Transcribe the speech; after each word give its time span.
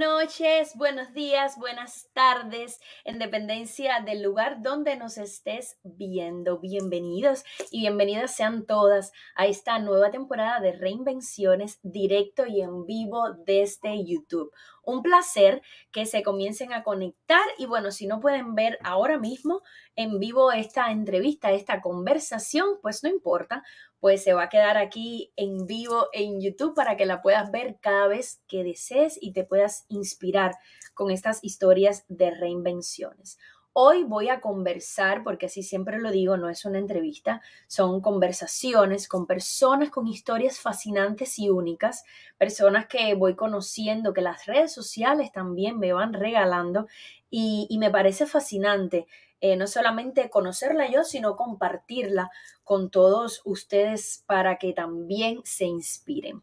Noches, 0.00 0.76
buenos 0.76 1.12
días, 1.12 1.58
buenas 1.58 2.08
tardes, 2.14 2.80
en 3.04 3.18
dependencia 3.18 4.00
del 4.00 4.22
lugar 4.22 4.62
donde 4.62 4.96
nos 4.96 5.18
estés 5.18 5.78
viendo. 5.82 6.58
Bienvenidos 6.58 7.44
y 7.70 7.80
bienvenidas 7.80 8.34
sean 8.34 8.64
todas 8.64 9.12
a 9.36 9.44
esta 9.44 9.78
nueva 9.78 10.10
temporada 10.10 10.58
de 10.60 10.72
Reinvenciones 10.72 11.80
directo 11.82 12.46
y 12.46 12.62
en 12.62 12.86
vivo 12.86 13.24
desde 13.44 14.02
YouTube. 14.02 14.50
Un 14.82 15.02
placer 15.02 15.60
que 15.92 16.06
se 16.06 16.22
comiencen 16.22 16.72
a 16.72 16.82
conectar 16.82 17.44
y 17.58 17.66
bueno, 17.66 17.90
si 17.90 18.06
no 18.06 18.20
pueden 18.20 18.54
ver 18.54 18.78
ahora 18.82 19.18
mismo 19.18 19.60
en 19.96 20.18
vivo 20.18 20.50
esta 20.50 20.92
entrevista, 20.92 21.52
esta 21.52 21.82
conversación, 21.82 22.78
pues 22.80 23.04
no 23.04 23.10
importa, 23.10 23.64
pues 24.00 24.24
se 24.24 24.32
va 24.32 24.44
a 24.44 24.48
quedar 24.48 24.76
aquí 24.78 25.32
en 25.36 25.66
vivo 25.66 26.08
en 26.12 26.40
YouTube 26.40 26.74
para 26.74 26.96
que 26.96 27.06
la 27.06 27.22
puedas 27.22 27.50
ver 27.52 27.78
cada 27.80 28.08
vez 28.08 28.42
que 28.48 28.64
desees 28.64 29.18
y 29.20 29.32
te 29.32 29.44
puedas 29.44 29.84
inspirar 29.88 30.56
con 30.94 31.10
estas 31.10 31.44
historias 31.44 32.04
de 32.08 32.30
reinvenciones. 32.30 33.38
Hoy 33.72 34.02
voy 34.02 34.28
a 34.30 34.40
conversar, 34.40 35.22
porque 35.22 35.46
así 35.46 35.62
siempre 35.62 36.00
lo 36.00 36.10
digo, 36.10 36.36
no 36.36 36.48
es 36.48 36.64
una 36.64 36.78
entrevista, 36.78 37.40
son 37.68 38.00
conversaciones 38.00 39.06
con 39.06 39.28
personas 39.28 39.90
con 39.90 40.08
historias 40.08 40.58
fascinantes 40.58 41.38
y 41.38 41.50
únicas, 41.50 42.02
personas 42.36 42.86
que 42.86 43.14
voy 43.14 43.36
conociendo, 43.36 44.12
que 44.12 44.22
las 44.22 44.46
redes 44.46 44.72
sociales 44.72 45.30
también 45.30 45.78
me 45.78 45.92
van 45.92 46.14
regalando 46.14 46.88
y, 47.30 47.68
y 47.70 47.78
me 47.78 47.90
parece 47.90 48.26
fascinante 48.26 49.06
eh, 49.40 49.56
no 49.56 49.66
solamente 49.66 50.28
conocerla 50.30 50.90
yo, 50.90 51.04
sino 51.04 51.36
compartirla 51.36 52.30
con 52.62 52.90
todos 52.90 53.40
ustedes 53.44 54.22
para 54.26 54.58
que 54.58 54.72
también 54.72 55.40
se 55.44 55.64
inspiren. 55.64 56.42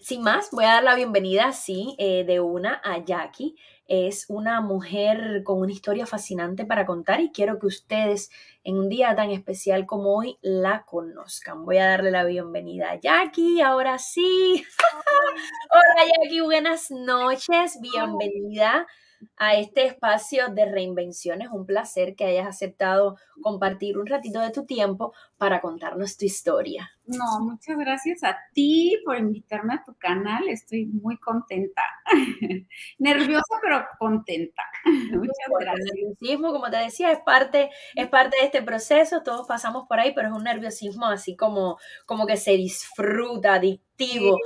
Sin 0.00 0.22
más, 0.22 0.50
voy 0.52 0.64
a 0.64 0.74
dar 0.74 0.84
la 0.84 0.94
bienvenida, 0.94 1.52
sí, 1.52 1.96
eh, 1.98 2.22
de 2.24 2.38
una 2.38 2.80
a 2.84 3.04
Jackie. 3.04 3.56
Es 3.88 4.26
una 4.28 4.60
mujer 4.60 5.42
con 5.42 5.60
una 5.60 5.72
historia 5.72 6.06
fascinante 6.06 6.64
para 6.64 6.86
contar 6.86 7.20
y 7.20 7.32
quiero 7.32 7.58
que 7.58 7.66
ustedes 7.66 8.30
en 8.62 8.78
un 8.78 8.88
día 8.88 9.16
tan 9.16 9.32
especial 9.32 9.86
como 9.86 10.16
hoy 10.16 10.38
la 10.40 10.84
conozcan. 10.84 11.64
Voy 11.64 11.78
a 11.78 11.88
darle 11.88 12.12
la 12.12 12.24
bienvenida 12.24 12.92
a 12.92 13.00
Jackie, 13.00 13.60
ahora 13.60 13.98
sí. 13.98 14.64
Hola 15.74 16.12
Jackie, 16.22 16.42
buenas 16.42 16.92
noches, 16.92 17.78
bienvenida 17.80 18.86
a 19.36 19.54
este 19.54 19.86
espacio 19.86 20.48
de 20.48 20.66
reinvenciones. 20.66 21.48
Un 21.50 21.66
placer 21.66 22.14
que 22.14 22.24
hayas 22.24 22.46
aceptado 22.46 23.16
compartir 23.42 23.98
un 23.98 24.06
ratito 24.06 24.40
de 24.40 24.50
tu 24.50 24.64
tiempo 24.64 25.12
para 25.38 25.60
contarnos 25.60 26.16
tu 26.16 26.24
historia. 26.24 26.97
No, 27.08 27.40
muchas 27.40 27.78
gracias 27.78 28.22
a 28.22 28.36
ti 28.52 29.00
por 29.02 29.16
invitarme 29.16 29.74
a 29.74 29.82
tu 29.82 29.94
canal. 29.94 30.46
Estoy 30.48 30.84
muy 30.86 31.16
contenta. 31.18 31.80
Nerviosa, 32.98 33.54
pero 33.62 33.82
contenta. 33.98 34.62
Muchas 35.12 35.34
gracias. 35.58 35.86
El 35.90 36.00
nerviosismo, 36.02 36.52
como 36.52 36.70
te 36.70 36.76
decía, 36.76 37.10
es 37.10 37.20
parte, 37.20 37.70
es 37.94 38.08
parte 38.08 38.36
de 38.38 38.44
este 38.44 38.62
proceso. 38.62 39.22
Todos 39.22 39.46
pasamos 39.46 39.86
por 39.88 39.98
ahí, 39.98 40.12
pero 40.14 40.28
es 40.28 40.34
un 40.34 40.44
nerviosismo 40.44 41.06
así 41.06 41.34
como, 41.34 41.78
como 42.04 42.26
que 42.26 42.36
se 42.36 42.52
disfruta, 42.52 43.54
adictivo. 43.54 44.36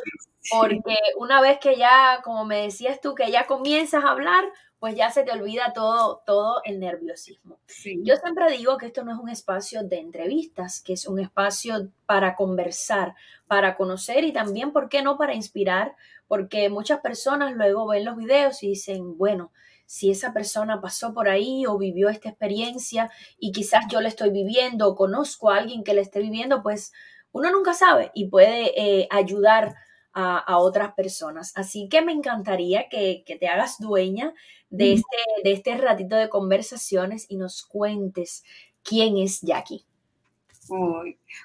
Porque 0.51 0.95
una 1.19 1.41
vez 1.41 1.59
que 1.59 1.77
ya, 1.77 2.21
como 2.23 2.45
me 2.45 2.63
decías 2.63 3.01
tú, 3.01 3.17
que 3.17 3.31
ya 3.33 3.47
comienzas 3.47 4.05
a 4.05 4.11
hablar, 4.11 4.45
pues 4.83 4.97
ya 4.97 5.13
se 5.13 5.23
te 5.23 5.31
olvida 5.31 5.73
todo, 5.73 6.25
todo 6.27 6.61
el 6.65 6.81
nerviosismo. 6.81 7.61
Yo 8.03 8.17
siempre 8.17 8.51
digo 8.51 8.79
que 8.79 8.87
esto 8.87 9.05
no 9.05 9.13
es 9.13 9.19
un 9.21 9.29
espacio 9.29 9.85
de 9.85 10.01
entrevistas, 10.01 10.83
que 10.83 10.95
es 10.95 11.07
un 11.07 11.21
espacio 11.21 11.93
para 12.05 12.35
conversar, 12.35 13.15
para 13.47 13.77
conocer 13.77 14.25
y 14.25 14.33
también, 14.33 14.73
¿por 14.73 14.89
qué 14.89 15.01
no?, 15.03 15.17
para 15.17 15.37
inspirar, 15.37 15.95
porque 16.27 16.69
muchas 16.69 16.99
personas 16.99 17.55
luego 17.55 17.87
ven 17.87 18.05
los 18.05 18.17
videos 18.17 18.61
y 18.65 18.71
dicen, 18.71 19.17
bueno, 19.17 19.53
si 19.87 20.11
esa 20.11 20.33
persona 20.33 20.81
pasó 20.81 21.15
por 21.15 21.29
ahí 21.29 21.65
o 21.65 21.79
vivió 21.79 22.09
esta 22.09 22.31
experiencia 22.31 23.09
y 23.39 23.53
quizás 23.53 23.85
yo 23.89 24.01
la 24.01 24.09
estoy 24.09 24.31
viviendo 24.31 24.89
o 24.89 24.97
conozco 24.97 25.51
a 25.51 25.59
alguien 25.59 25.85
que 25.85 25.95
la 25.95 26.01
esté 26.01 26.19
viviendo, 26.19 26.61
pues 26.61 26.93
uno 27.31 27.53
nunca 27.53 27.73
sabe 27.73 28.11
y 28.15 28.27
puede 28.27 28.73
eh, 28.77 29.07
ayudar 29.13 29.77
a, 30.15 30.59
otras 30.59 30.95
personas. 30.95 31.53
Así 31.57 31.89
que 31.89 32.03
me 32.03 32.13
encantaría 32.13 32.89
que, 32.89 33.25
te 33.27 33.49
hagas 33.49 33.79
dueña 33.79 34.35
de 34.73 34.95
este, 34.95 35.17
de 35.45 35.53
este 35.53 35.77
ratito 35.77 36.17
de 36.17 36.29
conversaciones 36.29 37.27
y 37.29 37.37
nos 37.37 37.65
cuentes 37.65 38.43
quién 38.83 39.19
es 39.19 39.41
Jackie. 39.43 39.85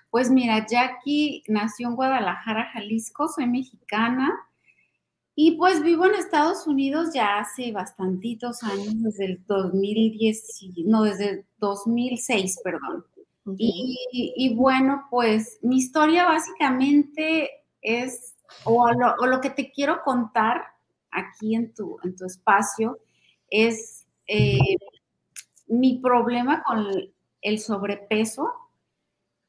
pues 0.09 0.31
mira, 0.31 0.65
Jackie 0.65 1.43
nació 1.47 1.89
en 1.89 1.95
Guadalajara, 1.95 2.71
Jalisco, 2.71 3.27
soy 3.27 3.47
mexicana 3.47 4.33
y 5.35 5.51
pues 5.57 5.83
vivo 5.83 6.05
en 6.05 6.15
Estados 6.15 6.65
Unidos 6.65 7.09
ya 7.13 7.39
hace 7.39 7.71
bastantitos 7.71 8.63
años, 8.63 9.03
desde 9.03 9.25
el 9.25 9.45
2010, 9.45 10.47
no, 10.85 11.03
desde 11.03 11.29
el 11.29 11.45
2006, 11.59 12.61
perdón. 12.63 13.05
Y, 13.57 14.33
y, 14.35 14.55
bueno, 14.55 15.05
pues 15.09 15.59
mi 15.61 15.77
historia 15.77 16.25
básicamente 16.25 17.49
es 17.81 18.35
o 18.63 18.91
lo, 18.91 19.41
que 19.41 19.49
te 19.49 19.71
quiero 19.71 20.01
contar 20.03 20.63
aquí 21.11 21.55
en 21.55 21.73
tu, 21.73 21.97
en 22.03 22.15
tu 22.15 22.25
espacio 22.25 22.97
es 23.49 24.05
eh, 24.27 24.77
mi 25.67 25.99
problema 25.99 26.63
con 26.63 26.85
el 27.41 27.59
sobrepeso, 27.59 28.51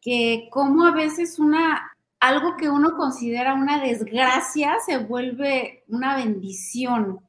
que 0.01 0.49
como 0.51 0.85
a 0.85 0.93
veces 0.93 1.39
una, 1.39 1.93
algo 2.21 2.57
que 2.57 2.69
uno 2.69 2.97
considera 2.97 3.55
una 3.55 3.81
desgracia 3.83 4.77
se 4.85 4.99
vuelve 4.99 5.85
una 5.89 6.17
bendición. 6.17 7.21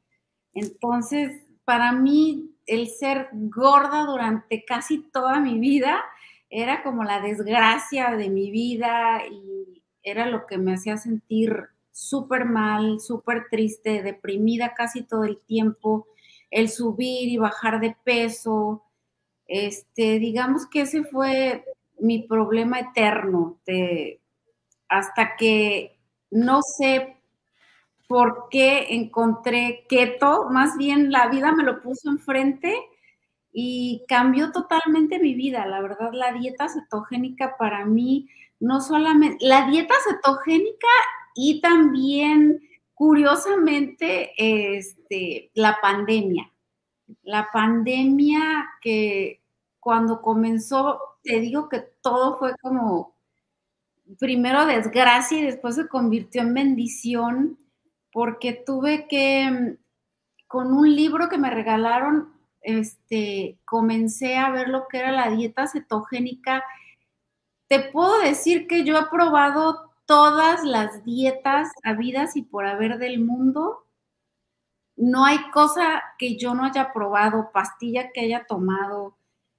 Entonces, 0.54 1.42
para 1.64 1.92
mí, 1.92 2.54
el 2.66 2.88
ser 2.88 3.28
gorda 3.32 4.04
durante 4.04 4.64
casi 4.64 4.98
toda 5.10 5.40
mi 5.40 5.58
vida 5.58 6.04
era 6.48 6.82
como 6.82 7.04
la 7.04 7.20
desgracia 7.20 8.16
de 8.16 8.28
mi 8.28 8.50
vida 8.50 9.22
y 9.30 9.82
era 10.02 10.26
lo 10.26 10.46
que 10.46 10.58
me 10.58 10.74
hacía 10.74 10.96
sentir 10.96 11.68
súper 11.92 12.44
mal, 12.44 13.00
súper 13.00 13.46
triste, 13.50 14.02
deprimida 14.02 14.74
casi 14.74 15.02
todo 15.02 15.24
el 15.24 15.38
tiempo, 15.40 16.06
el 16.50 16.68
subir 16.68 17.28
y 17.28 17.36
bajar 17.36 17.80
de 17.80 17.96
peso. 18.04 18.84
Este, 19.46 20.18
digamos 20.18 20.66
que 20.66 20.82
ese 20.82 21.04
fue 21.04 21.64
mi 21.98 22.22
problema 22.22 22.80
eterno, 22.80 23.58
hasta 24.88 25.36
que 25.36 25.98
no 26.30 26.62
sé 26.62 27.16
por 28.08 28.48
qué 28.50 28.86
encontré 28.90 29.84
keto, 29.88 30.48
más 30.50 30.76
bien 30.76 31.12
la 31.12 31.28
vida 31.28 31.52
me 31.52 31.62
lo 31.62 31.80
puso 31.80 32.10
enfrente 32.10 32.74
y 33.52 34.04
cambió 34.08 34.52
totalmente 34.52 35.18
mi 35.18 35.34
vida. 35.34 35.66
La 35.66 35.80
verdad, 35.80 36.10
la 36.12 36.32
dieta 36.32 36.68
cetogénica 36.68 37.56
para 37.56 37.84
mí 37.84 38.28
no 38.60 38.80
solamente, 38.80 39.44
la 39.44 39.66
dieta 39.66 39.94
cetogénica 40.08 40.88
y 41.34 41.60
también, 41.60 42.60
curiosamente, 43.00 44.32
este, 44.36 45.50
la 45.54 45.78
pandemia. 45.80 46.52
La 47.22 47.48
pandemia 47.50 48.68
que 48.82 49.40
cuando 49.78 50.20
comenzó, 50.20 51.00
te 51.22 51.40
digo 51.40 51.70
que 51.70 51.80
todo 52.02 52.36
fue 52.36 52.54
como 52.60 53.14
primero 54.18 54.66
desgracia 54.66 55.38
y 55.38 55.46
después 55.46 55.76
se 55.76 55.88
convirtió 55.88 56.42
en 56.42 56.52
bendición 56.52 57.58
porque 58.12 58.52
tuve 58.52 59.08
que, 59.08 59.78
con 60.46 60.74
un 60.74 60.94
libro 60.94 61.30
que 61.30 61.38
me 61.38 61.48
regalaron, 61.48 62.34
este, 62.60 63.56
comencé 63.64 64.36
a 64.36 64.50
ver 64.50 64.68
lo 64.68 64.88
que 64.88 64.98
era 64.98 65.10
la 65.10 65.30
dieta 65.30 65.66
cetogénica 65.66 66.62
te 67.70 67.78
puedo 67.78 68.20
decir 68.20 68.66
que 68.66 68.84
yo 68.84 68.98
he 68.98 69.06
probado 69.06 69.89
todas 70.10 70.64
las 70.64 71.04
dietas 71.04 71.70
habidas 71.84 72.34
y 72.34 72.42
por 72.42 72.66
haber 72.66 72.98
del 72.98 73.20
mundo. 73.20 73.86
No 74.96 75.24
hay 75.24 75.38
cosa 75.52 76.02
que 76.18 76.36
yo 76.36 76.52
no 76.52 76.64
haya 76.64 76.92
probado, 76.92 77.52
pastilla 77.52 78.10
que 78.10 78.22
haya 78.22 78.44
tomado, 78.44 79.16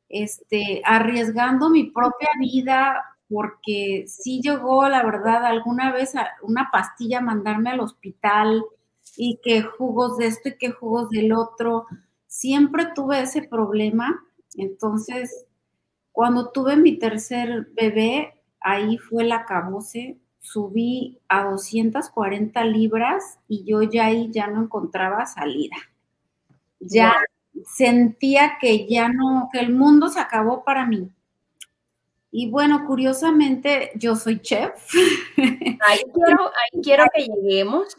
este, 0.09 0.81
arriesgando 0.83 1.69
mi 1.69 1.85
propia 1.85 2.27
vida, 2.37 3.01
porque 3.29 4.03
sí 4.07 4.41
llegó, 4.43 4.89
la 4.89 5.03
verdad, 5.03 5.45
alguna 5.45 5.93
vez 5.93 6.15
una 6.41 6.69
pastilla 6.69 7.19
a 7.19 7.21
mandarme 7.21 7.69
al 7.69 7.79
hospital 7.79 8.61
y 9.15 9.39
que 9.41 9.61
jugos 9.61 10.17
de 10.17 10.27
esto 10.27 10.49
y 10.49 10.57
que 10.57 10.71
jugos 10.71 11.09
del 11.11 11.31
otro. 11.31 11.85
Siempre 12.27 12.87
tuve 12.93 13.21
ese 13.21 13.43
problema. 13.43 14.21
Entonces, 14.55 15.45
cuando 16.11 16.51
tuve 16.51 16.75
mi 16.75 16.99
tercer 16.99 17.69
bebé, 17.71 18.33
ahí 18.59 18.97
fue 18.97 19.23
la 19.23 19.45
cabose, 19.45 20.17
subí 20.41 21.19
a 21.29 21.43
240 21.45 22.65
libras 22.65 23.39
y 23.47 23.63
yo 23.63 23.83
ya 23.83 24.07
ahí 24.07 24.29
ya 24.31 24.47
no 24.47 24.63
encontraba 24.63 25.25
salida. 25.25 25.77
Ya 26.79 27.15
sentía 27.65 28.57
que 28.59 28.87
ya 28.87 29.07
no, 29.09 29.49
que 29.53 29.59
el 29.59 29.71
mundo 29.71 30.09
se 30.09 30.19
acabó 30.19 30.63
para 30.63 30.85
mí. 30.85 31.09
Y 32.33 32.49
bueno, 32.49 32.85
curiosamente, 32.87 33.91
yo 33.95 34.15
soy 34.15 34.39
chef. 34.39 34.71
Ahí 35.37 35.99
quiero, 36.13 36.45
ahí 36.45 36.81
quiero 36.81 37.05
que 37.13 37.25
lleguemos. 37.25 37.97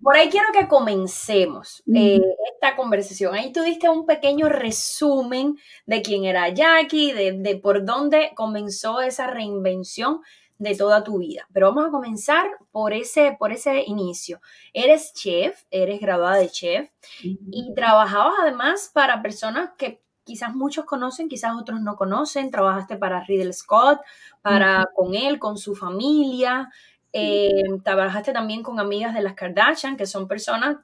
por 0.00 0.16
ahí 0.16 0.30
quiero 0.30 0.46
que 0.58 0.66
comencemos 0.66 1.82
eh, 1.94 2.20
esta 2.54 2.74
conversación. 2.74 3.34
Ahí 3.34 3.52
tú 3.52 3.62
diste 3.62 3.90
un 3.90 4.06
pequeño 4.06 4.48
resumen 4.48 5.56
de 5.84 6.00
quién 6.00 6.24
era 6.24 6.48
Jackie, 6.48 7.12
de, 7.12 7.32
de 7.32 7.56
por 7.56 7.84
dónde 7.84 8.32
comenzó 8.34 9.02
esa 9.02 9.26
reinvención 9.26 10.22
de 10.58 10.74
toda 10.76 11.04
tu 11.04 11.18
vida. 11.18 11.46
Pero 11.52 11.68
vamos 11.68 11.88
a 11.88 11.90
comenzar 11.90 12.46
por 12.70 12.92
ese, 12.92 13.36
por 13.38 13.52
ese 13.52 13.82
inicio. 13.86 14.40
Eres 14.72 15.12
chef, 15.14 15.62
eres 15.70 16.00
graduada 16.00 16.36
de 16.36 16.48
chef 16.48 16.90
y 17.22 17.74
trabajabas 17.74 18.34
además 18.40 18.90
para 18.92 19.22
personas 19.22 19.70
que 19.76 20.02
quizás 20.24 20.54
muchos 20.54 20.84
conocen, 20.84 21.28
quizás 21.28 21.54
otros 21.56 21.80
no 21.80 21.96
conocen. 21.96 22.50
Trabajaste 22.50 22.96
para 22.96 23.22
Riddle 23.24 23.52
Scott, 23.52 24.00
para 24.42 24.86
con 24.94 25.14
él, 25.14 25.38
con 25.38 25.56
su 25.56 25.74
familia. 25.74 26.70
Eh, 27.12 27.62
trabajaste 27.82 28.32
también 28.32 28.62
con 28.62 28.78
amigas 28.80 29.14
de 29.14 29.22
las 29.22 29.34
Kardashian, 29.34 29.96
que 29.96 30.06
son 30.06 30.26
personas 30.28 30.76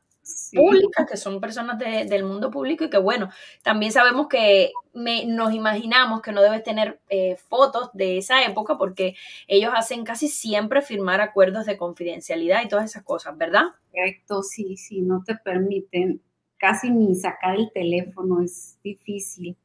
públicas, 0.53 1.07
que 1.11 1.17
son 1.17 1.41
personas 1.41 1.79
del 1.79 2.25
mundo 2.25 2.51
público 2.51 2.85
y 2.85 2.91
que 2.91 2.99
bueno, 2.99 3.31
también 3.63 3.93
sabemos 3.93 4.29
que 4.29 4.73
nos 4.95 5.53
imaginamos 5.53 6.23
que 6.23 6.33
no 6.33 6.43
debes 6.43 6.63
tener 6.63 7.01
eh, 7.09 7.37
fotos 7.37 7.91
de 7.93 8.19
esa 8.19 8.45
época 8.45 8.79
porque 8.79 9.15
ellos 9.49 9.73
hacen 9.75 10.05
casi 10.05 10.29
siempre 10.29 10.83
firmar 10.83 11.21
acuerdos 11.21 11.67
de 11.67 11.77
confidencialidad 11.77 12.63
y 12.63 12.69
todas 12.69 12.85
esas 12.87 13.03
cosas, 13.03 13.37
¿verdad? 13.37 13.65
Correcto, 13.91 14.43
sí, 14.43 14.77
sí, 14.77 15.01
no 15.01 15.23
te 15.25 15.35
permiten 15.37 16.21
casi 16.59 16.91
ni 16.91 17.15
sacar 17.15 17.57
el 17.57 17.73
teléfono, 17.73 18.41
es 18.43 18.79
difícil. 18.85 19.57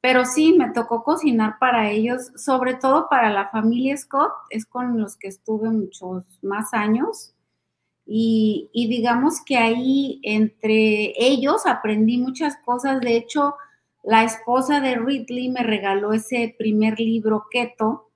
Pero 0.00 0.24
sí, 0.24 0.54
me 0.56 0.70
tocó 0.70 1.02
cocinar 1.02 1.58
para 1.58 1.90
ellos, 1.90 2.30
sobre 2.36 2.74
todo 2.74 3.08
para 3.10 3.30
la 3.30 3.48
familia 3.48 3.96
Scott, 3.96 4.32
es 4.50 4.64
con 4.64 5.00
los 5.00 5.16
que 5.16 5.28
estuve 5.28 5.68
muchos 5.68 6.24
más 6.42 6.72
años. 6.72 7.34
Y, 8.06 8.70
digamos 8.72 9.42
que 9.44 9.56
ahí 9.56 10.20
entre 10.22 11.12
ellos 11.18 11.66
aprendí 11.66 12.18
muchas 12.18 12.56
cosas. 12.64 13.00
De 13.00 13.16
hecho, 13.16 13.56
la 14.04 14.22
esposa 14.22 14.80
de 14.80 14.94
Ridley 14.94 15.48
me 15.48 15.64
regaló 15.64 16.12
ese 16.12 16.54
primer 16.56 17.00
libro, 17.00 17.46
Keto, 17.50 18.10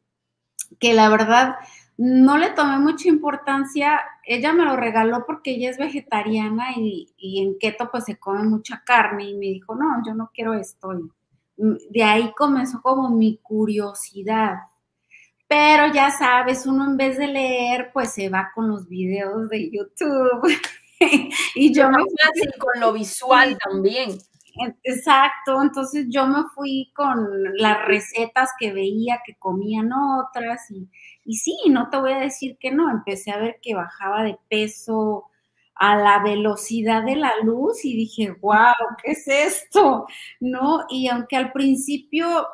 que 0.78 0.94
la 0.94 1.08
verdad 1.08 1.56
no 1.96 2.38
le 2.38 2.50
tomé 2.50 2.78
mucha 2.78 3.08
importancia. 3.08 4.00
Ella 4.24 4.52
me 4.52 4.64
lo 4.64 4.76
regaló 4.76 5.26
porque 5.26 5.50
ella 5.50 5.70
es 5.70 5.76
vegetariana 5.76 6.68
y, 6.76 7.12
en 7.18 7.58
keto 7.58 7.90
pues 7.90 8.04
se 8.04 8.18
come 8.18 8.44
mucha 8.44 8.82
carne 8.86 9.28
y 9.30 9.34
me 9.34 9.46
dijo, 9.46 9.74
no, 9.74 10.02
yo 10.06 10.14
no 10.14 10.30
quiero 10.32 10.54
esto. 10.54 10.92
de 11.56 12.02
ahí 12.02 12.32
comenzó 12.36 12.80
como 12.80 13.10
mi 13.10 13.38
curiosidad. 13.42 14.69
Pero 15.50 15.92
ya 15.92 16.12
sabes, 16.12 16.64
uno 16.64 16.84
en 16.84 16.96
vez 16.96 17.18
de 17.18 17.26
leer, 17.26 17.90
pues 17.92 18.12
se 18.12 18.28
va 18.28 18.52
con 18.54 18.68
los 18.68 18.88
videos 18.88 19.48
de 19.48 19.68
YouTube. 19.68 20.48
y 21.56 21.74
yo 21.74 21.90
me 21.90 21.98
fui 21.98 22.52
con 22.56 22.80
lo 22.80 22.92
visual 22.92 23.58
también. 23.58 24.16
Exacto, 24.84 25.60
entonces 25.60 26.06
yo 26.08 26.28
me 26.28 26.44
fui 26.54 26.92
con 26.94 27.26
las 27.56 27.84
recetas 27.84 28.50
que 28.60 28.72
veía 28.72 29.22
que 29.26 29.34
comían 29.40 29.90
otras 29.92 30.70
y, 30.70 30.88
y 31.24 31.34
sí, 31.38 31.56
no 31.68 31.90
te 31.90 31.98
voy 31.98 32.12
a 32.12 32.20
decir 32.20 32.56
que 32.60 32.70
no, 32.70 32.88
empecé 32.88 33.32
a 33.32 33.38
ver 33.38 33.58
que 33.60 33.74
bajaba 33.74 34.22
de 34.22 34.38
peso 34.48 35.24
a 35.74 35.96
la 35.96 36.22
velocidad 36.22 37.02
de 37.04 37.16
la 37.16 37.32
luz 37.42 37.84
y 37.84 37.96
dije, 37.96 38.30
wow, 38.40 38.74
¿qué 39.02 39.12
es 39.12 39.26
esto? 39.26 40.06
¿No? 40.38 40.84
Y 40.88 41.08
aunque 41.08 41.36
al 41.36 41.50
principio 41.50 42.46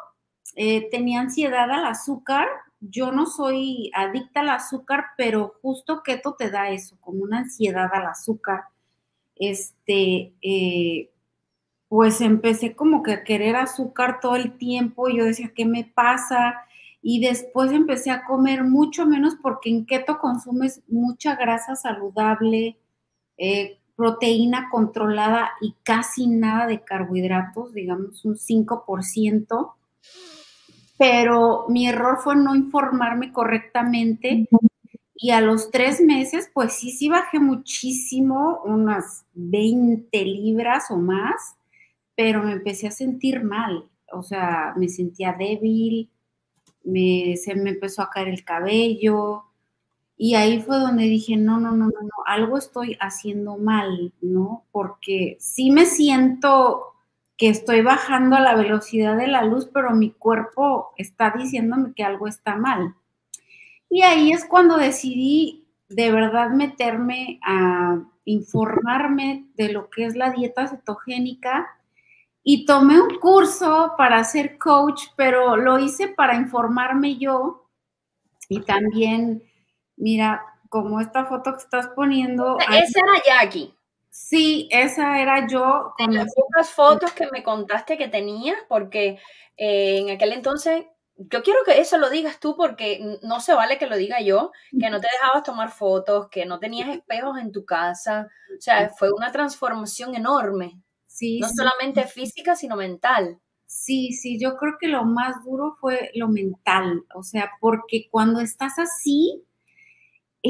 eh, 0.54 0.88
tenía 0.90 1.20
ansiedad 1.20 1.70
al 1.70 1.84
azúcar, 1.84 2.48
yo 2.81 3.12
no 3.12 3.26
soy 3.26 3.90
adicta 3.94 4.40
al 4.40 4.50
azúcar, 4.50 5.06
pero 5.17 5.55
justo 5.62 6.02
keto 6.02 6.34
te 6.38 6.50
da 6.50 6.70
eso, 6.70 6.96
como 7.00 7.23
una 7.23 7.38
ansiedad 7.38 7.88
al 7.93 8.06
azúcar. 8.06 8.64
Este, 9.37 10.32
eh, 10.43 11.11
pues 11.88 12.20
empecé 12.20 12.75
como 12.75 13.02
que 13.02 13.12
a 13.12 13.25
querer 13.25 13.56
azúcar 13.56 14.20
todo 14.20 14.37
el 14.37 14.56
tiempo, 14.58 15.08
yo 15.08 15.25
decía, 15.25 15.52
¿qué 15.55 15.64
me 15.64 15.84
pasa? 15.84 16.55
Y 17.02 17.20
después 17.20 17.73
empecé 17.73 18.11
a 18.11 18.25
comer 18.25 18.64
mucho 18.64 19.06
menos 19.06 19.37
porque 19.40 19.70
en 19.70 19.87
keto 19.87 20.19
consumes 20.19 20.82
mucha 20.88 21.37
grasa 21.37 21.76
saludable, 21.76 22.79
eh, 23.38 23.79
proteína 23.96 24.69
controlada 24.70 25.50
y 25.61 25.75
casi 25.82 26.26
nada 26.26 26.67
de 26.67 26.82
carbohidratos, 26.82 27.72
digamos 27.72 28.25
un 28.25 28.37
5%. 28.37 29.75
Pero 30.98 31.66
mi 31.69 31.88
error 31.88 32.19
fue 32.22 32.37
no 32.37 32.54
informarme 32.54 33.32
correctamente 33.32 34.48
y 35.14 35.31
a 35.31 35.40
los 35.40 35.70
tres 35.70 36.00
meses, 36.00 36.50
pues 36.52 36.75
sí, 36.75 36.90
sí 36.90 37.08
bajé 37.08 37.38
muchísimo, 37.38 38.60
unas 38.64 39.25
20 39.34 40.25
libras 40.25 40.90
o 40.90 40.96
más 40.96 41.56
pero 42.16 42.43
me 42.43 42.52
empecé 42.52 42.88
a 42.88 42.90
sentir 42.90 43.44
mal, 43.44 43.84
o 44.10 44.22
sea, 44.22 44.75
me 44.76 44.88
sentía 44.88 45.34
débil, 45.38 46.10
me, 46.82 47.37
se 47.37 47.54
me 47.54 47.70
empezó 47.70 48.02
a 48.02 48.10
caer 48.10 48.28
el 48.28 48.43
cabello, 48.43 49.44
y 50.16 50.34
ahí 50.34 50.60
fue 50.62 50.78
donde 50.78 51.04
dije, 51.04 51.37
no, 51.37 51.60
no, 51.60 51.72
no, 51.72 51.87
no, 51.87 52.00
no, 52.00 52.25
algo 52.26 52.56
estoy 52.56 52.96
haciendo 53.00 53.58
mal, 53.58 54.14
¿no? 54.22 54.64
Porque 54.72 55.37
sí 55.40 55.70
me 55.70 55.84
siento 55.84 56.94
que 57.36 57.48
estoy 57.48 57.82
bajando 57.82 58.36
a 58.36 58.40
la 58.40 58.54
velocidad 58.54 59.16
de 59.16 59.26
la 59.26 59.42
luz, 59.42 59.68
pero 59.72 59.90
mi 59.90 60.10
cuerpo 60.10 60.92
está 60.96 61.34
diciéndome 61.36 61.92
que 61.94 62.04
algo 62.04 62.26
está 62.26 62.56
mal. 62.56 62.94
Y 63.90 64.02
ahí 64.02 64.32
es 64.32 64.44
cuando 64.44 64.76
decidí 64.76 65.66
de 65.88 66.10
verdad 66.10 66.50
meterme 66.50 67.38
a 67.42 67.98
informarme 68.24 69.46
de 69.54 69.72
lo 69.72 69.88
que 69.90 70.04
es 70.06 70.16
la 70.16 70.30
dieta 70.30 70.66
cetogénica 70.66 71.66
y 72.42 72.64
tomé 72.64 73.00
un 73.00 73.18
curso 73.18 73.94
para 73.96 74.22
ser 74.24 74.58
coach, 74.58 75.04
pero 75.16 75.56
lo 75.56 75.78
hice 75.78 76.08
para 76.08 76.36
informarme 76.36 77.18
yo 77.18 77.68
y 78.48 78.60
también, 78.60 79.43
mira, 79.96 80.43
como 80.69 81.00
esta 81.00 81.24
foto 81.24 81.52
que 81.52 81.58
estás 81.58 81.88
poniendo. 81.88 82.58
Esa 82.58 83.00
era 83.00 83.43
Jackie. 83.43 83.74
Sí, 84.19 84.69
esa 84.73 85.20
era 85.20 85.46
yo. 85.46 85.93
Con 85.96 86.15
las 86.15 86.35
pocas 86.35 86.70
fotos 86.70 87.13
que 87.13 87.29
me 87.32 87.43
contaste 87.43 87.99
que 87.99 88.08
tenías, 88.08 88.56
porque 88.69 89.19
eh, 89.56 89.99
en 89.99 90.11
aquel 90.11 90.32
entonces, 90.32 90.85
yo 91.17 91.43
quiero 91.43 91.61
que 91.65 91.81
eso 91.81 91.99
lo 91.99 92.08
digas 92.11 92.41
tú, 92.41 92.56
porque 92.56 93.19
no 93.23 93.41
se 93.41 93.55
vale 93.55 93.79
que 93.79 93.87
lo 93.87 93.96
diga 93.96 94.20
yo, 94.20 94.53
que 94.79 94.91
no 94.91 95.01
te 95.01 95.08
dejabas 95.13 95.43
tomar 95.43 95.70
fotos, 95.70 96.29
que 96.31 96.46
no 96.46 96.58
tenías 96.58 96.89
espejos 96.89 97.39
en 97.39 97.53
tu 97.53 97.65
casa. 97.65 98.29
O 98.56 98.61
sea, 98.61 98.89
fue 98.91 99.13
una 99.13 99.32
transformación 99.32 100.15
enorme 100.15 100.81
no 101.41 101.49
solamente 101.49 102.06
física, 102.06 102.56
sino 102.56 102.77
mental. 102.77 103.39
Sí, 103.67 104.13
sí, 104.13 104.39
yo 104.41 104.56
creo 104.56 104.75
que 104.79 104.89
lo 104.89 105.05
más 105.05 105.44
duro 105.44 105.77
fue 105.81 106.11
lo 106.15 106.29
mental, 106.29 107.05
o 107.15 107.23
sea, 107.23 107.51
porque 107.61 108.08
cuando 108.11 108.41
estás 108.41 108.79
así, 108.79 109.44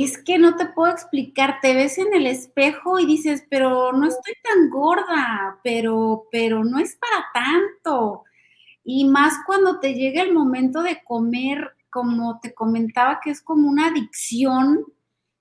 es 0.05 0.23
que 0.23 0.39
no 0.39 0.57
te 0.57 0.67
puedo 0.67 0.93
explicar, 0.93 1.59
te 1.63 1.75
ves 1.75 1.99
en 1.99 2.13
el 2.15 2.27
espejo 2.27 2.99
y 2.99 3.07
dices, 3.07 3.45
pero 3.49 3.93
no 3.93 4.07
estoy 4.07 4.35
tan 4.43 4.71
gorda, 4.71 5.61
pero, 5.63 6.29
pero 6.31 6.65
no 6.65 6.79
es 6.79 6.97
para 6.97 7.27
tanto. 7.33 8.25
Y 8.85 9.07
más 9.07 9.35
cuando 9.47 9.81
te 9.81 9.95
llega 9.95 10.23
el 10.23 10.33
momento 10.33 10.83
de 10.83 11.03
comer, 11.05 11.73
como 11.91 12.41
te 12.41 12.55
comentaba, 12.55 13.21
que 13.23 13.31
es 13.31 13.43
como 13.43 13.69
una 13.69 13.89
adicción, 13.89 14.85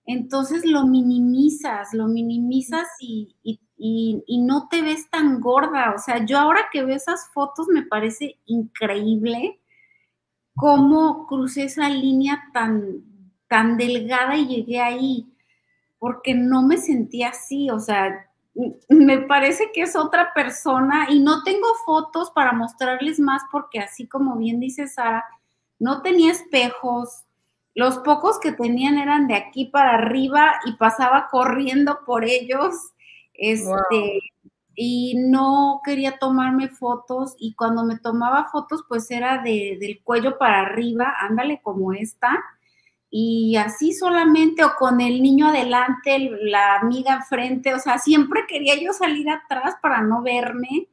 entonces 0.05 0.65
lo 0.65 0.85
minimizas, 0.85 1.93
lo 1.93 2.07
minimizas 2.07 2.87
y, 2.99 3.35
y 3.43 3.59
y, 3.77 4.41
no 4.41 4.67
te 4.69 4.81
ves 4.81 5.09
tan 5.09 5.41
gorda. 5.41 5.93
O 5.95 5.99
sea, 5.99 6.25
yo 6.25 6.37
ahora 6.37 6.69
que 6.71 6.83
veo 6.83 6.95
esas 6.95 7.29
fotos 7.33 7.67
me 7.67 7.83
parece 7.83 8.39
increíble 8.45 9.59
cómo 10.55 11.27
crucé 11.27 11.65
esa 11.65 11.89
línea 11.89 12.49
tan, 12.53 13.03
tan 13.47 13.77
delgada 13.77 14.35
y 14.37 14.47
llegué 14.47 14.79
ahí, 14.79 15.27
porque 15.99 16.33
no 16.33 16.61
me 16.61 16.77
sentía 16.77 17.29
así, 17.29 17.69
o 17.69 17.79
sea, 17.79 18.29
me 18.89 19.19
parece 19.19 19.71
que 19.73 19.81
es 19.81 19.95
otra 19.95 20.33
persona 20.33 21.07
y 21.09 21.19
no 21.19 21.43
tengo 21.43 21.67
fotos 21.85 22.31
para 22.31 22.53
mostrarles 22.53 23.19
más 23.19 23.41
porque 23.51 23.79
así 23.79 24.07
como 24.07 24.37
bien 24.37 24.59
dice 24.59 24.87
Sara, 24.87 25.25
no 25.77 26.01
tenía 26.01 26.31
espejos, 26.31 27.25
los 27.73 27.97
pocos 27.99 28.39
que 28.39 28.53
tenían 28.53 28.97
eran 28.97 29.27
de 29.27 29.35
aquí 29.35 29.65
para 29.65 29.95
arriba 29.95 30.53
y 30.65 30.73
pasaba 30.73 31.27
corriendo 31.29 31.99
por 32.05 32.23
ellos 32.23 32.73
este, 33.33 34.19
y 34.75 35.15
no 35.17 35.81
quería 35.83 36.17
tomarme 36.17 36.69
fotos 36.69 37.35
y 37.37 37.53
cuando 37.55 37.83
me 37.83 37.99
tomaba 37.99 38.45
fotos 38.45 38.85
pues 38.87 39.11
era 39.11 39.41
de, 39.43 39.77
del 39.81 40.01
cuello 40.01 40.37
para 40.37 40.61
arriba, 40.61 41.13
ándale 41.19 41.61
como 41.61 41.91
esta, 41.91 42.41
y 43.09 43.55
así 43.57 43.93
solamente 43.93 44.63
o 44.63 44.73
con 44.77 44.99
el 45.01 45.21
niño 45.21 45.47
adelante, 45.47 46.29
la 46.41 46.77
amiga 46.77 47.15
enfrente, 47.15 47.73
o 47.73 47.79
sea, 47.79 47.97
siempre 47.97 48.45
quería 48.47 48.75
yo 48.79 48.93
salir 48.93 49.29
atrás 49.29 49.75
para 49.81 50.01
no 50.01 50.21
verme, 50.21 50.89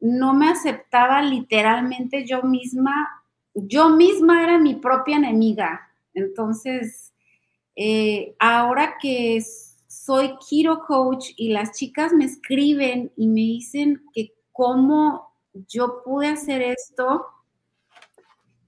no 0.00 0.34
me 0.34 0.48
aceptaba 0.48 1.22
literalmente 1.22 2.26
yo 2.26 2.42
misma 2.42 3.22
yo 3.54 3.90
misma 3.90 4.42
era 4.42 4.58
mi 4.58 4.74
propia 4.74 5.16
enemiga. 5.16 5.88
Entonces, 6.14 7.12
eh, 7.76 8.34
ahora 8.38 8.96
que 9.00 9.42
soy 9.88 10.34
Keto 10.48 10.80
Coach 10.86 11.30
y 11.36 11.50
las 11.50 11.72
chicas 11.72 12.12
me 12.12 12.24
escriben 12.24 13.12
y 13.16 13.28
me 13.28 13.40
dicen 13.40 14.02
que 14.14 14.32
cómo 14.52 15.32
yo 15.68 16.02
pude 16.04 16.28
hacer 16.28 16.62
esto, 16.62 17.26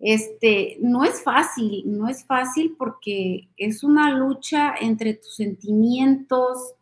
este, 0.06 0.76
no 0.82 1.02
es 1.02 1.22
fácil, 1.22 1.82
no 1.86 2.08
es 2.08 2.26
fácil 2.26 2.76
porque 2.78 3.48
es 3.56 3.82
una 3.82 4.10
lucha 4.10 4.74
entre 4.78 5.14
tus 5.14 5.36
sentimientos, 5.36 6.74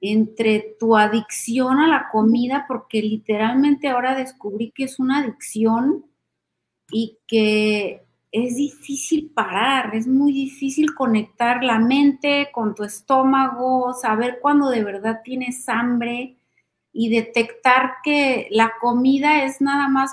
entre 0.00 0.74
tu 0.80 0.96
adicción 0.96 1.80
a 1.80 1.86
la 1.86 2.08
comida, 2.10 2.64
porque 2.66 3.02
literalmente 3.02 3.88
ahora 3.88 4.14
descubrí 4.14 4.72
que 4.74 4.84
es 4.84 4.98
una 4.98 5.18
adicción 5.18 6.06
y 6.90 7.18
que 7.28 8.06
es 8.32 8.56
difícil 8.56 9.30
parar, 9.34 9.94
es 9.94 10.06
muy 10.06 10.32
difícil 10.32 10.94
conectar 10.94 11.62
la 11.62 11.78
mente 11.78 12.48
con 12.52 12.74
tu 12.74 12.84
estómago, 12.84 13.92
saber 13.92 14.38
cuándo 14.40 14.70
de 14.70 14.82
verdad 14.82 15.20
tienes 15.22 15.68
hambre 15.68 16.38
y 16.90 17.10
detectar 17.10 17.96
que 18.02 18.48
la 18.50 18.72
comida 18.80 19.44
es 19.44 19.60
nada 19.60 19.88
más 19.88 20.12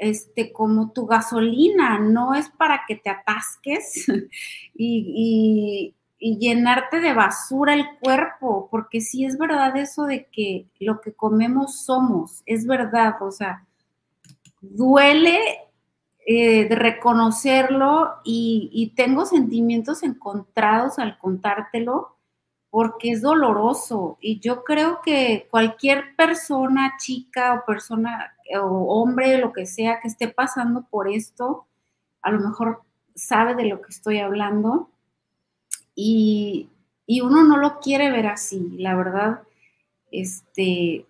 este, 0.00 0.50
como 0.50 0.92
tu 0.92 1.06
gasolina, 1.06 1.98
no 1.98 2.34
es 2.34 2.48
para 2.48 2.84
que 2.88 2.96
te 2.96 3.10
atasques 3.10 4.06
y, 4.74 5.94
y, 6.18 6.38
llenarte 6.38 7.00
de 7.00 7.12
basura 7.12 7.74
el 7.74 7.86
cuerpo, 8.00 8.68
porque 8.70 9.00
sí 9.00 9.24
es 9.24 9.38
verdad 9.38 9.76
eso 9.76 10.04
de 10.04 10.26
que 10.26 10.66
lo 10.78 11.00
que 11.00 11.12
comemos 11.12 11.84
somos, 11.84 12.42
es 12.46 12.66
verdad, 12.66 13.14
o 13.22 13.30
sea, 13.30 13.66
duele 14.60 15.38
eh, 16.26 16.66
de 16.68 16.74
reconocerlo 16.74 18.14
y, 18.24 18.70
y, 18.72 18.94
tengo 18.94 19.26
sentimientos 19.26 20.02
encontrados 20.02 20.98
al 20.98 21.18
contártelo 21.18 22.16
porque 22.70 23.10
es 23.10 23.22
doloroso 23.22 24.16
y 24.20 24.40
yo 24.40 24.62
creo 24.64 25.00
que 25.02 25.48
cualquier 25.50 26.14
persona, 26.16 26.94
chica 26.98 27.54
o 27.54 27.66
persona 27.66 28.32
o 28.58 29.00
hombre, 29.00 29.38
lo 29.38 29.52
que 29.52 29.66
sea, 29.66 30.00
que 30.00 30.08
esté 30.08 30.28
pasando 30.28 30.86
por 30.90 31.08
esto, 31.08 31.66
a 32.22 32.30
lo 32.30 32.40
mejor 32.40 32.82
sabe 33.14 33.54
de 33.54 33.66
lo 33.66 33.80
que 33.80 33.90
estoy 33.90 34.18
hablando 34.18 34.90
y, 35.94 36.68
y 37.06 37.20
uno 37.20 37.44
no 37.44 37.56
lo 37.56 37.80
quiere 37.80 38.10
ver 38.10 38.26
así, 38.26 38.76
la 38.78 38.94
verdad, 38.94 39.42
este, 40.10 41.06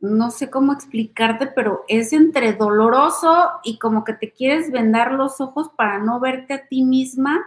no 0.00 0.30
sé 0.30 0.50
cómo 0.50 0.72
explicarte, 0.72 1.46
pero 1.46 1.84
es 1.86 2.12
entre 2.12 2.54
doloroso 2.54 3.50
y 3.62 3.78
como 3.78 4.04
que 4.04 4.14
te 4.14 4.32
quieres 4.32 4.70
vendar 4.70 5.12
los 5.12 5.40
ojos 5.40 5.70
para 5.76 5.98
no 5.98 6.20
verte 6.20 6.54
a 6.54 6.66
ti 6.66 6.82
misma 6.82 7.40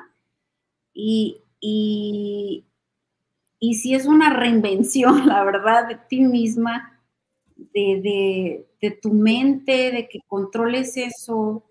y, 0.93 1.41
y, 1.59 2.65
y 3.59 3.75
si 3.75 3.95
es 3.95 4.05
una 4.05 4.29
reinvención, 4.29 5.27
la 5.27 5.43
verdad, 5.43 5.87
de 5.87 5.95
ti 5.95 6.21
misma, 6.21 6.92
de, 7.55 8.67
de, 8.81 8.91
tu 8.91 9.11
mente, 9.11 9.91
de 9.91 10.07
que 10.07 10.19
controles 10.27 10.97
eso. 10.97 11.63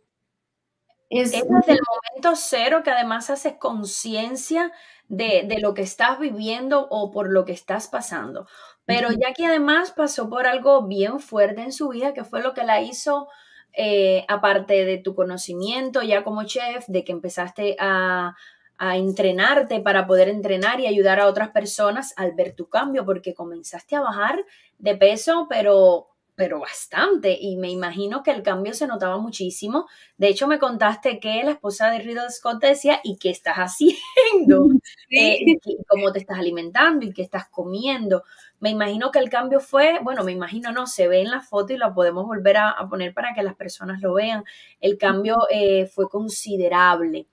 Es, 1.10 1.34
es 1.34 1.42
desde 1.48 1.72
el 1.72 1.80
momento 1.86 2.36
cero 2.36 2.82
que 2.82 2.90
además 2.90 3.28
haces 3.28 3.54
conciencia 3.54 4.72
de, 5.08 5.44
de, 5.46 5.60
lo 5.60 5.74
que 5.74 5.82
estás 5.82 6.18
viviendo 6.18 6.88
o 6.90 7.10
por 7.10 7.30
lo 7.30 7.44
que 7.44 7.52
estás 7.52 7.88
pasando. 7.88 8.46
Pero 8.84 9.10
ya 9.10 9.34
que 9.34 9.46
además 9.46 9.92
pasó 9.92 10.30
por 10.30 10.46
algo 10.46 10.86
bien 10.86 11.20
fuerte 11.20 11.62
en 11.62 11.72
su 11.72 11.90
vida, 11.90 12.14
que 12.14 12.24
fue 12.24 12.42
lo 12.42 12.54
que 12.54 12.64
la 12.64 12.80
hizo, 12.80 13.28
eh, 13.74 14.24
aparte 14.28 14.84
de 14.84 14.98
tu 14.98 15.14
conocimiento 15.14 16.02
ya 16.02 16.24
como 16.24 16.44
chef, 16.44 16.86
de 16.88 17.04
que 17.04 17.12
empezaste 17.12 17.76
a, 17.78 18.34
a 18.78 18.96
entrenarte 18.96 19.80
para 19.80 20.06
poder 20.06 20.28
entrenar 20.28 20.80
y 20.80 20.86
ayudar 20.86 21.20
a 21.20 21.26
otras 21.26 21.50
personas 21.50 22.14
al 22.16 22.32
ver 22.32 22.54
tu 22.54 22.68
cambio, 22.68 23.04
porque 23.04 23.34
comenzaste 23.34 23.96
a 23.96 24.00
bajar 24.00 24.44
de 24.78 24.96
peso, 24.96 25.46
pero 25.48 26.08
pero 26.34 26.60
bastante 26.60 27.36
y 27.38 27.56
me 27.56 27.70
imagino 27.70 28.22
que 28.22 28.30
el 28.30 28.42
cambio 28.42 28.72
se 28.74 28.86
notaba 28.86 29.18
muchísimo. 29.18 29.86
De 30.16 30.28
hecho, 30.28 30.48
me 30.48 30.58
contaste 30.58 31.20
que 31.20 31.42
la 31.44 31.52
esposa 31.52 31.90
de 31.90 31.98
Riddle 31.98 32.30
Scott 32.30 32.60
te 32.60 32.68
decía, 32.68 33.00
¿y 33.04 33.16
qué 33.18 33.30
estás 33.30 33.56
haciendo? 33.56 34.68
Eh, 35.14 35.58
¿Cómo 35.88 36.10
te 36.10 36.20
estás 36.20 36.38
alimentando 36.38 37.04
y 37.04 37.12
qué 37.12 37.20
estás 37.20 37.46
comiendo? 37.50 38.24
Me 38.60 38.70
imagino 38.70 39.10
que 39.10 39.18
el 39.18 39.28
cambio 39.28 39.60
fue, 39.60 39.98
bueno, 40.02 40.24
me 40.24 40.32
imagino 40.32 40.72
no, 40.72 40.86
se 40.86 41.06
ve 41.06 41.20
en 41.20 41.30
la 41.30 41.42
foto 41.42 41.74
y 41.74 41.76
lo 41.76 41.92
podemos 41.92 42.24
volver 42.24 42.56
a, 42.56 42.74
poner 42.88 43.12
para 43.12 43.34
que 43.34 43.42
las 43.42 43.54
personas 43.54 44.00
lo 44.00 44.14
vean. 44.14 44.42
El 44.80 44.96
cambio 44.96 45.36
eh, 45.50 45.84
fue 45.84 46.08
considerable. 46.08 47.26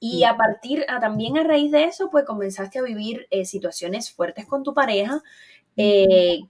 Y 0.00 0.24
a 0.24 0.36
partir, 0.36 0.84
a, 0.88 1.00
también 1.00 1.38
a 1.38 1.44
raíz 1.44 1.72
de 1.72 1.84
eso, 1.84 2.10
pues 2.10 2.24
comenzaste 2.24 2.78
a 2.78 2.82
vivir 2.82 3.26
eh, 3.30 3.44
situaciones 3.44 4.10
fuertes 4.12 4.46
con 4.46 4.62
tu 4.62 4.74
pareja, 4.74 5.22
eh, 5.76 6.40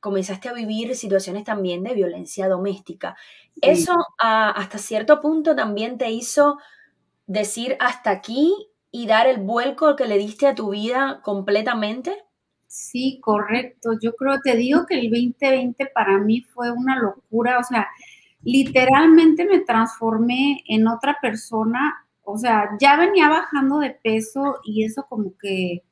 comenzaste 0.00 0.48
a 0.48 0.52
vivir 0.52 0.94
situaciones 0.96 1.44
también 1.44 1.82
de 1.82 1.94
violencia 1.94 2.48
doméstica. 2.48 3.16
Eso 3.60 3.94
hasta 4.18 4.78
cierto 4.78 5.20
punto 5.20 5.56
también 5.56 5.98
te 5.98 6.10
hizo 6.10 6.58
decir 7.26 7.76
hasta 7.80 8.10
aquí 8.10 8.52
y 8.90 9.06
dar 9.06 9.26
el 9.26 9.38
vuelco 9.38 9.96
que 9.96 10.06
le 10.06 10.18
diste 10.18 10.46
a 10.46 10.54
tu 10.54 10.70
vida 10.70 11.20
completamente. 11.22 12.16
Sí, 12.66 13.18
correcto. 13.22 13.92
Yo 14.00 14.14
creo, 14.14 14.40
te 14.40 14.56
digo 14.56 14.86
que 14.86 14.94
el 15.00 15.10
2020 15.10 15.86
para 15.86 16.18
mí 16.18 16.42
fue 16.42 16.70
una 16.72 16.98
locura, 16.98 17.58
o 17.58 17.64
sea, 17.64 17.88
literalmente 18.42 19.44
me 19.46 19.60
transformé 19.60 20.62
en 20.68 20.86
otra 20.88 21.18
persona 21.20 22.03
o 22.24 22.38
sea, 22.38 22.70
ya 22.80 22.96
venía 22.96 23.28
bajando 23.28 23.78
de 23.78 23.90
peso 23.90 24.56
y 24.64 24.84
eso 24.84 25.06
como 25.08 25.36
que 25.38 25.82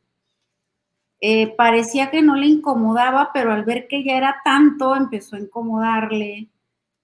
eh, 1.21 1.55
parecía 1.57 2.11
que 2.11 2.23
no 2.23 2.35
le 2.37 2.47
incomodaba, 2.47 3.31
pero 3.33 3.53
al 3.53 3.65
ver 3.65 3.87
que 3.89 4.03
ya 4.05 4.17
era 4.17 4.37
tanto, 4.45 4.97
empezó 4.97 5.37
a 5.37 5.41
incomodarle, 5.41 6.51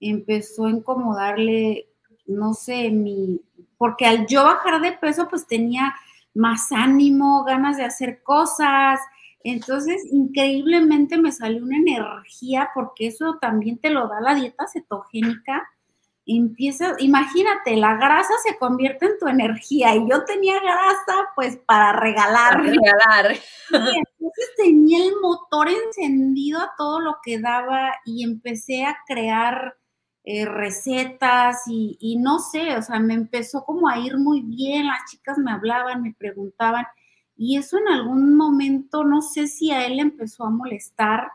empezó 0.00 0.66
a 0.66 0.70
incomodarle, 0.70 1.88
no 2.26 2.54
sé, 2.54 2.90
mi, 2.90 3.40
porque 3.76 4.06
al 4.06 4.26
yo 4.26 4.44
bajar 4.44 4.80
de 4.80 4.92
peso, 4.92 5.28
pues 5.28 5.47
tenía 5.47 5.94
más 6.35 6.73
ánimo, 6.73 7.44
ganas 7.44 7.76
de 7.76 7.85
hacer 7.85 8.23
cosas. 8.23 9.00
Entonces, 9.44 10.04
increíblemente 10.11 11.16
me 11.18 11.32
salió 11.32 11.62
una 11.62 11.76
energía, 11.78 12.70
porque 12.75 13.06
eso 13.08 13.38
también 13.40 13.78
te 13.78 13.90
lo 13.90 14.08
da 14.08 14.20
la 14.20 14.35
dieta 14.35 14.66
cetogénica 14.66 15.68
empieza, 16.37 16.94
imagínate, 16.99 17.76
la 17.76 17.94
grasa 17.97 18.35
se 18.42 18.58
convierte 18.58 19.06
en 19.06 19.18
tu 19.18 19.28
energía 19.28 19.94
y 19.94 20.08
yo 20.08 20.25
tenía 20.25 20.61
grasa 20.61 21.30
pues 21.35 21.56
para 21.56 21.92
regalar. 21.94 22.61
regalar. 22.61 23.37
entonces 23.70 24.50
tenía 24.56 25.04
el 25.04 25.14
motor 25.23 25.68
encendido 25.68 26.61
a 26.61 26.75
todo 26.76 27.00
lo 27.00 27.16
que 27.23 27.38
daba 27.38 27.94
y 28.04 28.25
empecé 28.25 28.85
a 28.85 28.99
crear 29.06 29.76
eh, 30.25 30.44
recetas 30.44 31.62
y, 31.66 31.97
y, 32.00 32.16
no 32.16 32.38
sé, 32.38 32.76
o 32.76 32.82
sea, 32.82 33.00
me 33.00 33.14
empezó 33.14 33.64
como 33.64 33.88
a 33.88 33.99
ir 33.99 34.18
muy 34.18 34.42
bien, 34.42 34.87
las 34.87 35.11
chicas 35.11 35.38
me 35.38 35.50
hablaban, 35.50 36.02
me 36.02 36.12
preguntaban 36.12 36.85
y 37.40 37.56
eso 37.56 37.78
en 37.78 37.88
algún 37.88 38.37
momento, 38.37 39.04
no 39.04 39.23
sé 39.23 39.47
si 39.47 39.70
a 39.70 39.87
él 39.87 40.00
empezó 40.00 40.44
a 40.44 40.50
molestar 40.50 41.30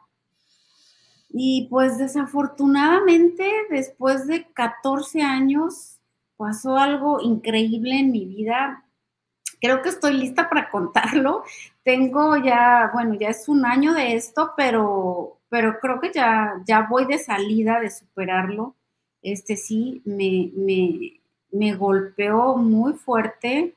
y 1.36 1.68
pues 1.68 1.98
desafortunadamente, 1.98 3.44
después 3.72 4.28
de 4.28 4.46
14 4.54 5.24
años, 5.24 6.00
pasó 6.38 6.78
algo 6.78 7.22
increíble 7.22 7.98
en 7.98 8.12
mi 8.12 8.26
vida. 8.26 8.86
Creo 9.60 9.82
que 9.82 9.90
estoy 9.90 10.14
lista 10.14 10.48
para 10.48 10.70
contarlo. 10.70 11.44
Tengo 11.84 12.38
ya, 12.38 12.92
bueno, 12.94 13.16
ya 13.16 13.30
es 13.30 13.50
un 13.50 13.66
año 13.66 13.96
de 13.96 14.14
esto, 14.14 14.52
pero, 14.56 15.40
pero 15.50 15.80
creo 15.80 16.00
que 16.00 16.12
ya, 16.14 16.62
ya 16.68 16.86
voy 16.88 17.06
de 17.06 17.18
salida 17.18 17.80
de 17.80 17.90
superarlo. 17.90 18.76
Este 19.24 19.58
sí, 19.58 20.04
me, 20.06 20.52
me, 20.56 21.20
me 21.52 21.74
golpeó 21.74 22.58
muy 22.58 22.94
fuerte 22.94 23.76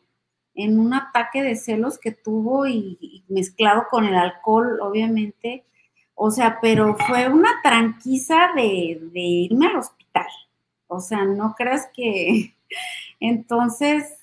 en 0.54 0.78
un 0.78 0.92
ataque 0.92 1.42
de 1.42 1.56
celos 1.56 1.98
que 1.98 2.12
tuvo 2.12 2.66
y 2.66 3.24
mezclado 3.28 3.86
con 3.90 4.04
el 4.04 4.14
alcohol, 4.14 4.78
obviamente 4.82 5.64
o 6.16 6.30
sea, 6.30 6.58
pero 6.60 6.96
fue 6.96 7.28
una 7.28 7.50
tranquiza 7.62 8.48
de, 8.56 8.98
irme 9.14 9.66
al 9.66 9.76
hospital. 9.76 10.26
O 10.88 10.98
sea, 11.00 11.24
no 11.24 11.54
creas 11.54 11.88
que... 11.94 12.54
Entonces, 13.20 14.18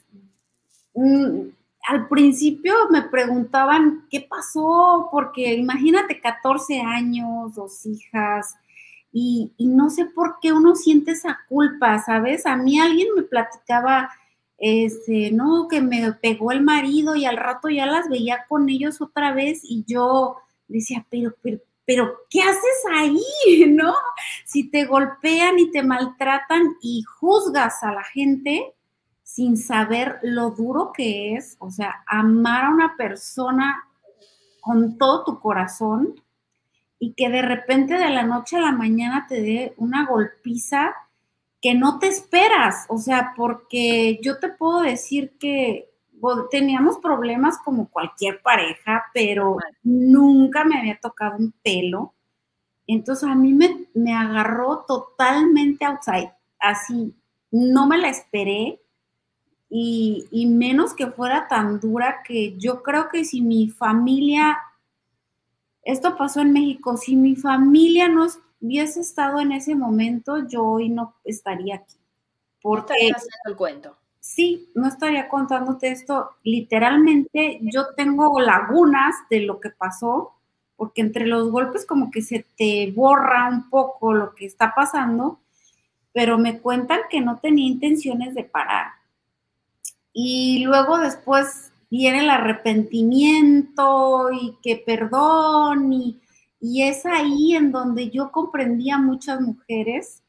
mm, 0.95 1.49
al 1.87 2.07
principio 2.07 2.73
me 2.89 3.03
preguntaban 3.03 4.07
qué 4.09 4.21
pasó, 4.21 5.09
porque 5.11 5.53
imagínate 5.53 6.19
14 6.19 6.81
años, 6.81 7.53
dos 7.55 7.85
hijas, 7.85 8.55
y, 9.11 9.53
no 9.59 9.91
sé 9.91 10.05
por 10.05 10.39
qué 10.41 10.51
uno 10.51 10.75
siente 10.75 11.11
esa 11.11 11.39
culpa, 11.47 11.99
¿sabes? 11.99 12.47
A 12.47 12.55
mí 12.57 12.79
alguien 12.79 13.09
me 13.15 13.21
platicaba, 13.21 14.09
este, 14.57 15.31
no, 15.31 15.67
que 15.69 15.81
me 15.81 16.13
pegó 16.13 16.51
el 16.51 16.63
marido 16.63 17.15
y 17.15 17.25
al 17.25 17.37
rato 17.37 17.69
ya 17.69 17.85
las 17.85 18.09
veía 18.09 18.45
con 18.49 18.69
ellos 18.69 19.01
otra 19.01 19.31
vez 19.33 19.61
y 19.63 19.85
yo 19.87 20.37
decía, 20.67 21.05
pero, 21.11 21.35
pero 21.43 21.59
pero 21.85 22.21
¿qué 22.29 22.41
haces 22.41 22.83
ahí? 22.91 23.65
¿No? 23.69 23.93
Si 24.45 24.69
te 24.69 24.85
golpean 24.85 25.59
y 25.59 25.71
te 25.71 25.83
maltratan 25.83 26.75
y 26.81 27.03
juzgas 27.03 27.83
a 27.83 27.91
la 27.91 28.03
gente 28.03 28.73
sin 29.23 29.57
saber 29.57 30.19
lo 30.21 30.51
duro 30.51 30.91
que 30.93 31.35
es, 31.35 31.55
o 31.59 31.71
sea, 31.71 32.03
amar 32.05 32.65
a 32.65 32.69
una 32.69 32.95
persona 32.97 33.83
con 34.61 34.97
todo 34.97 35.23
tu 35.23 35.39
corazón 35.39 36.21
y 36.99 37.13
que 37.13 37.29
de 37.29 37.41
repente 37.41 37.95
de 37.95 38.09
la 38.09 38.23
noche 38.23 38.57
a 38.57 38.61
la 38.61 38.71
mañana 38.71 39.25
te 39.27 39.41
dé 39.41 39.73
una 39.77 40.05
golpiza 40.05 40.93
que 41.61 41.73
no 41.73 41.97
te 41.99 42.07
esperas, 42.07 42.85
o 42.89 42.97
sea, 42.97 43.33
porque 43.35 44.19
yo 44.21 44.37
te 44.39 44.49
puedo 44.49 44.81
decir 44.81 45.37
que 45.39 45.92
teníamos 46.49 46.97
problemas 46.99 47.57
como 47.59 47.89
cualquier 47.89 48.41
pareja, 48.41 49.05
pero 49.13 49.57
nunca 49.83 50.63
me 50.63 50.77
había 50.77 50.97
tocado 50.99 51.37
un 51.37 51.53
pelo. 51.63 52.13
Entonces 52.87 53.29
a 53.29 53.35
mí 53.35 53.53
me, 53.53 53.87
me 53.93 54.13
agarró 54.13 54.85
totalmente 54.87 55.85
outside, 55.85 56.31
así, 56.59 57.13
no 57.51 57.87
me 57.87 57.97
la 57.97 58.09
esperé 58.09 58.81
y, 59.69 60.25
y, 60.31 60.45
menos 60.47 60.93
que 60.93 61.07
fuera 61.07 61.47
tan 61.47 61.79
dura 61.79 62.21
que 62.25 62.57
yo 62.57 62.83
creo 62.83 63.09
que 63.09 63.25
si 63.25 63.41
mi 63.41 63.69
familia, 63.69 64.57
esto 65.81 66.15
pasó 66.17 66.41
en 66.41 66.53
México, 66.53 66.97
si 66.97 67.15
mi 67.15 67.35
familia 67.35 68.07
no 68.07 68.27
hubiese 68.61 68.99
estado 69.01 69.39
en 69.39 69.51
ese 69.51 69.75
momento, 69.75 70.47
yo 70.47 70.63
hoy 70.63 70.89
no 70.89 71.15
estaría 71.23 71.75
aquí. 71.75 71.97
Porque, 72.61 72.93
haciendo 72.93 73.49
el 73.49 73.55
cuento 73.55 73.97
sí, 74.23 74.69
no 74.73 74.87
estaría 74.87 75.27
contándote 75.27 75.91
esto. 75.91 76.31
Literalmente 76.43 77.59
yo 77.61 77.93
tengo 77.95 78.39
lagunas 78.39 79.15
de 79.29 79.41
lo 79.41 79.59
que 79.59 79.69
pasó, 79.69 80.31
porque 80.77 81.01
entre 81.01 81.27
los 81.27 81.51
golpes 81.51 81.85
como 81.85 82.09
que 82.09 82.21
se 82.21 82.45
te 82.57 82.89
borra 82.91 83.49
un 83.49 83.69
poco 83.69 84.13
lo 84.13 84.33
que 84.33 84.45
está 84.45 84.73
pasando, 84.73 85.39
pero 86.13 86.37
me 86.37 86.59
cuentan 86.59 87.01
que 87.09 87.19
no 87.19 87.39
tenía 87.39 87.67
intenciones 87.67 88.33
de 88.33 88.45
parar. 88.45 88.91
Y 90.13 90.63
luego 90.63 90.99
después 90.99 91.73
viene 91.89 92.21
el 92.21 92.29
arrepentimiento 92.29 94.31
y 94.31 94.57
que 94.63 94.81
perdón 94.85 95.91
y, 95.91 96.21
y 96.61 96.83
es 96.83 97.05
ahí 97.05 97.55
en 97.55 97.73
donde 97.73 98.09
yo 98.09 98.31
comprendía 98.31 98.95
a 98.95 98.99
muchas 98.99 99.41
mujeres 99.41 100.22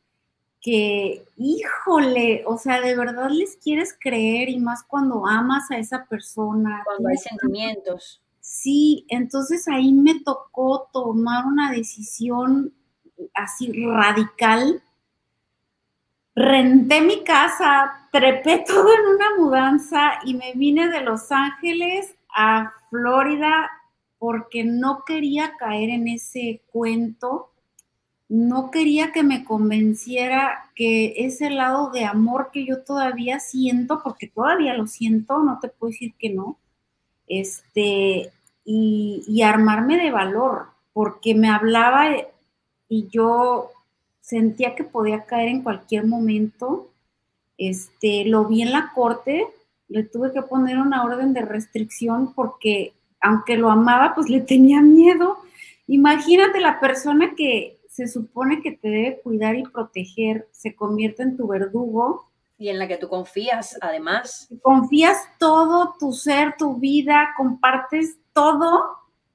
que, 0.64 1.22
híjole, 1.36 2.42
o 2.46 2.56
sea, 2.56 2.80
de 2.80 2.96
verdad 2.96 3.28
les 3.28 3.58
quieres 3.58 3.94
creer 4.00 4.48
y 4.48 4.58
más 4.58 4.82
cuando 4.82 5.26
amas 5.26 5.70
a 5.70 5.76
esa 5.76 6.06
persona. 6.06 6.80
Cuando 6.86 7.10
hay 7.10 7.18
sentimientos. 7.18 8.22
Sí, 8.40 9.04
entonces 9.10 9.68
ahí 9.68 9.92
me 9.92 10.20
tocó 10.20 10.88
tomar 10.90 11.44
una 11.44 11.70
decisión 11.70 12.72
así 13.34 13.70
radical. 13.84 14.82
Renté 16.34 17.02
mi 17.02 17.22
casa, 17.24 18.08
trepé 18.10 18.64
todo 18.66 18.88
en 18.88 19.14
una 19.16 19.36
mudanza 19.36 20.12
y 20.24 20.32
me 20.32 20.54
vine 20.54 20.88
de 20.88 21.02
Los 21.02 21.30
Ángeles 21.30 22.16
a 22.34 22.72
Florida 22.88 23.70
porque 24.18 24.64
no 24.64 25.04
quería 25.04 25.58
caer 25.58 25.90
en 25.90 26.08
ese 26.08 26.62
cuento 26.72 27.50
no 28.28 28.70
quería 28.70 29.12
que 29.12 29.22
me 29.22 29.44
convenciera 29.44 30.70
que 30.74 31.14
ese 31.18 31.50
lado 31.50 31.90
de 31.90 32.04
amor 32.04 32.50
que 32.52 32.64
yo 32.64 32.82
todavía 32.82 33.38
siento, 33.38 34.00
porque 34.02 34.28
todavía 34.28 34.74
lo 34.74 34.86
siento, 34.86 35.42
no 35.42 35.58
te 35.60 35.68
puedo 35.68 35.90
decir 35.90 36.14
que 36.18 36.30
no, 36.30 36.58
este, 37.26 38.32
y, 38.64 39.42
armarme 39.42 39.98
de 39.98 40.10
valor, 40.10 40.68
porque 40.92 41.34
me 41.34 41.48
hablaba 41.48 42.06
y 42.88 43.08
yo 43.08 43.70
sentía 44.20 44.74
que 44.74 44.84
podía 44.84 45.24
caer 45.24 45.48
en 45.48 45.62
cualquier 45.62 46.06
momento. 46.06 46.90
Este, 47.58 48.24
lo 48.24 48.46
vi 48.46 48.62
en 48.62 48.72
la 48.72 48.92
corte, 48.94 49.46
le 49.88 50.04
tuve 50.04 50.32
que 50.32 50.42
poner 50.42 50.78
una 50.78 51.04
orden 51.04 51.32
de 51.34 51.42
restricción 51.42 52.32
porque 52.34 52.94
aunque 53.20 53.56
lo 53.56 53.70
amaba, 53.70 54.14
pues 54.14 54.28
le 54.28 54.40
tenía 54.40 54.80
miedo. 54.82 55.38
Imagínate 55.86 56.60
la 56.60 56.80
persona 56.80 57.34
que 57.36 57.78
se 57.94 58.08
supone 58.08 58.60
que 58.60 58.72
te 58.72 58.88
debe 58.88 59.20
cuidar 59.22 59.54
y 59.54 59.62
proteger, 59.62 60.48
se 60.50 60.74
convierte 60.74 61.22
en 61.22 61.36
tu 61.36 61.46
verdugo. 61.46 62.28
Y 62.58 62.68
en 62.68 62.80
la 62.80 62.88
que 62.88 62.96
tú 62.96 63.08
confías, 63.08 63.78
además. 63.80 64.48
Confías 64.62 65.16
todo, 65.38 65.94
tu 66.00 66.12
ser, 66.12 66.56
tu 66.58 66.74
vida, 66.78 67.28
compartes 67.36 68.18
todo, 68.32 68.82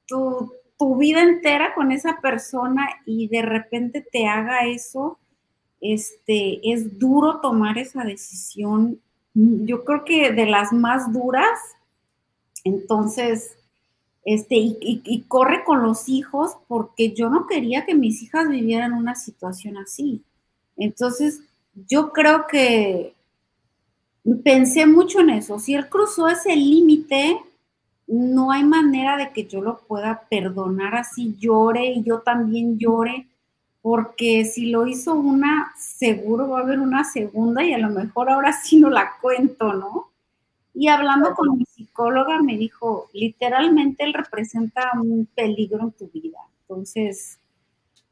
tu, 0.06 0.52
tu 0.78 0.98
vida 0.98 1.22
entera 1.22 1.74
con 1.74 1.94
esa 1.94 2.20
persona 2.20 2.86
y 3.06 3.30
de 3.30 3.44
repente 3.44 4.06
te 4.12 4.28
haga 4.28 4.68
eso, 4.68 5.20
este, 5.80 6.60
es 6.70 7.00
duro 7.00 7.40
tomar 7.40 7.78
esa 7.78 8.04
decisión. 8.04 9.00
Yo 9.36 9.86
creo 9.86 10.04
que 10.04 10.34
de 10.34 10.48
las 10.48 10.74
más 10.74 11.14
duras. 11.14 11.58
Entonces, 12.66 13.58
este, 14.26 14.56
y, 14.58 15.26
corre 15.28 15.64
con 15.64 15.82
los 15.82 16.10
hijos 16.10 16.58
porque 16.68 17.14
yo 17.14 17.30
no 17.30 17.48
quería 17.48 17.86
que 17.86 17.96
mis 17.96 18.22
hijas 18.22 18.50
vivieran 18.50 18.94
una 18.94 19.16
situación 19.16 19.78
así. 19.78 20.24
Entonces, 20.78 21.42
yo 21.88 22.12
creo 22.12 22.46
que 22.48 23.16
pensé 24.44 24.86
mucho 24.86 25.22
en 25.22 25.32
eso. 25.32 25.60
Si 25.60 25.74
él 25.74 25.90
cruzó 25.90 26.28
ese 26.28 26.56
límite, 26.56 27.40
no 28.08 28.52
hay 28.52 28.64
manera 28.64 29.18
de 29.18 29.32
que 29.32 29.46
yo 29.46 29.62
lo 29.62 29.80
pueda 29.80 30.28
perdonar 30.30 30.96
así, 30.96 31.36
llore 31.40 31.86
y 31.86 32.04
yo 32.04 32.20
también 32.20 32.78
llore, 32.78 33.28
porque 33.82 34.46
si 34.46 34.68
lo 34.68 34.88
hizo 34.88 35.14
una, 35.14 35.74
seguro 35.78 36.50
va 36.50 36.60
a 36.60 36.64
haber 36.64 36.80
una 36.80 37.04
segunda 37.04 37.64
y 37.64 37.74
a 37.74 37.78
lo 37.78 37.90
mejor 37.90 38.30
ahora 38.30 38.52
sí 38.52 38.80
no 38.80 38.90
la 38.90 39.14
cuento, 39.22 39.74
¿no? 39.74 40.09
Y 40.80 40.88
hablando 40.88 41.34
con 41.36 41.58
mi 41.58 41.66
psicóloga 41.66 42.42
me 42.42 42.56
dijo, 42.56 43.10
literalmente 43.12 44.06
él 44.06 44.14
representa 44.14 44.92
un 44.96 45.26
peligro 45.26 45.82
en 45.82 45.92
tu 45.92 46.08
vida. 46.08 46.38
Entonces, 46.62 47.38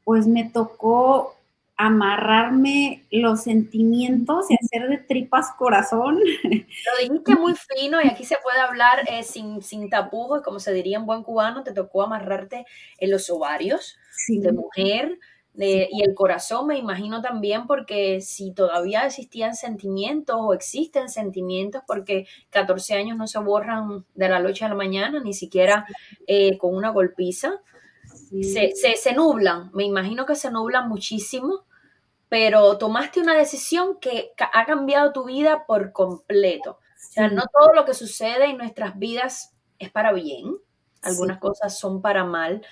pues 0.04 0.26
me 0.26 0.50
tocó 0.50 1.34
amarrarme 1.78 3.06
los 3.10 3.44
sentimientos 3.44 4.50
y 4.50 4.56
hacer 4.62 4.86
de 4.90 4.98
tripas 4.98 5.50
corazón. 5.52 6.18
Lo 6.18 7.08
dijiste 7.08 7.36
muy 7.36 7.54
fino 7.54 8.02
y 8.02 8.08
aquí 8.08 8.26
se 8.26 8.36
puede 8.42 8.60
hablar 8.60 9.02
eh, 9.08 9.22
sin, 9.22 9.62
sin 9.62 9.88
tapujos, 9.88 10.42
como 10.42 10.60
se 10.60 10.74
diría 10.74 10.98
en 10.98 11.06
buen 11.06 11.22
cubano, 11.22 11.62
te 11.62 11.72
tocó 11.72 12.02
amarrarte 12.02 12.66
en 12.98 13.10
los 13.10 13.30
ovarios 13.30 13.96
de 14.28 14.52
mujer, 14.52 15.18
y 15.54 16.02
el 16.02 16.14
corazón 16.14 16.68
me 16.68 16.78
imagino 16.78 17.20
también 17.20 17.66
porque 17.66 18.20
si 18.20 18.52
todavía 18.52 19.06
existían 19.06 19.56
sentimientos 19.56 20.36
o 20.38 20.54
existen 20.54 21.08
sentimientos, 21.08 21.82
porque 21.86 22.26
14 22.50 22.94
años 22.94 23.16
no 23.16 23.26
se 23.26 23.40
borran 23.40 24.04
de 24.14 24.28
la 24.28 24.38
noche 24.38 24.64
a 24.64 24.68
la 24.68 24.76
mañana, 24.76 25.20
ni 25.20 25.34
siquiera 25.34 25.86
eh, 26.26 26.56
con 26.58 26.76
una 26.76 26.90
golpiza, 26.90 27.60
se, 28.42 28.72
se, 28.74 29.12
nublan, 29.14 29.70
me 29.72 29.84
imagino 29.84 30.26
que 30.26 30.36
se 30.36 30.50
nublan 30.50 30.88
muchísimo, 30.88 31.64
pero 32.28 32.78
tomaste 32.78 33.20
una 33.20 33.34
decisión 33.34 33.98
que 34.00 34.32
ha 34.52 34.64
cambiado 34.66 35.12
tu 35.12 35.24
vida 35.24 35.64
por 35.66 35.92
completo. 35.92 36.72
O 36.72 37.12
sea, 37.12 37.28
no 37.28 37.42
todo 37.52 37.72
lo 37.74 37.84
que 37.84 37.94
sucede 37.94 38.46
en 38.46 38.58
nuestras 38.58 38.98
vidas 38.98 39.54
es 39.78 39.90
para 39.90 40.12
bien, 40.12 40.56
algunas 41.02 41.38
cosas 41.38 41.78
son 41.78 42.02
para 42.02 42.24
mal, 42.24 42.64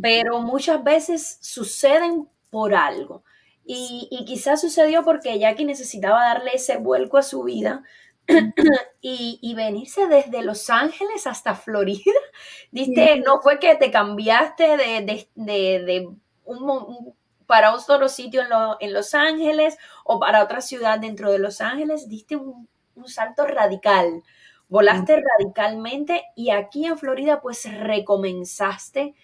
pero 0.00 0.40
muchas 0.40 0.82
veces 0.82 1.38
suceden 1.40 2.28
por 2.50 2.74
algo. 2.74 3.24
Y, 3.64 4.24
quizás 4.26 4.60
sucedió 4.60 5.04
porque 5.04 5.38
Jackie 5.38 5.64
necesitaba 5.64 6.20
darle 6.20 6.52
ese 6.54 6.78
vuelco 6.78 7.16
a 7.16 7.22
su 7.22 7.44
vida 7.44 7.82
y, 9.00 9.54
venirse 9.54 10.06
desde 10.06 10.42
Los 10.42 10.68
Ángeles 10.70 11.26
hasta 11.26 11.54
Florida. 11.54 12.12
Diste, 12.70 13.20
no 13.20 13.40
fue 13.40 13.58
que 13.58 13.74
te 13.76 13.90
cambiaste 13.90 14.76
de, 14.76 16.08
un, 16.44 17.14
para 17.46 17.72
un 17.72 17.80
solo 17.80 18.08
sitio 18.08 18.42
en, 18.80 18.92
Los 18.92 19.14
Ángeles 19.14 19.78
o 20.04 20.18
para 20.18 20.42
otra 20.42 20.60
ciudad 20.60 20.98
dentro 20.98 21.30
de 21.30 21.38
Los 21.38 21.60
Ángeles, 21.60 22.08
diste 22.08 22.36
un, 22.36 22.68
un 22.96 23.08
salto 23.08 23.46
radical. 23.46 24.22
Volaste 24.68 25.22
radicalmente 25.38 26.24
y 26.34 26.50
aquí 26.50 26.86
en 26.86 26.96
Florida 26.96 27.42
pues 27.42 27.70
recomenzaste 27.70 29.14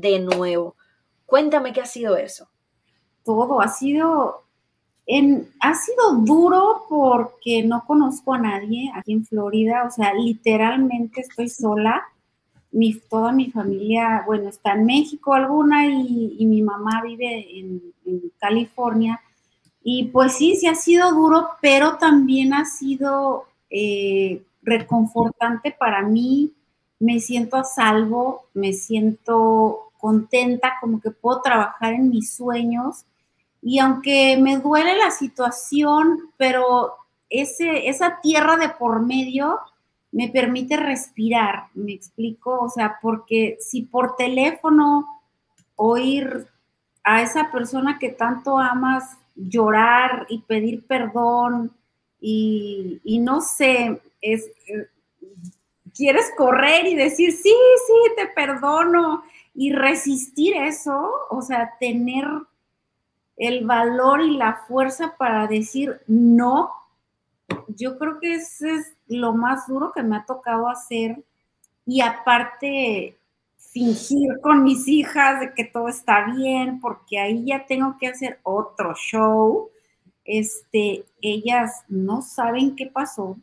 de 0.00 0.18
nuevo. 0.20 0.76
Cuéntame 1.24 1.72
qué 1.72 1.80
ha 1.80 1.86
sido 1.86 2.16
eso 2.16 2.48
todo. 3.26 3.60
Ha 3.60 3.68
sido, 3.68 4.44
ha 5.60 5.74
sido 5.74 6.12
duro 6.20 6.86
porque 6.88 7.62
no 7.64 7.84
conozco 7.86 8.32
a 8.32 8.38
nadie 8.38 8.90
aquí 8.94 9.12
en 9.12 9.26
Florida, 9.26 9.84
o 9.86 9.90
sea, 9.90 10.14
literalmente 10.14 11.20
estoy 11.20 11.50
sola. 11.50 12.02
Mi, 12.72 12.94
toda 12.94 13.32
mi 13.32 13.50
familia, 13.50 14.22
bueno, 14.26 14.48
está 14.48 14.72
en 14.72 14.84
México 14.84 15.34
alguna 15.34 15.86
y, 15.86 16.44
mi 16.46 16.62
mamá 16.62 17.02
vive 17.02 17.58
en, 17.58 17.82
California. 18.38 19.20
Y 19.82 20.04
pues 20.04 20.34
sí, 20.34 20.56
sí 20.56 20.66
ha 20.68 20.74
sido 20.74 21.12
duro, 21.12 21.48
pero 21.60 21.96
también 21.96 22.54
ha 22.54 22.64
sido 22.64 23.46
eh, 23.70 24.42
reconfortante 24.62 25.74
para 25.76 26.02
mí. 26.02 26.52
Me 26.98 27.18
siento 27.20 27.56
a 27.56 27.64
salvo, 27.64 28.46
me 28.54 28.72
siento 28.72 29.85
contenta, 29.98 30.74
como 30.80 31.00
que 31.00 31.10
puedo 31.10 31.42
trabajar 31.42 31.94
en 31.94 32.10
mis 32.10 32.34
sueños. 32.34 33.04
Y 33.62 33.78
aunque 33.78 34.36
me 34.40 34.58
duele 34.58 34.96
la 34.96 35.10
situación, 35.10 36.30
pero 36.36 36.94
ese, 37.28 37.88
esa 37.88 38.20
tierra 38.20 38.56
de 38.56 38.68
por 38.68 39.04
medio 39.04 39.58
me 40.12 40.28
permite 40.28 40.76
respirar, 40.76 41.66
me 41.74 41.92
explico, 41.92 42.58
o 42.60 42.68
sea, 42.70 42.98
porque 43.02 43.58
si 43.60 43.82
por 43.82 44.16
teléfono 44.16 45.06
oír 45.74 46.46
a 47.04 47.22
esa 47.22 47.50
persona 47.50 47.98
que 47.98 48.10
tanto 48.10 48.58
amas 48.58 49.18
llorar 49.34 50.26
y 50.28 50.40
pedir 50.40 50.86
perdón 50.86 51.72
y, 52.20 53.00
y 53.04 53.18
no 53.18 53.40
sé, 53.42 54.00
es, 54.22 54.46
eh, 54.68 54.88
quieres 55.94 56.30
correr 56.36 56.86
y 56.86 56.94
decir, 56.94 57.32
sí, 57.32 57.54
sí, 57.86 58.12
te 58.16 58.26
perdono 58.28 59.22
y 59.56 59.72
resistir 59.72 60.54
eso, 60.54 61.10
o 61.30 61.40
sea, 61.40 61.76
tener 61.80 62.26
el 63.36 63.66
valor 63.66 64.20
y 64.20 64.36
la 64.36 64.64
fuerza 64.68 65.16
para 65.16 65.46
decir 65.46 66.00
no, 66.06 66.70
yo 67.68 67.98
creo 67.98 68.20
que 68.20 68.34
ese 68.34 68.74
es 68.74 68.94
lo 69.08 69.32
más 69.32 69.66
duro 69.66 69.92
que 69.92 70.02
me 70.02 70.16
ha 70.16 70.24
tocado 70.26 70.68
hacer 70.68 71.22
y 71.86 72.00
aparte 72.02 73.16
fingir 73.56 74.40
con 74.42 74.62
mis 74.62 74.88
hijas 74.88 75.40
de 75.40 75.54
que 75.54 75.64
todo 75.64 75.88
está 75.88 76.26
bien, 76.34 76.80
porque 76.80 77.18
ahí 77.18 77.44
ya 77.44 77.66
tengo 77.66 77.96
que 77.98 78.08
hacer 78.08 78.40
otro 78.42 78.94
show. 78.94 79.70
Este, 80.24 81.04
ellas 81.20 81.84
no 81.88 82.22
saben 82.22 82.74
qué 82.74 82.86
pasó. 82.86 83.36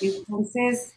Entonces, 0.00 0.95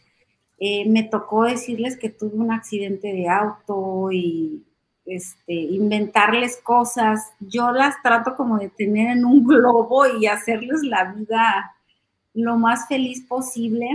eh, 0.62 0.86
me 0.86 1.04
tocó 1.04 1.44
decirles 1.44 1.96
que 1.96 2.10
tuve 2.10 2.36
un 2.36 2.52
accidente 2.52 3.08
de 3.14 3.28
auto 3.28 4.12
y 4.12 4.62
este, 5.06 5.54
inventarles 5.54 6.58
cosas. 6.58 7.32
Yo 7.40 7.72
las 7.72 8.00
trato 8.02 8.36
como 8.36 8.58
de 8.58 8.68
tener 8.68 9.16
en 9.16 9.24
un 9.24 9.44
globo 9.46 10.06
y 10.06 10.26
hacerles 10.26 10.82
la 10.82 11.12
vida 11.12 11.74
lo 12.34 12.58
más 12.58 12.86
feliz 12.88 13.22
posible 13.26 13.88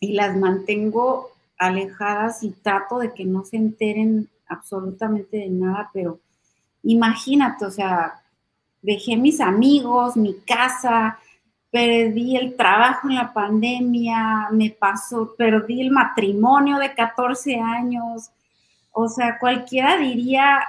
y 0.00 0.12
las 0.12 0.36
mantengo 0.36 1.30
alejadas 1.58 2.42
y 2.42 2.50
trato 2.50 2.98
de 2.98 3.12
que 3.14 3.24
no 3.24 3.44
se 3.44 3.56
enteren 3.56 4.28
absolutamente 4.48 5.38
de 5.38 5.48
nada, 5.48 5.90
pero 5.92 6.20
imagínate, 6.82 7.64
o 7.64 7.70
sea, 7.70 8.22
dejé 8.82 9.16
mis 9.16 9.40
amigos, 9.40 10.16
mi 10.16 10.34
casa, 10.40 11.18
perdí 11.70 12.36
el 12.36 12.56
trabajo 12.56 13.08
en 13.08 13.14
la 13.14 13.32
pandemia, 13.32 14.48
me 14.50 14.70
pasó, 14.70 15.34
perdí 15.36 15.80
el 15.80 15.90
matrimonio 15.90 16.78
de 16.78 16.94
14 16.94 17.56
años. 17.56 18.30
O 18.90 19.08
sea, 19.08 19.38
cualquiera 19.38 19.96
diría, 19.96 20.60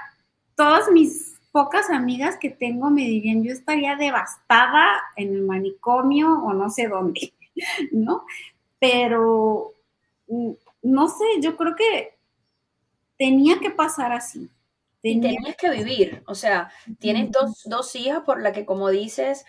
todas 0.54 0.90
mis 0.90 1.40
pocas 1.50 1.90
amigas 1.90 2.36
que 2.38 2.50
tengo 2.50 2.88
me 2.90 3.02
dirían, 3.02 3.42
yo 3.42 3.52
estaría 3.52 3.96
devastada 3.96 4.86
en 5.16 5.34
el 5.34 5.42
manicomio 5.42 6.32
o 6.32 6.52
no 6.54 6.70
sé 6.70 6.88
dónde, 6.88 7.34
¿no? 7.92 8.24
Pero, 8.78 9.74
mm, 10.28 10.52
no 10.82 11.08
sé, 11.08 11.24
yo 11.40 11.56
creo 11.56 11.74
que 11.74 12.16
tenía 13.18 13.58
que 13.60 13.70
pasar 13.70 14.12
así. 14.12 14.48
Tenías 15.02 15.56
que 15.56 15.68
vivir, 15.68 16.22
o 16.28 16.34
sea, 16.36 16.70
tienes 17.00 17.32
dos, 17.32 17.64
dos 17.64 17.96
hijas 17.96 18.20
por 18.20 18.40
la 18.40 18.52
que, 18.52 18.64
como 18.64 18.88
dices, 18.88 19.44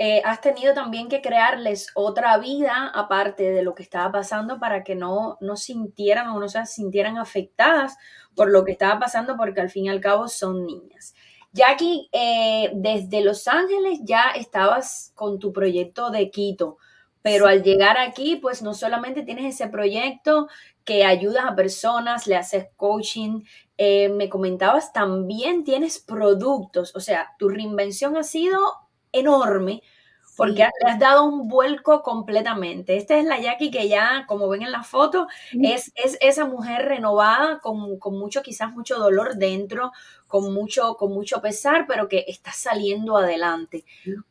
eh, 0.00 0.22
has 0.24 0.40
tenido 0.40 0.74
también 0.74 1.08
que 1.08 1.20
crearles 1.20 1.88
otra 1.94 2.38
vida 2.38 2.92
aparte 2.94 3.50
de 3.50 3.62
lo 3.62 3.74
que 3.74 3.82
estaba 3.82 4.12
pasando 4.12 4.60
para 4.60 4.84
que 4.84 4.94
no, 4.94 5.38
no 5.40 5.56
sintieran 5.56 6.28
o 6.28 6.38
no 6.38 6.48
se 6.48 6.64
sintieran 6.66 7.18
afectadas 7.18 7.96
por 8.36 8.48
lo 8.48 8.64
que 8.64 8.72
estaba 8.72 9.00
pasando 9.00 9.36
porque 9.36 9.60
al 9.60 9.70
fin 9.70 9.86
y 9.86 9.88
al 9.88 10.00
cabo 10.00 10.28
son 10.28 10.64
niñas. 10.64 11.14
Jackie, 11.52 12.08
eh, 12.12 12.70
desde 12.74 13.22
Los 13.22 13.48
Ángeles 13.48 13.98
ya 14.04 14.30
estabas 14.36 15.10
con 15.16 15.40
tu 15.40 15.52
proyecto 15.52 16.10
de 16.10 16.30
Quito, 16.30 16.76
pero 17.20 17.48
al 17.48 17.64
llegar 17.64 17.98
aquí, 17.98 18.36
pues 18.36 18.62
no 18.62 18.74
solamente 18.74 19.24
tienes 19.24 19.52
ese 19.56 19.68
proyecto 19.68 20.46
que 20.84 21.04
ayudas 21.04 21.44
a 21.44 21.56
personas, 21.56 22.28
le 22.28 22.36
haces 22.36 22.68
coaching, 22.76 23.42
eh, 23.76 24.08
me 24.10 24.28
comentabas, 24.28 24.92
también 24.92 25.64
tienes 25.64 25.98
productos, 25.98 26.94
o 26.94 27.00
sea, 27.00 27.34
tu 27.38 27.48
reinvención 27.48 28.16
ha 28.16 28.22
sido 28.22 28.58
enorme 29.12 29.82
porque 30.38 30.68
le 30.84 30.88
has 30.88 31.00
dado 31.00 31.24
un 31.24 31.48
vuelco 31.48 32.04
completamente. 32.04 32.96
Esta 32.96 33.18
es 33.18 33.24
la 33.24 33.40
Jackie 33.40 33.72
que 33.72 33.88
ya, 33.88 34.24
como 34.28 34.48
ven 34.48 34.62
en 34.62 34.70
la 34.70 34.84
foto, 34.84 35.26
es, 35.50 35.90
es 35.96 36.16
esa 36.20 36.44
mujer 36.44 36.84
renovada 36.84 37.58
con, 37.58 37.98
mucho, 38.16 38.40
quizás 38.40 38.70
mucho 38.70 38.98
dolor 39.00 39.34
dentro, 39.34 39.90
con 40.28 40.54
mucho, 40.54 40.94
con 40.94 41.12
mucho 41.12 41.42
pesar, 41.42 41.86
pero 41.88 42.08
que 42.08 42.24
está 42.28 42.52
saliendo 42.52 43.16
adelante. 43.16 43.84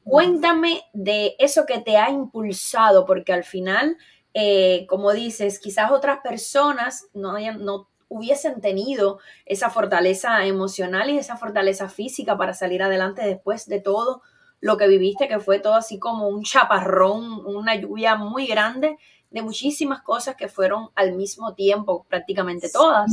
Cuéntame 0.05 0.83
de 0.93 1.35
eso 1.39 1.65
que 1.65 1.79
te 1.79 1.97
ha 1.97 2.09
impulsado, 2.09 3.05
porque 3.05 3.33
al 3.33 3.43
final, 3.43 3.97
eh, 4.33 4.85
como 4.87 5.11
dices, 5.11 5.59
quizás 5.59 5.91
otras 5.91 6.19
personas 6.23 7.07
no, 7.13 7.33
no 7.59 7.89
hubiesen 8.07 8.61
tenido 8.61 9.19
esa 9.45 9.69
fortaleza 9.69 10.45
emocional 10.45 11.09
y 11.09 11.17
esa 11.17 11.35
fortaleza 11.35 11.89
física 11.89 12.37
para 12.37 12.53
salir 12.53 12.81
adelante 12.81 13.23
después 13.23 13.67
de 13.67 13.81
todo 13.81 14.21
lo 14.59 14.77
que 14.77 14.87
viviste, 14.87 15.27
que 15.27 15.39
fue 15.39 15.59
todo 15.59 15.75
así 15.75 15.99
como 15.99 16.27
un 16.27 16.43
chaparrón, 16.43 17.45
una 17.45 17.75
lluvia 17.75 18.15
muy 18.15 18.47
grande 18.47 18.97
de 19.29 19.41
muchísimas 19.41 20.01
cosas 20.01 20.35
que 20.35 20.47
fueron 20.47 20.89
al 20.95 21.13
mismo 21.13 21.53
tiempo, 21.53 22.05
prácticamente 22.09 22.69
todas. 22.69 23.11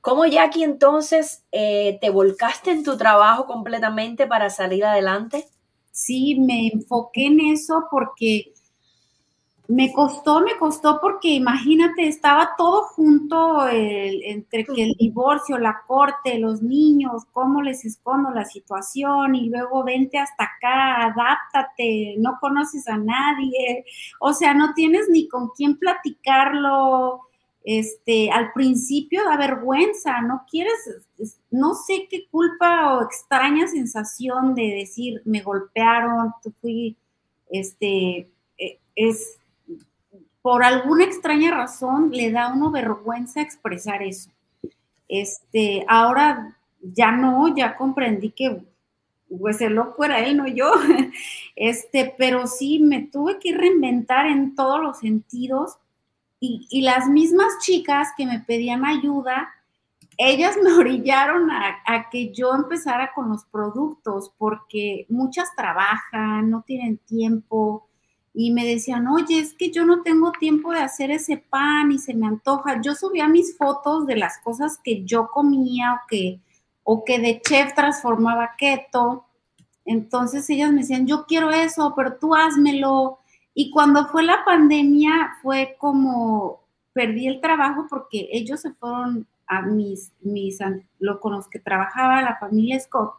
¿Cómo 0.00 0.24
Jackie 0.24 0.62
entonces 0.62 1.44
eh, 1.52 1.98
te 2.00 2.10
volcaste 2.10 2.70
en 2.70 2.84
tu 2.84 2.96
trabajo 2.96 3.46
completamente 3.46 4.26
para 4.26 4.50
salir 4.50 4.84
adelante? 4.84 5.46
Sí, 5.90 6.38
me 6.38 6.68
enfoqué 6.68 7.26
en 7.26 7.40
eso 7.40 7.84
porque 7.90 8.52
me 9.68 9.92
costó, 9.92 10.40
me 10.40 10.56
costó 10.56 11.00
porque 11.00 11.28
imagínate, 11.28 12.06
estaba 12.06 12.50
todo 12.56 12.82
junto 12.82 13.66
entre 13.68 14.64
que 14.64 14.84
el 14.84 14.94
divorcio, 14.98 15.58
la 15.58 15.82
corte, 15.86 16.38
los 16.38 16.62
niños, 16.62 17.24
cómo 17.32 17.62
les 17.62 17.84
escondo 17.84 18.30
la 18.30 18.44
situación 18.44 19.34
y 19.34 19.48
luego 19.48 19.82
vente 19.82 20.18
hasta 20.18 20.44
acá, 20.44 21.06
adáptate, 21.06 22.14
no 22.18 22.38
conoces 22.40 22.86
a 22.88 22.96
nadie, 22.96 23.84
o 24.20 24.32
sea, 24.32 24.54
no 24.54 24.72
tienes 24.74 25.08
ni 25.10 25.28
con 25.28 25.50
quién 25.50 25.78
platicarlo. 25.78 27.22
Este, 27.68 28.30
al 28.30 28.52
principio 28.52 29.24
da 29.24 29.36
vergüenza, 29.36 30.20
no 30.20 30.44
quieres, 30.48 30.72
no 31.50 31.74
sé 31.74 32.06
qué 32.08 32.28
culpa 32.30 32.94
o 32.94 33.02
extraña 33.02 33.66
sensación 33.66 34.54
de 34.54 34.72
decir, 34.78 35.20
me 35.24 35.42
golpearon, 35.42 36.32
tú 36.44 36.54
fui, 36.60 36.96
este, 37.50 38.30
eh, 38.56 38.78
es, 38.94 39.40
por 40.46 40.62
alguna 40.62 41.02
extraña 41.02 41.50
razón 41.50 42.12
le 42.12 42.30
da 42.30 42.52
uno 42.54 42.70
vergüenza 42.70 43.40
expresar 43.40 44.04
eso. 44.04 44.30
Este, 45.08 45.84
ahora 45.88 46.56
ya 46.80 47.10
no, 47.10 47.52
ya 47.56 47.74
comprendí 47.74 48.30
que 48.30 48.62
pues 49.40 49.60
el 49.60 49.74
loco 49.74 50.04
era 50.04 50.20
él, 50.20 50.36
no 50.36 50.46
yo. 50.46 50.70
Este, 51.56 52.14
pero 52.16 52.46
sí 52.46 52.78
me 52.78 53.02
tuve 53.02 53.40
que 53.40 53.56
reinventar 53.56 54.26
en 54.26 54.54
todos 54.54 54.80
los 54.80 55.00
sentidos 55.00 55.78
y, 56.38 56.80
las 56.82 57.08
mismas 57.08 57.58
chicas 57.60 58.10
que 58.16 58.24
me 58.24 58.38
pedían 58.38 58.84
ayuda, 58.84 59.48
ellas 60.16 60.56
me 60.62 60.72
orillaron 60.78 61.50
a, 61.50 61.78
a, 61.84 62.08
que 62.08 62.32
yo 62.32 62.54
empezara 62.54 63.10
con 63.16 63.30
los 63.30 63.44
productos 63.46 64.32
porque 64.38 65.06
muchas 65.08 65.48
trabajan, 65.56 66.50
no 66.50 66.62
tienen 66.62 66.98
tiempo, 66.98 67.85
y 68.38 68.50
me 68.50 68.66
decían, 68.66 69.08
oye, 69.08 69.38
es 69.38 69.54
que 69.54 69.70
yo 69.70 69.86
no 69.86 70.02
tengo 70.02 70.30
tiempo 70.30 70.70
de 70.70 70.80
hacer 70.80 71.10
ese 71.10 71.38
pan 71.38 71.90
y 71.90 71.98
se 71.98 72.12
me 72.12 72.26
antoja. 72.26 72.82
Yo 72.82 72.94
subía 72.94 73.28
mis 73.28 73.56
fotos 73.56 74.06
de 74.06 74.16
las 74.16 74.36
cosas 74.40 74.78
que 74.84 75.04
yo 75.04 75.28
comía 75.28 75.94
o 75.94 76.06
que, 76.06 76.40
o 76.84 77.02
que 77.02 77.18
de 77.18 77.40
chef 77.40 77.72
transformaba 77.74 78.50
keto. 78.58 79.24
Entonces 79.86 80.50
ellas 80.50 80.70
me 80.70 80.80
decían, 80.80 81.06
yo 81.06 81.24
quiero 81.24 81.50
eso, 81.50 81.94
pero 81.96 82.18
tú 82.18 82.34
házmelo. 82.34 83.20
Y 83.54 83.70
cuando 83.70 84.06
fue 84.08 84.22
la 84.22 84.44
pandemia 84.44 85.36
fue 85.40 85.74
como 85.78 86.60
perdí 86.92 87.28
el 87.28 87.40
trabajo 87.40 87.86
porque 87.88 88.28
ellos 88.32 88.60
se 88.60 88.74
fueron 88.74 89.26
a 89.46 89.62
mis, 89.62 90.12
mis 90.20 90.58
lo 90.98 91.20
con 91.20 91.32
los 91.32 91.48
que 91.48 91.58
trabajaba 91.58 92.20
la 92.20 92.36
familia 92.36 92.78
Scott, 92.80 93.14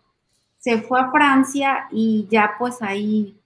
se 0.60 0.80
fue 0.84 1.00
a 1.00 1.10
Francia 1.10 1.88
y 1.92 2.28
ya 2.30 2.54
pues 2.60 2.84
ahí 2.84 3.37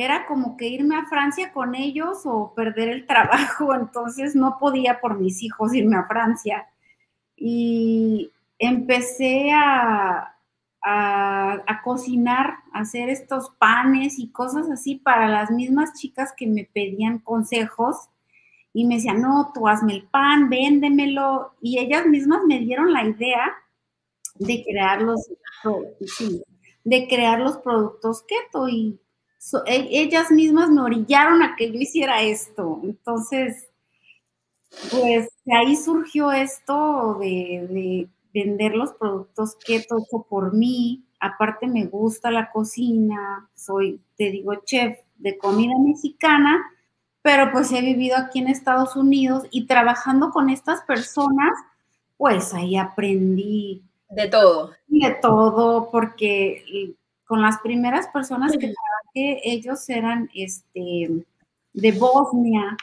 era 0.00 0.26
como 0.26 0.56
que 0.56 0.68
irme 0.68 0.94
a 0.94 1.06
Francia 1.06 1.52
con 1.52 1.74
ellos 1.74 2.20
o 2.24 2.54
perder 2.54 2.88
el 2.88 3.04
trabajo, 3.04 3.74
entonces 3.74 4.36
no 4.36 4.56
podía 4.60 5.00
por 5.00 5.18
mis 5.18 5.42
hijos 5.42 5.74
irme 5.74 5.96
a 5.96 6.06
Francia. 6.06 6.68
Y 7.36 8.30
empecé 8.60 9.50
a, 9.52 10.36
a, 10.84 11.80
cocinar, 11.82 12.58
a 12.72 12.80
hacer 12.80 13.08
estos 13.08 13.50
panes 13.58 14.20
y 14.20 14.30
cosas 14.30 14.70
así 14.70 14.94
para 14.94 15.28
las 15.28 15.50
mismas 15.50 15.94
chicas 15.94 16.32
que 16.36 16.46
me 16.46 16.64
pedían 16.72 17.18
consejos 17.18 17.96
y 18.72 18.84
me 18.86 18.96
decían, 18.96 19.20
no, 19.20 19.50
tú 19.52 19.66
hazme 19.66 19.94
el 19.94 20.04
pan, 20.04 20.48
véndemelo. 20.48 21.54
Y 21.60 21.80
ellas 21.80 22.06
mismas 22.06 22.42
me 22.46 22.60
dieron 22.60 22.92
la 22.92 23.02
idea 23.02 23.52
de 24.36 24.62
crear 24.62 25.02
los, 25.02 25.28
de 26.84 27.08
crear 27.08 27.40
los 27.40 27.58
productos 27.58 28.22
keto 28.22 28.68
y 28.68 29.00
e, 29.66 29.88
ellas 29.90 30.30
mismas 30.30 30.70
me 30.70 30.82
orillaron 30.82 31.42
a 31.42 31.56
que 31.56 31.70
yo 31.70 31.78
hiciera 31.78 32.22
esto. 32.22 32.80
Entonces, 32.82 33.68
pues 34.90 35.28
ahí 35.50 35.76
surgió 35.76 36.32
esto 36.32 37.18
de, 37.20 38.08
vender 38.32 38.74
los 38.74 38.92
productos 38.92 39.56
keto 39.56 40.06
por 40.28 40.54
mí. 40.54 41.04
Aparte 41.18 41.66
me 41.66 41.86
gusta 41.86 42.30
la 42.30 42.50
cocina, 42.50 43.48
soy, 43.54 44.00
te 44.16 44.30
digo, 44.30 44.54
chef 44.64 44.98
de 45.16 45.36
comida 45.36 45.74
mexicana, 45.80 46.62
pero 47.22 47.50
pues 47.50 47.72
he 47.72 47.80
vivido 47.80 48.16
aquí 48.16 48.38
en 48.38 48.48
Estados 48.48 48.94
Unidos 48.94 49.44
y 49.50 49.66
trabajando 49.66 50.30
con 50.30 50.50
estas 50.50 50.82
personas, 50.82 51.52
pues 52.16 52.54
ahí 52.54 52.76
aprendí. 52.76 53.82
De 54.10 54.28
todo. 54.28 54.72
De 54.86 55.10
todo, 55.20 55.90
porque 55.90 56.94
con 57.26 57.42
las 57.42 57.58
primeras 57.58 58.08
personas 58.08 58.52
que 58.56 58.72
trabajé, 59.12 59.40
ellos 59.44 59.88
eran 59.88 60.30
este, 60.34 61.24
de 61.72 61.92
Bosnia, 61.92 62.76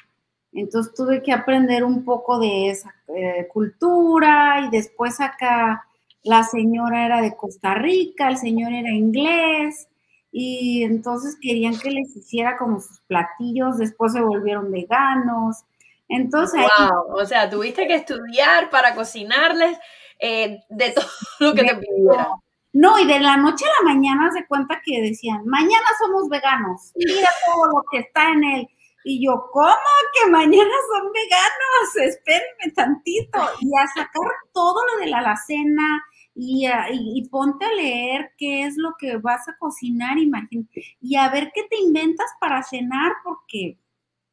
entonces 0.53 0.93
tuve 0.93 1.21
que 1.21 1.33
aprender 1.33 1.83
un 1.83 2.05
poco 2.05 2.39
de 2.39 2.69
esa 2.69 2.93
eh, 3.15 3.47
cultura 3.51 4.65
y 4.65 4.69
después 4.69 5.19
acá 5.19 5.85
la 6.23 6.43
señora 6.43 7.05
era 7.05 7.21
de 7.21 7.35
Costa 7.35 7.75
Rica, 7.75 8.29
el 8.29 8.37
señor 8.37 8.71
era 8.73 8.89
inglés 8.89 9.87
y 10.31 10.83
entonces 10.83 11.37
querían 11.41 11.77
que 11.77 11.91
les 11.91 12.15
hiciera 12.15 12.57
como 12.57 12.79
sus 12.79 12.99
platillos, 13.01 13.77
después 13.77 14.13
se 14.13 14.21
volvieron 14.21 14.71
veganos. 14.71 15.63
Entonces, 16.07 16.61
wow, 16.77 17.15
o 17.15 17.25
sea, 17.25 17.49
tuviste 17.49 17.87
que 17.87 17.95
estudiar 17.95 18.69
para 18.69 18.95
cocinarles 18.95 19.77
eh, 20.19 20.59
de 20.69 20.91
todo 20.91 21.05
lo 21.39 21.53
que 21.53 21.63
te 21.63 21.75
pidieran. 21.75 22.27
No, 22.75 22.99
y 22.99 23.07
de 23.07 23.21
la 23.21 23.37
noche 23.37 23.63
a 23.63 23.83
la 23.83 23.93
mañana 23.93 24.29
se 24.33 24.45
cuenta 24.47 24.81
que 24.83 25.01
decían, 25.01 25.45
mañana 25.45 25.85
somos 25.97 26.27
veganos, 26.27 26.91
mira 26.95 27.29
todo 27.45 27.67
lo 27.67 27.83
que 27.89 27.99
está 27.99 28.33
en 28.33 28.43
él. 28.43 28.67
Y 29.05 29.25
yo, 29.25 29.45
¿cómo 29.53 29.69
que 30.13 30.29
mañana 30.29 30.73
son 30.91 31.09
veganos? 31.13 32.15
Espérenme 32.15 32.73
tantito. 32.75 33.39
Y 33.61 33.69
a 33.77 33.87
sacar 33.87 34.29
todo 34.53 34.81
lo 34.87 34.99
de 34.99 35.07
la 35.09 35.19
alacena 35.19 36.03
y, 36.33 36.67
y, 36.91 37.29
ponte 37.29 37.63
a 37.63 37.71
leer 37.71 38.31
qué 38.37 38.63
es 38.63 38.75
lo 38.75 38.95
que 38.99 39.15
vas 39.17 39.47
a 39.47 39.55
cocinar, 39.57 40.17
imagínate. 40.17 40.83
Y 40.99 41.15
a 41.15 41.29
ver 41.29 41.53
qué 41.55 41.63
te 41.69 41.77
inventas 41.77 42.29
para 42.41 42.61
cenar, 42.61 43.13
porque, 43.23 43.79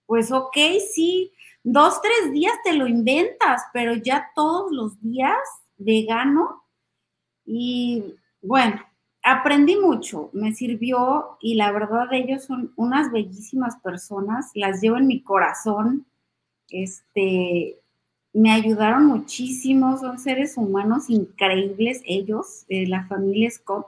pues, 0.05 0.33
ok, 0.33 0.57
sí, 0.93 1.33
dos, 1.63 2.03
tres 2.03 2.33
días 2.33 2.55
te 2.65 2.73
lo 2.73 2.89
inventas, 2.89 3.63
pero 3.73 3.95
ya 3.95 4.33
todos 4.35 4.73
los 4.73 5.01
días 5.01 5.39
vegano. 5.77 6.65
Y 7.45 8.17
bueno, 8.43 8.83
aprendí 9.23 9.77
mucho, 9.77 10.31
me 10.33 10.53
sirvió 10.53 11.39
y 11.41 11.55
la 11.55 11.71
verdad 11.73 12.13
ellos 12.13 12.45
son 12.45 12.73
unas 12.77 13.11
bellísimas 13.13 13.77
personas, 13.77 14.51
las 14.55 14.81
llevo 14.81 14.99
en 14.99 15.07
mi 15.07 15.23
corazón, 15.23 16.07
este, 16.69 17.79
me 18.33 18.53
ayudaron 18.53 19.07
muchísimo, 19.07 19.97
son 19.99 20.19
seres 20.19 20.57
humanos 20.57 21.09
increíbles 21.09 22.03
ellos, 22.05 22.65
la 22.69 23.07
familia 23.07 23.51
Scott. 23.51 23.87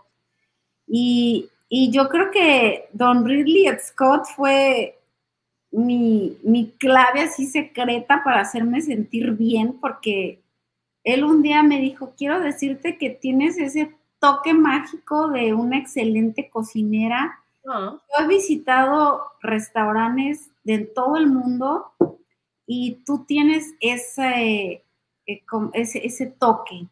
Y, 0.86 1.50
yo 1.70 2.08
creo 2.08 2.30
que 2.30 2.88
Don 2.92 3.24
Ridley 3.24 3.66
Scott 3.80 4.26
fue 4.36 4.96
mi, 5.72 6.38
mi 6.44 6.70
clave 6.78 7.22
así 7.22 7.46
secreta 7.46 8.22
para 8.22 8.42
hacerme 8.42 8.80
sentir 8.80 9.32
bien, 9.32 9.72
porque 9.80 10.40
él 11.02 11.24
un 11.24 11.42
día 11.42 11.64
me 11.64 11.80
dijo, 11.80 12.12
quiero 12.16 12.38
decirte 12.38 12.96
que 12.96 13.10
tienes 13.10 13.58
ese 13.58 13.90
toque 14.24 14.54
mágico 14.54 15.28
de 15.28 15.52
una 15.52 15.76
excelente 15.76 16.48
cocinera. 16.48 17.40
Ah. 17.68 17.98
Yo 18.08 18.24
he 18.24 18.26
visitado 18.26 19.22
restaurantes 19.42 20.50
de 20.64 20.78
todo 20.78 21.16
el 21.16 21.26
mundo 21.26 21.92
y 22.66 23.02
tú 23.04 23.26
tienes 23.26 23.74
ese, 23.80 24.82
eh, 25.26 25.42
ese, 25.74 26.06
ese 26.06 26.26
toque 26.26 26.86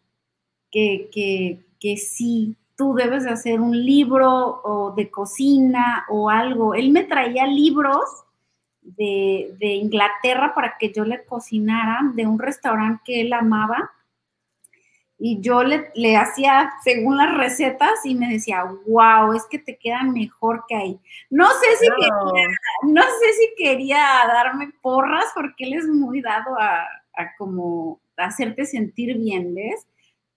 que, 0.71 1.09
que, 1.81 1.97
sí, 1.97 2.55
tú 2.77 2.95
debes 2.95 3.25
de 3.25 3.31
hacer 3.31 3.63
un 3.63 3.83
libro 3.83 4.61
o 4.63 4.93
de 4.95 5.11
cocina 5.11 6.05
o 6.11 6.29
algo. 6.29 6.75
Él 6.75 6.91
me 6.91 7.05
traía 7.05 7.47
libros 7.47 8.05
de, 8.83 9.57
de 9.59 9.69
Inglaterra 9.69 10.55
para 10.55 10.77
que 10.79 10.93
yo 10.93 11.07
le 11.07 11.25
cocinara 11.25 12.01
de 12.15 12.27
un 12.27 12.39
restaurante 12.39 13.01
que 13.07 13.21
él 13.23 13.33
amaba 13.33 13.91
y 15.25 15.41
yo 15.41 15.63
le, 15.63 15.93
le, 15.95 16.17
hacía 16.17 16.73
según 16.83 17.17
las 17.17 17.33
recetas 17.33 18.05
y 18.05 18.17
me 18.17 18.29
decía, 18.29 18.65
wow, 18.89 19.33
es 19.35 19.47
que 19.49 19.61
te 19.61 19.79
quedan 19.79 20.13
mejor 20.13 20.65
que 20.67 20.75
ahí. 20.75 21.01
No 21.31 21.47
sé 21.49 21.77
si 21.79 21.87
quería, 21.87 22.49
no 22.89 23.03
sé 23.03 23.33
si 23.35 23.55
quería 23.57 24.05
darme 24.27 24.73
porras 24.83 25.27
porque 25.33 25.63
él 25.63 25.75
es 25.75 25.87
muy 25.87 26.23
dado 26.23 26.59
a, 26.59 26.81
a 27.15 27.37
como 27.39 28.01
hacerte 28.17 28.67
sentir 28.67 29.17
bien, 29.17 29.55
¿ves? 29.55 29.87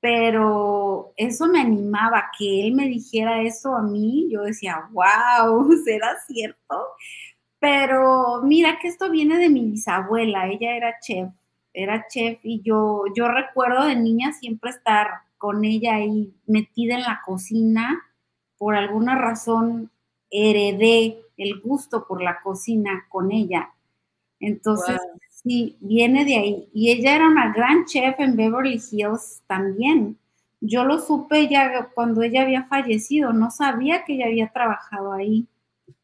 Pero 0.02 1.14
eso 1.18 1.48
me 1.48 1.62
animaba, 1.62 2.30
que 2.38 2.68
él 2.68 2.76
me 2.76 2.88
dijera 2.88 3.42
eso 3.42 3.76
a 3.76 3.82
mí, 3.82 4.28
yo 4.32 4.44
decía, 4.44 4.88
wow, 4.92 5.68
¿será 5.84 6.16
cierto? 6.28 6.90
Pero 7.58 8.44
mira 8.44 8.78
que 8.80 8.90
esto 8.90 9.10
viene 9.10 9.40
de 9.40 9.50
mi 9.50 9.66
bisabuela, 9.66 10.48
ella 10.48 10.76
era 10.76 11.00
chef 11.02 11.30
era 11.76 12.08
chef 12.08 12.40
y 12.44 12.62
yo, 12.62 13.04
yo 13.16 13.28
recuerdo 13.28 13.86
de 13.86 13.96
niña 13.96 14.32
siempre 14.32 14.72
estar 14.72 15.08
con 15.38 15.66
ella 15.66 15.96
ahí 15.96 16.34
metida 16.48 16.96
en 16.96 17.02
la 17.02 17.22
cocina. 17.26 18.02
Por 18.58 18.76
alguna 18.76 19.16
razón 19.16 19.92
heredé 20.32 21.22
el 21.38 21.60
gusto 21.62 22.08
por 22.08 22.22
la 22.24 22.40
cocina 22.42 23.06
con 23.10 23.32
ella. 23.32 23.70
Entonces, 24.40 25.00
sí, 25.30 25.76
viene 25.82 26.26
de 26.26 26.36
ahí. 26.38 26.70
Y 26.74 26.92
ella 26.92 27.16
era 27.16 27.28
una 27.28 27.52
gran 27.54 27.86
chef 27.86 28.20
en 28.20 28.36
Beverly 28.36 28.82
Hills 28.92 29.44
también. 29.46 30.18
Yo 30.62 30.86
lo 30.86 31.00
supe 31.00 31.48
ya 31.48 31.90
cuando 31.94 32.24
ella 32.24 32.44
había 32.44 32.64
fallecido, 32.64 33.34
no 33.34 33.52
sabía 33.52 34.04
que 34.06 34.14
ella 34.14 34.28
había 34.28 34.48
trabajado 34.48 35.12
ahí. 35.12 35.48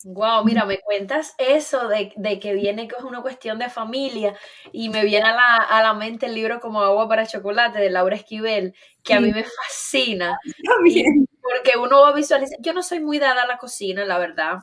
Wow, 0.04 0.46
mira, 0.46 0.66
me 0.66 0.80
cuentas 0.80 1.34
eso 1.38 1.88
de, 1.88 2.40
que 2.40 2.54
viene 2.54 2.88
que 2.88 2.96
es 2.96 3.04
una 3.04 3.22
cuestión 3.22 3.60
de 3.60 3.70
familia 3.70 4.36
y 4.72 4.90
me 4.90 5.04
viene 5.06 5.28
a 5.28 5.84
la, 5.84 5.94
mente 5.94 6.28
el 6.28 6.36
libro 6.36 6.60
como 6.60 6.82
Agua 6.82 7.08
para 7.08 7.26
Chocolate 7.26 7.80
de 7.80 7.90
Laura 7.90 8.16
Esquivel, 8.16 8.76
que 9.04 9.14
a 9.14 9.22
mí 9.22 9.32
me 9.32 9.44
fascina. 9.44 10.38
Porque 11.42 11.78
uno 11.78 12.02
va 12.02 12.10
a 12.10 12.14
visualizar, 12.14 12.58
yo 12.62 12.74
no 12.74 12.84
soy 12.84 13.00
muy 13.00 13.20
dada 13.20 13.44
a 13.44 13.48
la 13.48 13.58
cocina, 13.58 14.06
la 14.06 14.20
verdad, 14.20 14.60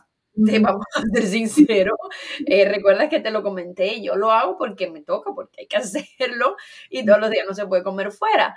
vamos 0.60 0.86
a 0.94 1.02
ser 1.12 1.26
sinceros. 1.26 1.98
Eh, 2.46 2.68
Recuerda 2.68 3.08
que 3.08 3.20
te 3.20 3.30
lo 3.30 3.42
comenté, 3.42 4.00
yo 4.00 4.16
lo 4.16 4.30
hago 4.30 4.56
porque 4.56 4.90
me 4.90 5.02
toca, 5.02 5.32
porque 5.34 5.62
hay 5.62 5.66
que 5.66 5.76
hacerlo 5.78 6.56
y 6.90 7.04
todos 7.04 7.20
los 7.20 7.30
días 7.30 7.46
no 7.46 7.54
se 7.54 7.66
puede 7.66 7.82
comer 7.82 8.12
fuera. 8.12 8.56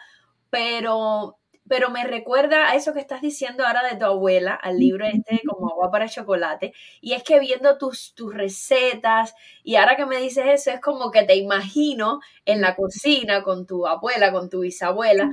Pero 0.50 1.38
pero 1.72 1.90
me 1.90 2.04
recuerda 2.04 2.70
a 2.70 2.76
eso 2.76 2.92
que 2.92 3.00
estás 3.00 3.22
diciendo 3.22 3.66
ahora 3.66 3.82
de 3.88 3.96
tu 3.96 4.04
abuela, 4.04 4.56
al 4.56 4.78
libro 4.78 5.06
este 5.06 5.40
como 5.48 5.70
agua 5.70 5.90
para 5.90 6.10
chocolate, 6.10 6.74
y 7.00 7.14
es 7.14 7.24
que 7.24 7.40
viendo 7.40 7.78
tus, 7.78 8.14
tus 8.14 8.34
recetas, 8.34 9.34
y 9.64 9.78
ahora 9.78 9.96
que 9.96 10.06
me 10.06 10.18
dices 10.18 10.44
eso, 10.48 10.72
es 10.72 10.82
como 10.82 11.12
que 11.12 11.24
te 11.24 11.38
imagino 11.38 12.20
en 12.44 12.60
la 12.60 12.76
cocina 12.76 13.42
con 13.42 13.66
tu 13.66 13.88
abuela, 13.88 14.34
con 14.34 14.50
tu 14.50 14.60
bisabuela, 14.60 15.32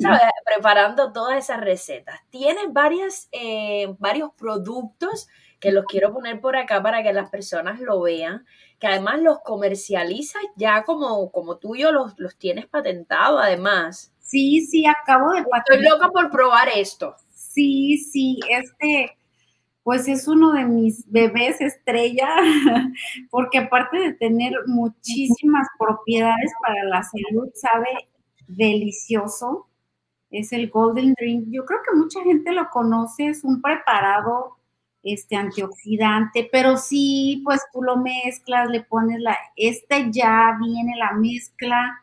sabes, 0.00 0.22
preparando 0.44 1.12
todas 1.12 1.38
esas 1.38 1.60
recetas. 1.60 2.18
Tienes 2.30 2.72
varias, 2.72 3.28
eh, 3.30 3.94
varios 4.00 4.30
productos 4.36 5.28
que 5.60 5.70
los 5.70 5.84
quiero 5.84 6.12
poner 6.12 6.40
por 6.40 6.56
acá 6.56 6.82
para 6.82 7.04
que 7.04 7.12
las 7.12 7.30
personas 7.30 7.78
lo 7.78 8.00
vean, 8.00 8.44
que 8.80 8.88
además 8.88 9.20
los 9.20 9.38
comercializas 9.44 10.42
ya 10.56 10.82
como, 10.82 11.30
como 11.30 11.58
tú 11.58 11.76
y 11.76 11.82
yo 11.82 11.92
los, 11.92 12.18
los 12.18 12.36
tienes 12.36 12.66
patentado 12.66 13.38
además. 13.38 14.12
Sí, 14.26 14.66
sí, 14.66 14.84
acabo 14.86 15.32
de 15.32 15.40
Estoy 15.40 15.82
loca 15.88 16.08
por 16.10 16.30
probar 16.30 16.68
esto. 16.74 17.14
Sí, 17.30 17.96
sí, 17.98 18.40
este, 18.50 19.16
pues 19.84 20.08
es 20.08 20.26
uno 20.26 20.52
de 20.52 20.64
mis 20.64 21.08
bebés 21.10 21.60
estrella, 21.60 22.28
porque 23.30 23.58
aparte 23.58 23.98
de 23.98 24.14
tener 24.14 24.52
muchísimas 24.66 25.68
propiedades 25.78 26.50
para 26.60 26.84
la 26.84 27.02
salud, 27.04 27.50
sabe 27.54 27.86
delicioso. 28.48 29.68
Es 30.30 30.52
el 30.52 30.70
Golden 30.70 31.14
Drink. 31.14 31.46
Yo 31.50 31.64
creo 31.64 31.80
que 31.88 31.96
mucha 31.96 32.20
gente 32.24 32.50
lo 32.52 32.68
conoce, 32.70 33.28
es 33.28 33.44
un 33.44 33.62
preparado 33.62 34.56
este 35.04 35.36
antioxidante, 35.36 36.48
pero 36.50 36.76
sí, 36.76 37.42
pues 37.44 37.60
tú 37.72 37.80
lo 37.80 37.96
mezclas, 37.96 38.68
le 38.70 38.82
pones 38.82 39.20
la, 39.20 39.38
este 39.54 40.10
ya 40.10 40.58
viene 40.60 40.96
la 40.96 41.12
mezcla 41.12 42.02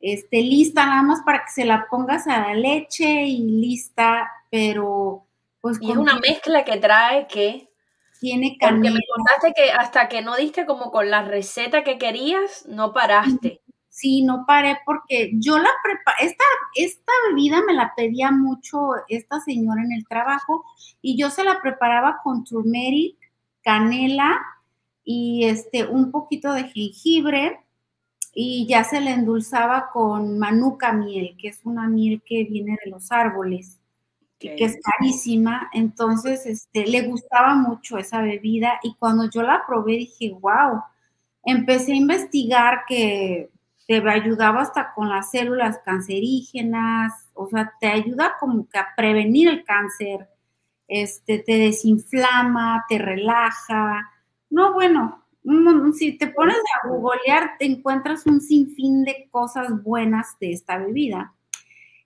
este, 0.00 0.42
lista 0.42 0.86
nada 0.86 1.02
más 1.02 1.20
para 1.24 1.44
que 1.44 1.50
se 1.50 1.64
la 1.64 1.86
pongas 1.90 2.26
a 2.26 2.40
la 2.40 2.54
leche 2.54 3.24
y 3.24 3.38
lista, 3.38 4.30
pero 4.50 5.26
pues... 5.60 5.78
Y 5.80 5.90
es 5.90 5.96
una 5.96 6.18
mezcla 6.18 6.64
que 6.64 6.76
trae 6.76 7.26
que... 7.26 7.70
Tiene 8.18 8.56
canela. 8.58 8.76
Porque 8.76 8.90
me 8.92 9.00
contaste 9.14 9.52
que 9.54 9.72
hasta 9.72 10.08
que 10.08 10.22
no 10.22 10.36
diste 10.36 10.64
como 10.64 10.90
con 10.90 11.10
la 11.10 11.20
receta 11.22 11.84
que 11.84 11.98
querías, 11.98 12.64
no 12.66 12.94
paraste. 12.94 13.60
Sí, 13.90 14.22
no 14.22 14.44
paré 14.46 14.78
porque 14.84 15.30
yo 15.34 15.56
la 15.56 15.70
preparé, 15.82 16.26
esta, 16.26 16.44
esta 16.74 17.12
bebida 17.28 17.62
me 17.66 17.72
la 17.72 17.94
pedía 17.96 18.30
mucho 18.30 18.90
esta 19.08 19.40
señora 19.40 19.82
en 19.82 19.92
el 19.92 20.06
trabajo 20.06 20.64
y 21.00 21.16
yo 21.16 21.30
se 21.30 21.44
la 21.44 21.62
preparaba 21.62 22.20
con 22.22 22.44
turmeric, 22.44 23.16
canela 23.62 24.38
y 25.02 25.46
este, 25.46 25.86
un 25.86 26.10
poquito 26.10 26.52
de 26.52 26.64
jengibre 26.64 27.65
y 28.38 28.66
ya 28.66 28.84
se 28.84 29.00
le 29.00 29.12
endulzaba 29.12 29.88
con 29.90 30.38
manuka 30.38 30.92
miel, 30.92 31.34
que 31.40 31.48
es 31.48 31.62
una 31.64 31.88
miel 31.88 32.20
que 32.22 32.44
viene 32.44 32.76
de 32.84 32.90
los 32.90 33.10
árboles, 33.10 33.80
que 34.38 34.54
es 34.58 34.76
carísima. 34.82 35.70
Entonces, 35.72 36.44
este, 36.44 36.86
le 36.86 37.08
gustaba 37.08 37.54
mucho 37.54 37.96
esa 37.96 38.20
bebida 38.20 38.78
y 38.82 38.94
cuando 38.96 39.30
yo 39.30 39.42
la 39.42 39.64
probé 39.66 39.92
dije, 39.92 40.36
wow, 40.38 40.82
empecé 41.44 41.92
a 41.92 41.96
investigar 41.96 42.80
que 42.86 43.48
te 43.86 44.06
ayudaba 44.06 44.60
hasta 44.60 44.92
con 44.92 45.08
las 45.08 45.30
células 45.30 45.78
cancerígenas, 45.82 47.14
o 47.32 47.48
sea, 47.48 47.72
te 47.80 47.86
ayuda 47.86 48.34
como 48.38 48.68
que 48.68 48.78
a 48.78 48.88
prevenir 48.94 49.48
el 49.48 49.64
cáncer, 49.64 50.28
este, 50.88 51.38
te 51.38 51.56
desinflama, 51.56 52.84
te 52.86 52.98
relaja. 52.98 54.10
No, 54.50 54.74
bueno, 54.74 55.24
si 55.94 56.18
te 56.18 56.28
pones 56.28 56.56
a 56.56 56.88
googlear, 56.88 57.56
te 57.58 57.66
encuentras 57.66 58.26
un 58.26 58.40
sinfín 58.40 59.04
de 59.04 59.28
cosas 59.30 59.82
buenas 59.82 60.38
de 60.40 60.52
esta 60.52 60.78
bebida. 60.78 61.34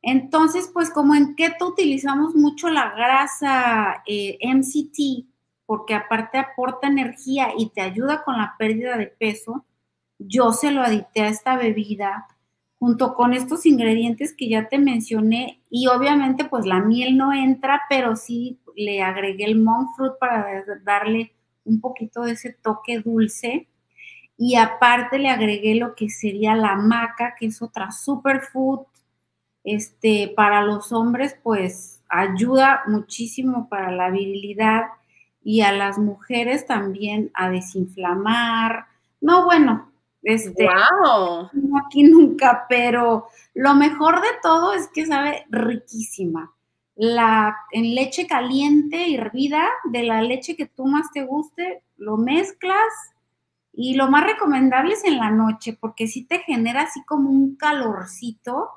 Entonces, 0.03 0.71
pues 0.73 0.91
como 0.91 1.15
en 1.15 1.35
keto 1.35 1.69
utilizamos 1.69 2.35
mucho 2.35 2.71
la 2.71 2.91
grasa 2.95 4.03
eh, 4.07 4.39
MCT, 4.43 5.27
porque 5.67 5.95
aparte 5.95 6.39
aporta 6.39 6.89
energía 6.89 7.49
y 7.57 7.71
te 7.71 7.81
ayuda 7.81 8.23
con 8.25 8.37
la 8.37 8.55
pérdida 8.59 8.97
de 8.97 9.07
peso, 9.07 9.67
yo 10.19 10.53
se 10.53 10.71
lo 10.71 10.83
adité 10.83 11.23
a 11.23 11.29
esta 11.29 11.57
bebida 11.57 12.27
junto 12.79 13.15
con 13.15 13.35
estos 13.35 13.67
ingredientes 13.67 14.35
que 14.35 14.49
ya 14.49 14.69
te 14.69 14.79
mencioné 14.79 15.63
y 15.69 15.87
obviamente 15.87 16.47
pues 16.47 16.65
la 16.65 16.81
miel 16.81 17.17
no 17.17 17.33
entra, 17.33 17.83
pero 17.91 18.17
sí 18.17 18.59
le 18.75 19.03
agregué 19.03 19.45
el 19.45 19.61
monk 19.61 19.91
fruit 19.97 20.15
para 20.19 20.65
darle 20.83 21.35
un 21.71 21.81
poquito 21.81 22.23
de 22.23 22.33
ese 22.33 22.53
toque 22.53 23.01
dulce 23.01 23.69
y 24.37 24.57
aparte 24.57 25.19
le 25.19 25.29
agregué 25.29 25.75
lo 25.75 25.95
que 25.95 26.09
sería 26.09 26.55
la 26.55 26.75
maca, 26.75 27.35
que 27.39 27.47
es 27.47 27.61
otra 27.63 27.91
superfood. 27.93 28.81
Este, 29.63 30.33
para 30.35 30.63
los 30.63 30.91
hombres 30.91 31.37
pues 31.43 32.03
ayuda 32.09 32.81
muchísimo 32.87 33.69
para 33.69 33.91
la 33.91 34.09
virilidad 34.09 34.85
y 35.45 35.61
a 35.61 35.73
las 35.73 35.99
mujeres 35.99 36.67
también 36.67 37.31
a 37.35 37.51
desinflamar. 37.51 38.87
No, 39.21 39.45
bueno, 39.45 39.93
este, 40.23 40.67
wow. 40.67 41.51
aquí 41.87 42.05
nunca, 42.05 42.67
pero 42.69 43.27
lo 43.55 43.75
mejor 43.75 44.21
de 44.21 44.29
todo 44.43 44.73
es 44.73 44.89
que 44.89 45.07
sabe 45.07 45.45
riquísima. 45.51 46.53
La, 47.03 47.57
en 47.73 47.95
leche 47.95 48.27
caliente, 48.27 49.15
hervida, 49.15 49.67
de 49.85 50.03
la 50.03 50.21
leche 50.21 50.55
que 50.55 50.67
tú 50.67 50.85
más 50.85 51.11
te 51.13 51.25
guste, 51.25 51.83
lo 51.97 52.19
mezclas 52.19 52.93
y 53.73 53.95
lo 53.95 54.09
más 54.11 54.25
recomendable 54.25 54.93
es 54.93 55.05
en 55.05 55.17
la 55.17 55.31
noche, 55.31 55.73
porque 55.81 56.07
sí 56.07 56.27
te 56.27 56.41
genera 56.41 56.83
así 56.83 57.03
como 57.05 57.31
un 57.31 57.57
calorcito. 57.57 58.69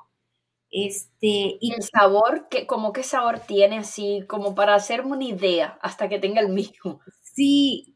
Este, 0.70 1.58
y 1.60 1.74
el 1.76 1.82
sabor, 1.82 2.48
que, 2.48 2.66
como 2.66 2.92
qué 2.94 3.02
sabor 3.02 3.40
tiene 3.40 3.78
así, 3.78 4.24
como 4.26 4.54
para 4.54 4.74
hacerme 4.74 5.12
una 5.12 5.24
idea, 5.24 5.78
hasta 5.82 6.08
que 6.08 6.18
tenga 6.18 6.40
el 6.40 6.48
mismo. 6.48 7.00
Sí, 7.22 7.94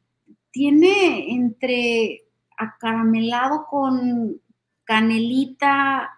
tiene 0.51 1.31
entre 1.33 2.25
acaramelado 2.59 3.67
con 3.71 4.43
canelita, 4.85 6.11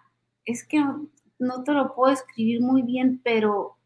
es 0.45 0.67
que 0.67 0.83
no, 1.39 1.63
te 1.63 1.71
lo 1.71 1.95
puedo 1.95 2.11
escribir 2.11 2.61
muy 2.61 2.81
bien, 2.81 3.21
pero 3.23 3.77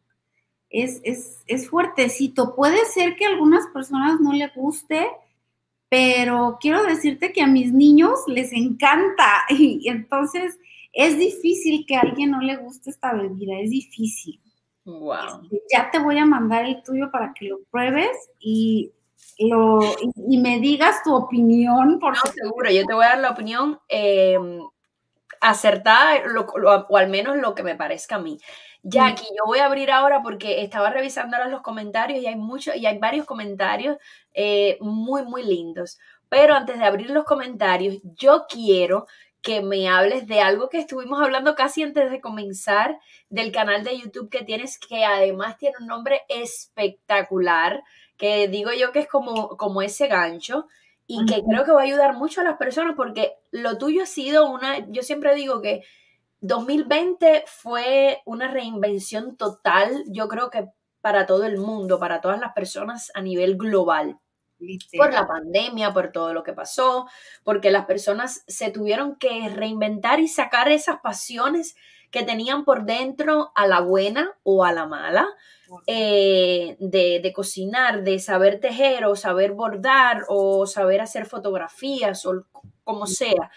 es, 0.70 1.00
es, 1.46 1.68
fuertecito. 1.68 2.54
Puede 2.54 2.84
ser 2.86 3.16
que 3.16 3.24
a 3.24 3.28
algunas 3.28 3.66
personas 3.68 4.20
no 4.20 4.32
le 4.32 4.48
guste, 4.48 5.06
pero 5.88 6.58
quiero 6.60 6.82
decirte 6.82 7.32
que 7.32 7.42
a 7.42 7.46
mis 7.46 7.72
niños 7.72 8.20
les 8.26 8.52
encanta 8.52 9.44
y 9.50 9.88
entonces 9.88 10.58
es 10.92 11.18
difícil 11.18 11.84
que 11.86 11.96
a 11.96 12.00
alguien 12.00 12.30
no 12.30 12.40
le 12.40 12.56
guste 12.56 12.90
esta 12.90 13.12
bebida, 13.12 13.58
es 13.60 13.70
difícil. 13.70 14.40
Wow. 14.84 15.42
Este, 15.42 15.62
ya 15.72 15.90
te 15.90 15.98
voy 15.98 16.16
a 16.18 16.24
mandar 16.24 16.64
el 16.64 16.82
tuyo 16.82 17.10
para 17.10 17.34
que 17.34 17.46
lo 17.46 17.58
pruebes 17.70 18.16
y 18.38 18.92
lo, 19.38 19.80
y, 20.28 20.38
me 20.38 20.60
digas 20.60 21.02
tu 21.02 21.14
opinión. 21.14 21.98
Por 21.98 22.14
no, 22.14 22.22
seguro, 22.32 22.70
yo 22.70 22.84
te 22.86 22.94
voy 22.94 23.04
a 23.04 23.08
dar 23.08 23.18
la 23.18 23.30
opinión 23.30 23.78
em, 23.88 24.60
acertada, 25.40 26.22
o 26.88 26.96
al 26.96 27.08
menos 27.08 27.36
lo 27.36 27.54
que 27.54 27.62
me 27.62 27.74
parezca 27.74 28.16
a 28.16 28.20
mí. 28.20 28.38
Jackie, 28.88 29.26
yo 29.36 29.44
voy 29.46 29.58
a 29.58 29.66
abrir 29.66 29.90
ahora 29.90 30.22
porque 30.22 30.62
estaba 30.62 30.90
revisando 30.90 31.36
ahora 31.36 31.48
los 31.48 31.62
comentarios 31.62 32.22
y 32.22 32.26
hay 32.28 32.36
muchos 32.36 32.76
y 32.76 32.86
hay 32.86 32.98
varios 32.98 33.26
comentarios 33.26 33.96
eh, 34.32 34.78
muy, 34.80 35.24
muy 35.24 35.42
lindos. 35.42 35.98
Pero 36.28 36.54
antes 36.54 36.78
de 36.78 36.84
abrir 36.84 37.10
los 37.10 37.24
comentarios, 37.24 37.98
yo 38.16 38.46
quiero 38.48 39.08
que 39.42 39.60
me 39.60 39.88
hables 39.88 40.28
de 40.28 40.40
algo 40.40 40.68
que 40.68 40.78
estuvimos 40.78 41.20
hablando 41.20 41.56
casi 41.56 41.82
antes 41.82 42.12
de 42.12 42.20
comenzar 42.20 42.98
del 43.28 43.50
canal 43.50 43.82
de 43.82 43.98
YouTube 43.98 44.30
que 44.30 44.44
tienes, 44.44 44.78
que 44.78 45.04
además 45.04 45.58
tiene 45.58 45.76
un 45.80 45.88
nombre 45.88 46.22
espectacular 46.28 47.82
que 48.16 48.46
digo 48.46 48.70
yo 48.72 48.92
que 48.92 49.00
es 49.00 49.08
como, 49.08 49.56
como 49.56 49.82
ese 49.82 50.06
gancho 50.06 50.66
y 51.08 51.24
que 51.26 51.42
creo 51.42 51.64
que 51.64 51.72
va 51.72 51.80
a 51.80 51.84
ayudar 51.84 52.14
mucho 52.14 52.40
a 52.40 52.44
las 52.44 52.56
personas 52.56 52.94
porque 52.96 53.34
lo 53.50 53.78
tuyo 53.78 54.04
ha 54.04 54.06
sido 54.06 54.48
una, 54.48 54.88
yo 54.90 55.02
siempre 55.02 55.34
digo 55.34 55.60
que 55.60 55.82
2020 56.40 57.44
fue 57.46 58.20
una 58.24 58.48
reinvención 58.48 59.36
total, 59.36 60.04
yo 60.08 60.28
creo 60.28 60.50
que 60.50 60.68
para 61.00 61.26
todo 61.26 61.44
el 61.44 61.58
mundo, 61.58 61.98
para 61.98 62.20
todas 62.20 62.40
las 62.40 62.52
personas 62.52 63.10
a 63.14 63.20
nivel 63.20 63.56
global. 63.56 64.18
Por 64.96 65.12
la 65.12 65.26
pandemia, 65.26 65.92
por 65.92 66.12
todo 66.12 66.32
lo 66.32 66.42
que 66.42 66.54
pasó, 66.54 67.06
porque 67.44 67.70
las 67.70 67.84
personas 67.84 68.42
se 68.46 68.70
tuvieron 68.70 69.16
que 69.16 69.48
reinventar 69.50 70.18
y 70.18 70.28
sacar 70.28 70.68
esas 70.70 71.00
pasiones 71.00 71.76
que 72.10 72.22
tenían 72.22 72.64
por 72.64 72.84
dentro 72.84 73.52
a 73.54 73.66
la 73.66 73.80
buena 73.80 74.32
o 74.42 74.64
a 74.64 74.72
la 74.72 74.86
mala, 74.86 75.28
eh, 75.86 76.76
de, 76.78 77.32
cocinar, 77.34 78.02
de 78.02 78.18
saber 78.18 78.60
tejer 78.60 79.04
o 79.04 79.16
saber 79.16 79.52
bordar 79.52 80.24
o 80.28 80.66
saber 80.66 81.00
hacer 81.00 81.26
fotografías 81.26 82.24
o 82.24 82.46
como 82.84 83.06
sea. 83.06 83.50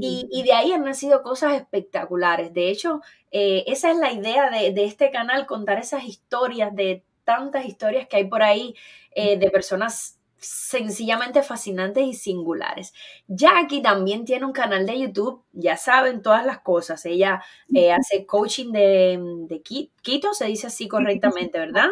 Y, 0.00 0.42
de 0.42 0.52
ahí 0.52 0.72
han 0.72 0.84
nacido 0.84 1.22
cosas 1.22 1.54
espectaculares. 1.54 2.52
De 2.52 2.70
hecho, 2.70 3.00
eh, 3.30 3.64
esa 3.66 3.90
es 3.90 3.96
la 3.96 4.12
idea 4.12 4.50
de, 4.50 4.84
este 4.84 5.10
canal, 5.10 5.46
contar 5.46 5.78
esas 5.78 6.04
historias, 6.04 6.74
de 6.74 7.02
tantas 7.24 7.66
historias 7.66 8.06
que 8.06 8.16
hay 8.16 8.24
por 8.24 8.42
ahí 8.42 8.74
eh, 9.14 9.38
de 9.38 9.50
personas 9.50 10.18
sencillamente 10.38 11.42
fascinantes 11.42 12.04
y 12.04 12.14
singulares. 12.14 12.94
Jackie 13.26 13.82
también 13.82 14.24
tiene 14.24 14.46
un 14.46 14.52
canal 14.52 14.86
de 14.86 15.00
YouTube, 15.00 15.42
ya 15.52 15.76
saben 15.76 16.22
todas 16.22 16.46
las 16.46 16.60
cosas. 16.60 17.04
Ella 17.06 17.42
eh, 17.74 17.90
hace 17.92 18.24
coaching 18.24 18.70
de, 18.70 19.18
de, 19.48 19.62
Quito, 19.62 20.32
se 20.34 20.46
dice 20.46 20.68
así 20.68 20.86
correctamente, 20.86 21.58
¿verdad? 21.58 21.88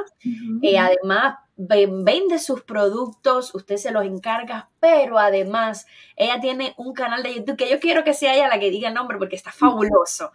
Además, 0.79 1.39
vende 1.57 2.39
sus 2.39 2.63
productos, 2.63 3.55
usted 3.55 3.77
se 3.77 3.91
los 3.91 4.05
encarga, 4.05 4.71
pero 4.79 5.19
además 5.19 5.87
ella 6.15 6.39
tiene 6.41 6.75
un 6.77 6.93
canal 6.93 7.23
de 7.23 7.35
YouTube 7.35 7.57
que 7.57 7.71
yo 7.71 7.81
quiero 7.81 8.05
que 8.05 8.13
sea 8.13 8.35
ella 8.35 8.49
la 8.49 8.61
que 8.61 8.71
diga 8.71 8.89
el 8.89 8.95
nombre 8.95 9.17
porque 9.17 9.37
está 9.37 9.53
fabuloso, 9.53 10.33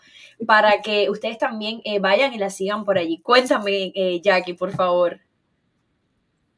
para 0.48 0.82
que 0.82 1.10
ustedes 1.10 1.38
también 1.38 1.82
eh, 1.86 2.00
vayan 2.00 2.34
y 2.34 2.38
la 2.38 2.50
sigan 2.50 2.84
por 2.86 2.98
allí. 2.98 3.20
Cuéntame, 3.22 3.92
Jackie, 4.22 4.54
por 4.54 4.72
favor. 4.72 5.20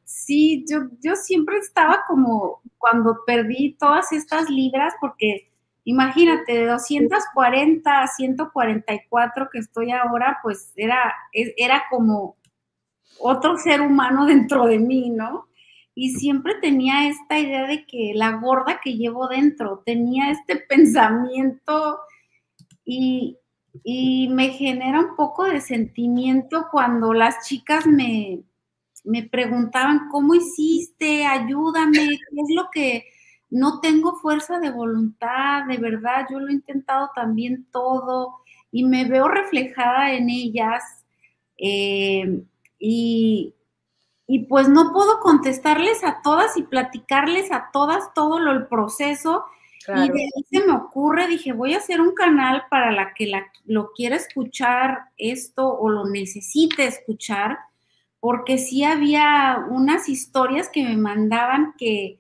Sí, 0.06 0.64
yo, 0.70 0.90
yo 1.02 1.16
siempre 1.16 1.58
estaba 1.58 2.04
como 2.08 2.62
cuando 2.78 3.24
perdí 3.26 3.76
todas 3.80 4.12
estas 4.12 4.50
libras, 4.50 4.94
porque 5.02 5.50
imagínate, 5.86 6.54
de 6.54 6.68
240 6.68 8.02
a 8.02 8.08
144 8.08 9.50
que 9.52 9.60
estoy 9.60 9.92
ahora, 9.92 10.40
pues 10.44 10.72
era, 10.76 11.14
e, 11.34 11.54
era 11.58 11.84
como 11.90 12.38
otro 13.20 13.58
ser 13.58 13.82
humano 13.82 14.26
dentro 14.28 14.66
de 14.66 14.80
mí, 14.80 15.10
¿no? 15.10 15.48
Y 15.96 16.16
siempre 16.16 16.56
tenía 16.56 17.08
esta 17.08 17.38
idea 17.38 17.68
de 17.68 17.86
que 17.86 18.14
la 18.16 18.32
gorda 18.38 18.80
que 18.84 18.96
llevo 18.96 19.28
dentro, 19.28 19.84
tenía 19.86 20.32
este 20.32 20.56
pensamiento 20.70 22.00
y, 22.84 23.38
y 23.84 24.28
me 24.30 24.50
genera 24.50 25.00
un 25.00 25.16
poco 25.16 25.46
de 25.46 25.62
sentimiento 25.62 26.68
cuando 26.72 27.14
las 27.14 27.48
chicas 27.48 27.86
me, 27.86 28.44
me 29.04 29.24
preguntaban, 29.24 30.10
¿cómo 30.10 30.36
hiciste? 30.36 31.26
Ayúdame, 31.26 31.92
¿qué 32.30 32.42
es 32.42 32.56
lo 32.56 32.70
que 32.72 33.06
no 33.50 33.80
tengo 33.80 34.16
fuerza 34.16 34.60
de 34.60 34.72
voluntad? 34.72 35.66
De 35.68 35.78
verdad, 35.78 36.26
yo 36.30 36.40
lo 36.40 36.50
he 36.50 36.54
intentado 36.54 37.12
también 37.16 37.68
todo 37.72 38.36
y 38.72 38.84
me 38.84 39.06
veo 39.06 39.28
reflejada 39.28 40.14
en 40.14 40.30
ellas. 40.30 40.84
Eh, 41.58 42.44
y, 42.86 43.56
pues 44.50 44.68
no 44.68 44.92
puedo 44.92 45.20
contestarles 45.22 46.04
a 46.04 46.22
todas 46.22 46.58
y 46.58 46.64
platicarles 46.64 47.52
a 47.52 47.70
todas 47.72 48.14
todo 48.14 48.40
lo, 48.40 48.52
el 48.52 48.68
proceso. 48.68 49.46
Y 49.88 50.10
de 50.10 50.22
ahí 50.22 50.44
se 50.50 50.66
me 50.66 50.74
ocurre, 50.74 51.28
dije, 51.28 51.52
voy 51.52 51.74
a 51.74 51.78
hacer 51.78 52.00
un 52.00 52.14
canal 52.14 52.64
para 52.70 52.92
la 52.92 53.14
que 53.14 53.28
la, 53.28 53.46
lo 53.66 53.92
quiera 53.92 54.16
escuchar 54.16 55.10
esto 55.18 55.68
o 55.68 55.90
lo 55.90 56.06
necesite 56.06 56.86
escuchar, 56.86 57.60
porque 58.20 58.58
sí 58.58 58.84
había 58.84 59.66
unas 59.70 60.08
historias 60.08 60.70
que 60.70 60.84
me 60.84 60.96
mandaban 60.96 61.74
que 61.78 62.20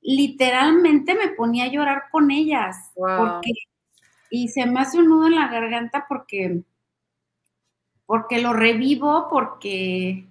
literalmente 0.00 1.14
me 1.14 1.28
ponía 1.28 1.64
a 1.64 1.72
llorar 1.72 2.04
con 2.10 2.30
ellas. 2.30 2.92
Porque, 2.94 3.52
y 4.30 4.48
se 4.48 4.66
me 4.66 4.80
hace 4.80 4.98
un 4.98 5.08
nudo 5.08 5.26
en 5.26 5.36
la 5.36 5.48
garganta 5.48 6.06
porque, 6.08 6.62
porque 8.08 8.40
lo 8.40 8.54
revivo, 8.54 9.28
porque 9.28 10.24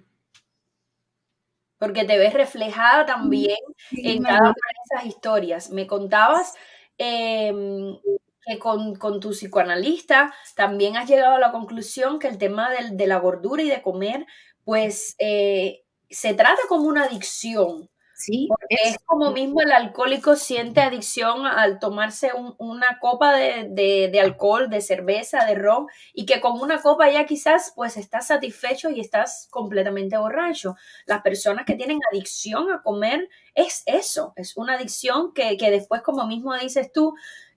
porque 1.78 2.04
te 2.04 2.18
ves 2.18 2.34
reflejada 2.34 3.06
también 3.06 3.56
en 3.92 4.24
cada 4.24 4.40
una 4.40 4.48
de 4.48 4.96
esas 4.96 5.06
historias. 5.06 5.70
Me 5.70 5.86
contabas 5.86 6.56
em, 6.98 7.96
que 8.44 8.58
con, 8.58 9.20
tu 9.20 9.30
psicoanalista 9.30 10.34
también 10.56 10.96
has 10.96 11.08
llegado 11.08 11.36
a 11.36 11.38
la 11.38 11.52
conclusión 11.52 12.18
que 12.18 12.26
el 12.26 12.36
tema 12.36 12.68
de 12.72 13.06
la 13.06 13.20
gordura 13.20 13.62
y 13.62 13.68
de 13.68 13.80
comer, 13.80 14.26
pues 14.64 15.14
eh, 15.20 15.84
se 16.10 16.34
trata 16.34 16.62
como 16.68 16.88
una 16.88 17.04
adicción. 17.04 17.88
Sí, 18.18 18.48
Porque 18.48 18.74
es, 18.84 18.98
como 19.06 19.30
mismo 19.30 19.60
el 19.60 19.70
alcohólico 19.70 20.34
siente 20.34 20.80
adicción 20.80 21.46
al 21.46 21.78
tomarse 21.78 22.32
una 22.58 22.98
copa 23.00 23.32
de, 23.36 24.20
alcohol, 24.20 24.68
de 24.68 24.80
cerveza, 24.80 25.44
de 25.44 25.54
ron, 25.54 25.86
y 26.12 26.26
que 26.26 26.40
con 26.40 26.60
una 26.60 26.82
copa 26.82 27.08
ya 27.12 27.26
quizás 27.26 27.72
pues 27.76 27.96
estás 27.96 28.26
satisfecho 28.26 28.90
y 28.90 28.98
estás 28.98 29.46
completamente 29.50 30.18
borracho. 30.18 30.74
Las 31.06 31.22
personas 31.22 31.64
que 31.64 31.76
tienen 31.76 32.00
adicción 32.10 32.72
a 32.72 32.82
comer 32.82 33.28
es 33.54 33.84
eso, 33.86 34.32
es 34.34 34.56
una 34.56 34.74
adicción 34.74 35.32
que, 35.32 35.56
después 35.70 36.02
como 36.02 36.26
mismo 36.26 36.56
dices 36.56 36.90
tú, 36.92 37.14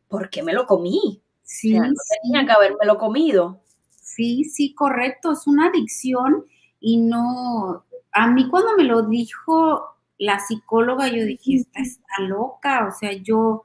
¿por 0.07 0.30
qué 0.30 0.43
me 0.43 0.53
lo 0.53 0.68
comí? 0.68 1.24
Sí, 1.41 1.74
no 1.74 1.91
tenía 2.22 2.45
que 2.45 2.51
haberme 2.51 2.86
lo 2.86 2.99
comido. 2.99 3.62
Sí, 3.89 4.43
sí, 4.43 4.76
correcto, 4.76 5.32
es 5.32 5.47
una 5.47 5.70
adicción 5.70 6.45
y 6.80 6.97
no, 6.97 7.84
a 8.12 8.28
mí 8.28 8.47
cuando 8.47 8.76
me 8.78 8.84
lo 8.84 9.01
dijo 9.01 9.90
la 10.22 10.39
psicóloga, 10.39 11.07
yo 11.07 11.26
dije, 11.26 11.55
esta 11.55 11.82
está 11.82 12.22
loca, 12.22 12.86
o 12.88 12.91
sea, 12.91 13.11
yo 13.11 13.63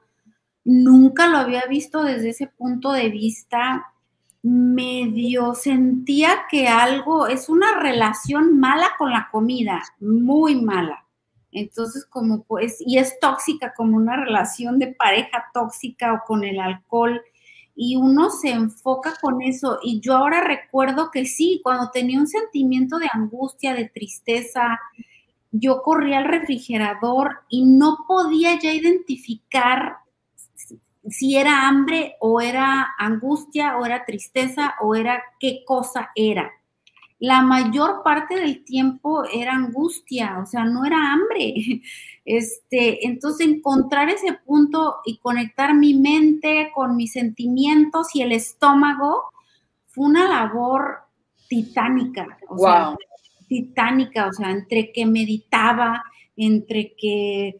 nunca 0.65 1.27
lo 1.27 1.37
había 1.37 1.63
visto 1.69 2.01
desde 2.01 2.29
ese 2.29 2.47
punto 2.47 2.91
de 2.93 3.09
vista. 3.09 3.93
Medio 4.41 5.53
sentía 5.53 6.47
que 6.49 6.67
algo 6.67 7.27
es 7.27 7.47
una 7.47 7.79
relación 7.79 8.59
mala 8.59 8.87
con 8.97 9.11
la 9.11 9.29
comida, 9.31 9.83
muy 9.99 10.59
mala. 10.59 11.05
Entonces, 11.51 12.05
como 12.05 12.41
pues, 12.41 12.77
y 12.79 12.97
es 12.97 13.19
tóxica, 13.19 13.75
como 13.75 13.95
una 13.95 14.17
relación 14.17 14.79
de 14.79 14.87
pareja 14.87 15.45
tóxica 15.53 16.15
o 16.15 16.23
con 16.25 16.43
el 16.43 16.59
alcohol, 16.59 17.21
y 17.75 17.97
uno 17.97 18.31
se 18.31 18.49
enfoca 18.49 19.13
con 19.21 19.43
eso. 19.43 19.77
Y 19.83 19.99
yo 19.99 20.17
ahora 20.17 20.41
recuerdo 20.41 21.11
que 21.11 21.25
sí, 21.25 21.61
cuando 21.63 21.91
tenía 21.91 22.19
un 22.19 22.27
sentimiento 22.27 22.97
de 22.97 23.09
angustia, 23.13 23.75
de 23.75 23.89
tristeza, 23.89 24.79
yo 25.59 25.81
corría 25.81 26.19
al 26.19 26.25
refrigerador 26.25 27.39
y 27.49 27.65
no 27.65 28.05
podía 28.07 28.59
ya 28.59 28.73
identificar 28.73 29.97
si 31.09 31.37
era 31.37 31.67
hambre 31.67 32.15
o 32.19 32.41
era 32.41 32.95
angustia 32.97 33.77
o 33.77 33.85
era 33.85 34.05
tristeza 34.05 34.75
o 34.81 34.95
era 34.95 35.23
qué 35.39 35.63
cosa 35.65 36.11
era. 36.15 36.51
La 37.19 37.41
mayor 37.41 38.03
parte 38.03 38.35
del 38.35 38.63
tiempo 38.63 39.23
era 39.25 39.53
angustia, 39.53 40.37
o 40.39 40.45
sea, 40.45 40.65
no 40.65 40.85
era 40.85 41.13
hambre. 41.13 41.53
Este, 42.29 43.07
entonces 43.07 43.47
encontrar 43.47 44.09
ese 44.09 44.33
punto 44.33 44.97
y 45.05 45.17
conectar 45.19 45.73
mi 45.73 45.93
mente 45.93 46.73
con 46.75 46.97
mis 46.97 47.13
sentimientos 47.13 48.13
y 48.13 48.21
el 48.21 48.33
estómago 48.33 49.31
fue 49.85 50.07
una 50.07 50.27
labor 50.27 51.03
titánica. 51.47 52.37
Sea, 52.57 52.97
titánica, 53.47 54.27
o 54.27 54.33
sea, 54.33 54.51
entre 54.51 54.91
que 54.91 55.05
meditaba, 55.05 56.03
entre 56.35 56.93
que 56.95 57.59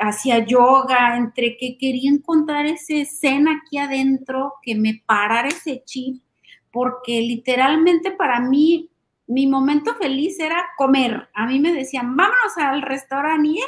hacía 0.00 0.44
yoga, 0.44 1.16
entre 1.16 1.56
que 1.56 1.76
quería 1.78 2.10
encontrar 2.10 2.66
ese 2.66 3.02
escena 3.02 3.60
aquí 3.62 3.78
adentro, 3.78 4.54
que 4.62 4.74
me 4.74 5.02
parara 5.06 5.48
ese 5.48 5.82
chip, 5.84 6.22
porque 6.70 7.20
literalmente 7.20 8.10
para 8.10 8.40
mí 8.40 8.90
mi 9.26 9.46
momento 9.46 9.94
feliz 9.94 10.38
era 10.40 10.70
comer. 10.76 11.28
A 11.34 11.46
mí 11.46 11.60
me 11.60 11.72
decían, 11.72 12.16
vámonos 12.16 12.56
al 12.56 12.82
restaurante 12.82 13.48
y 13.48 13.58
¡eh! 13.58 13.62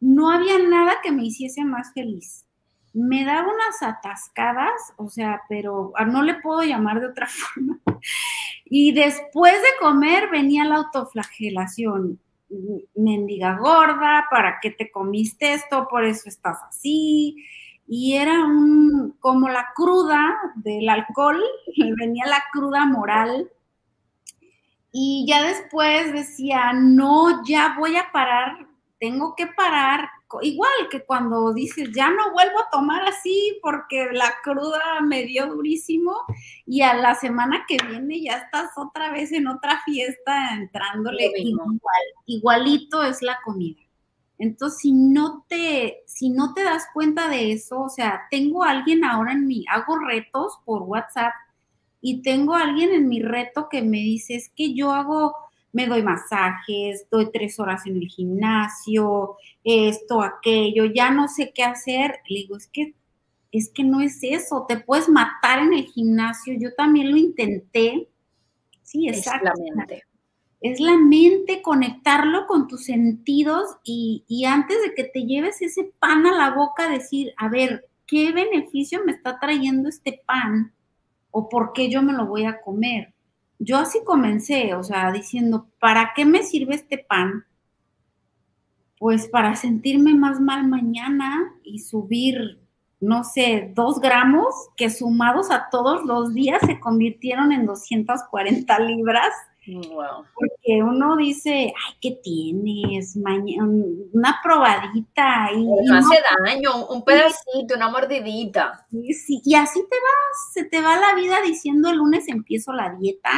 no 0.00 0.30
había 0.30 0.58
nada 0.58 1.00
que 1.02 1.12
me 1.12 1.24
hiciese 1.24 1.64
más 1.64 1.92
feliz. 1.92 2.44
Me 2.94 3.24
daba 3.24 3.52
unas 3.52 3.82
atascadas, 3.82 4.94
o 4.96 5.10
sea, 5.10 5.42
pero 5.48 5.92
no 6.06 6.22
le 6.22 6.34
puedo 6.34 6.62
llamar 6.62 7.00
de 7.00 7.08
otra 7.08 7.26
forma. 7.28 7.80
Y 8.64 8.92
después 8.92 9.52
de 9.52 9.68
comer 9.80 10.30
venía 10.30 10.64
la 10.64 10.76
autoflagelación. 10.76 12.20
Mendiga 12.94 13.56
gorda, 13.58 14.26
¿para 14.30 14.58
qué 14.62 14.70
te 14.70 14.90
comiste 14.90 15.54
esto? 15.54 15.88
Por 15.88 16.04
eso 16.04 16.28
estás 16.28 16.58
así. 16.68 17.36
Y 17.86 18.14
era 18.14 18.44
un, 18.44 19.16
como 19.18 19.48
la 19.48 19.72
cruda 19.74 20.34
del 20.54 20.88
alcohol, 20.88 21.42
venía 21.98 22.26
la 22.26 22.42
cruda 22.52 22.86
moral. 22.86 23.50
Y 24.92 25.26
ya 25.28 25.42
después 25.42 26.12
decía, 26.12 26.72
no, 26.72 27.44
ya 27.44 27.74
voy 27.76 27.96
a 27.96 28.12
parar, 28.12 28.68
tengo 29.00 29.34
que 29.34 29.48
parar 29.48 30.08
igual 30.42 30.88
que 30.90 31.04
cuando 31.04 31.52
dices, 31.52 31.90
ya 31.94 32.10
no 32.10 32.32
vuelvo 32.32 32.58
a 32.60 32.70
tomar 32.70 33.02
así 33.08 33.58
porque 33.62 34.08
la 34.12 34.32
cruda 34.42 35.00
me 35.02 35.24
dio 35.24 35.46
durísimo 35.46 36.14
y 36.66 36.82
a 36.82 36.94
la 36.94 37.14
semana 37.14 37.64
que 37.68 37.76
viene 37.86 38.22
ya 38.22 38.38
estás 38.38 38.70
otra 38.76 39.10
vez 39.12 39.32
en 39.32 39.46
otra 39.48 39.80
fiesta 39.84 40.54
entrándole 40.54 41.30
igual, 41.36 42.02
igualito 42.26 43.02
es 43.02 43.22
la 43.22 43.38
comida. 43.44 43.80
Entonces, 44.38 44.80
si 44.80 44.92
no 44.92 45.44
te, 45.48 46.02
si 46.06 46.30
no 46.30 46.54
te 46.54 46.64
das 46.64 46.86
cuenta 46.92 47.28
de 47.28 47.52
eso, 47.52 47.82
o 47.82 47.88
sea, 47.88 48.22
tengo 48.30 48.64
a 48.64 48.70
alguien 48.70 49.04
ahora 49.04 49.32
en 49.32 49.46
mi, 49.46 49.64
hago 49.68 49.98
retos 49.98 50.58
por 50.64 50.82
WhatsApp 50.82 51.32
y 52.00 52.22
tengo 52.22 52.54
a 52.54 52.62
alguien 52.62 52.90
en 52.90 53.08
mi 53.08 53.22
reto 53.22 53.68
que 53.70 53.82
me 53.82 53.98
dice, 53.98 54.34
es 54.34 54.50
que 54.50 54.74
yo 54.74 54.92
hago 54.92 55.34
me 55.74 55.88
doy 55.88 56.02
masajes, 56.02 57.06
doy 57.10 57.30
tres 57.32 57.58
horas 57.58 57.84
en 57.84 57.96
el 57.96 58.06
gimnasio, 58.06 59.36
esto, 59.64 60.22
aquello, 60.22 60.84
ya 60.84 61.10
no 61.10 61.26
sé 61.26 61.52
qué 61.52 61.64
hacer. 61.64 62.20
Le 62.28 62.40
digo, 62.40 62.56
es 62.56 62.68
que, 62.68 62.94
es 63.50 63.70
que 63.70 63.82
no 63.82 64.00
es 64.00 64.20
eso, 64.22 64.66
te 64.68 64.78
puedes 64.78 65.08
matar 65.08 65.58
en 65.58 65.74
el 65.74 65.84
gimnasio. 65.86 66.54
Yo 66.58 66.72
también 66.74 67.10
lo 67.10 67.16
intenté. 67.16 68.08
Sí, 68.82 69.08
exacto. 69.08 69.48
Es 69.48 69.58
la 69.58 69.74
mente. 69.74 70.02
Es 70.60 70.80
la 70.80 70.96
mente, 70.96 71.60
conectarlo 71.60 72.46
con 72.46 72.68
tus 72.68 72.84
sentidos 72.84 73.76
y, 73.82 74.24
y 74.28 74.44
antes 74.44 74.80
de 74.80 74.94
que 74.94 75.04
te 75.04 75.24
lleves 75.24 75.60
ese 75.60 75.92
pan 75.98 76.24
a 76.26 76.32
la 76.32 76.54
boca, 76.54 76.88
decir, 76.88 77.34
a 77.36 77.48
ver, 77.48 77.88
¿qué 78.06 78.30
beneficio 78.30 79.04
me 79.04 79.12
está 79.12 79.40
trayendo 79.40 79.88
este 79.88 80.22
pan? 80.24 80.72
¿O 81.32 81.48
por 81.48 81.72
qué 81.72 81.90
yo 81.90 82.00
me 82.00 82.12
lo 82.12 82.26
voy 82.26 82.44
a 82.44 82.60
comer? 82.60 83.13
Yo 83.58 83.78
así 83.78 84.00
comencé, 84.04 84.74
o 84.74 84.82
sea, 84.82 85.12
diciendo, 85.12 85.68
¿para 85.78 86.12
qué 86.14 86.24
me 86.24 86.42
sirve 86.42 86.74
este 86.74 86.98
pan? 86.98 87.44
Pues 88.98 89.28
para 89.28 89.56
sentirme 89.56 90.14
más 90.14 90.40
mal 90.40 90.66
mañana 90.68 91.54
y 91.62 91.80
subir, 91.80 92.60
no 93.00 93.24
sé, 93.24 93.72
dos 93.74 94.00
gramos 94.00 94.54
que 94.76 94.90
sumados 94.90 95.50
a 95.50 95.68
todos 95.70 96.04
los 96.04 96.34
días 96.34 96.62
se 96.66 96.80
convirtieron 96.80 97.52
en 97.52 97.66
240 97.66 98.78
libras. 98.80 99.32
Wow. 99.66 100.24
Porque 100.64 100.82
uno 100.82 101.16
dice, 101.16 101.74
ay, 101.76 101.94
¿qué 102.00 102.18
tienes? 102.22 103.16
una 103.16 104.40
probadita. 104.42 105.50
Y, 105.52 105.64
no 105.64 105.96
hace 105.96 106.16
daño, 106.42 106.86
un 106.86 107.04
pedacito, 107.04 107.74
una 107.76 107.90
mordidita. 107.90 108.86
Sí, 108.90 109.42
y 109.44 109.54
así 109.56 109.80
te 109.80 109.96
vas, 109.96 110.52
se 110.54 110.64
te 110.64 110.80
va 110.80 110.98
la 110.98 111.14
vida 111.14 111.42
diciendo 111.42 111.90
el 111.90 111.98
lunes 111.98 112.28
empiezo 112.28 112.72
la 112.72 112.94
dieta. 112.94 113.30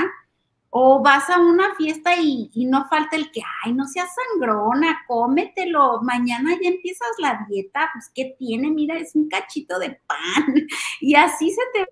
O 0.70 1.02
vas 1.02 1.28
a 1.30 1.40
una 1.40 1.74
fiesta 1.74 2.14
y, 2.16 2.50
y 2.52 2.66
no 2.66 2.86
falta 2.88 3.16
el 3.16 3.30
que, 3.30 3.40
ay, 3.64 3.72
no 3.72 3.86
seas 3.86 4.10
sangrona, 4.14 5.00
cómetelo, 5.08 6.02
mañana 6.02 6.52
ya 6.60 6.68
empiezas 6.68 7.08
la 7.18 7.46
dieta, 7.48 7.88
pues 7.94 8.10
¿qué 8.14 8.36
tiene? 8.38 8.70
Mira, 8.70 8.98
es 8.98 9.14
un 9.14 9.28
cachito 9.28 9.78
de 9.78 10.00
pan. 10.06 10.54
Y 11.00 11.14
así 11.14 11.50
se 11.50 11.62
te 11.72 11.88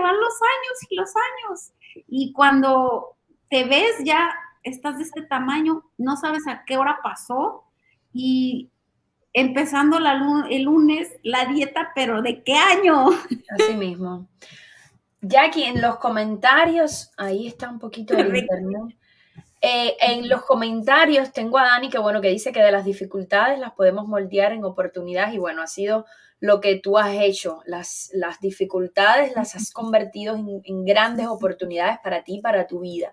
van 0.00 0.14
los 0.18 0.34
años 0.34 0.86
y 0.88 0.94
los 0.94 1.10
años. 1.16 1.72
Y 2.06 2.32
cuando 2.32 3.17
te 3.50 3.64
ves 3.64 3.96
ya 4.04 4.34
estás 4.62 4.98
de 4.98 5.04
este 5.04 5.22
tamaño, 5.22 5.84
no 5.96 6.16
sabes 6.16 6.46
a 6.46 6.64
qué 6.64 6.76
hora 6.76 6.98
pasó 7.02 7.64
y 8.12 8.70
empezando 9.32 9.98
el 10.48 10.62
lunes 10.62 11.08
la 11.22 11.46
dieta, 11.46 11.92
pero 11.94 12.22
¿de 12.22 12.42
qué 12.42 12.54
año? 12.54 13.08
Así 13.50 13.74
mismo. 13.74 14.26
Jackie, 15.20 15.64
en 15.64 15.80
los 15.80 15.96
comentarios, 15.96 17.10
ahí 17.16 17.48
está 17.48 17.68
un 17.68 17.78
poquito 17.78 18.16
el 18.16 18.36
internet. 18.36 18.96
Eh, 19.60 19.96
en 20.00 20.28
los 20.28 20.44
comentarios 20.44 21.32
tengo 21.32 21.58
a 21.58 21.64
Dani 21.64 21.90
que 21.90 21.98
bueno 21.98 22.20
que 22.20 22.28
dice 22.28 22.52
que 22.52 22.62
de 22.62 22.70
las 22.70 22.84
dificultades 22.84 23.58
las 23.58 23.72
podemos 23.72 24.06
moldear 24.06 24.52
en 24.52 24.62
oportunidades 24.62 25.34
y 25.34 25.38
bueno 25.38 25.62
ha 25.62 25.66
sido 25.66 26.06
lo 26.40 26.60
que 26.60 26.76
tú 26.76 26.98
has 26.98 27.14
hecho 27.14 27.62
las, 27.66 28.10
las 28.12 28.40
dificultades 28.40 29.34
las 29.34 29.54
has 29.56 29.72
convertido 29.72 30.36
en, 30.36 30.84
grandes 30.84 31.26
oportunidades 31.26 31.98
para 32.02 32.22
ti 32.22 32.40
para 32.40 32.66
tu 32.66 32.80
vida. 32.80 33.12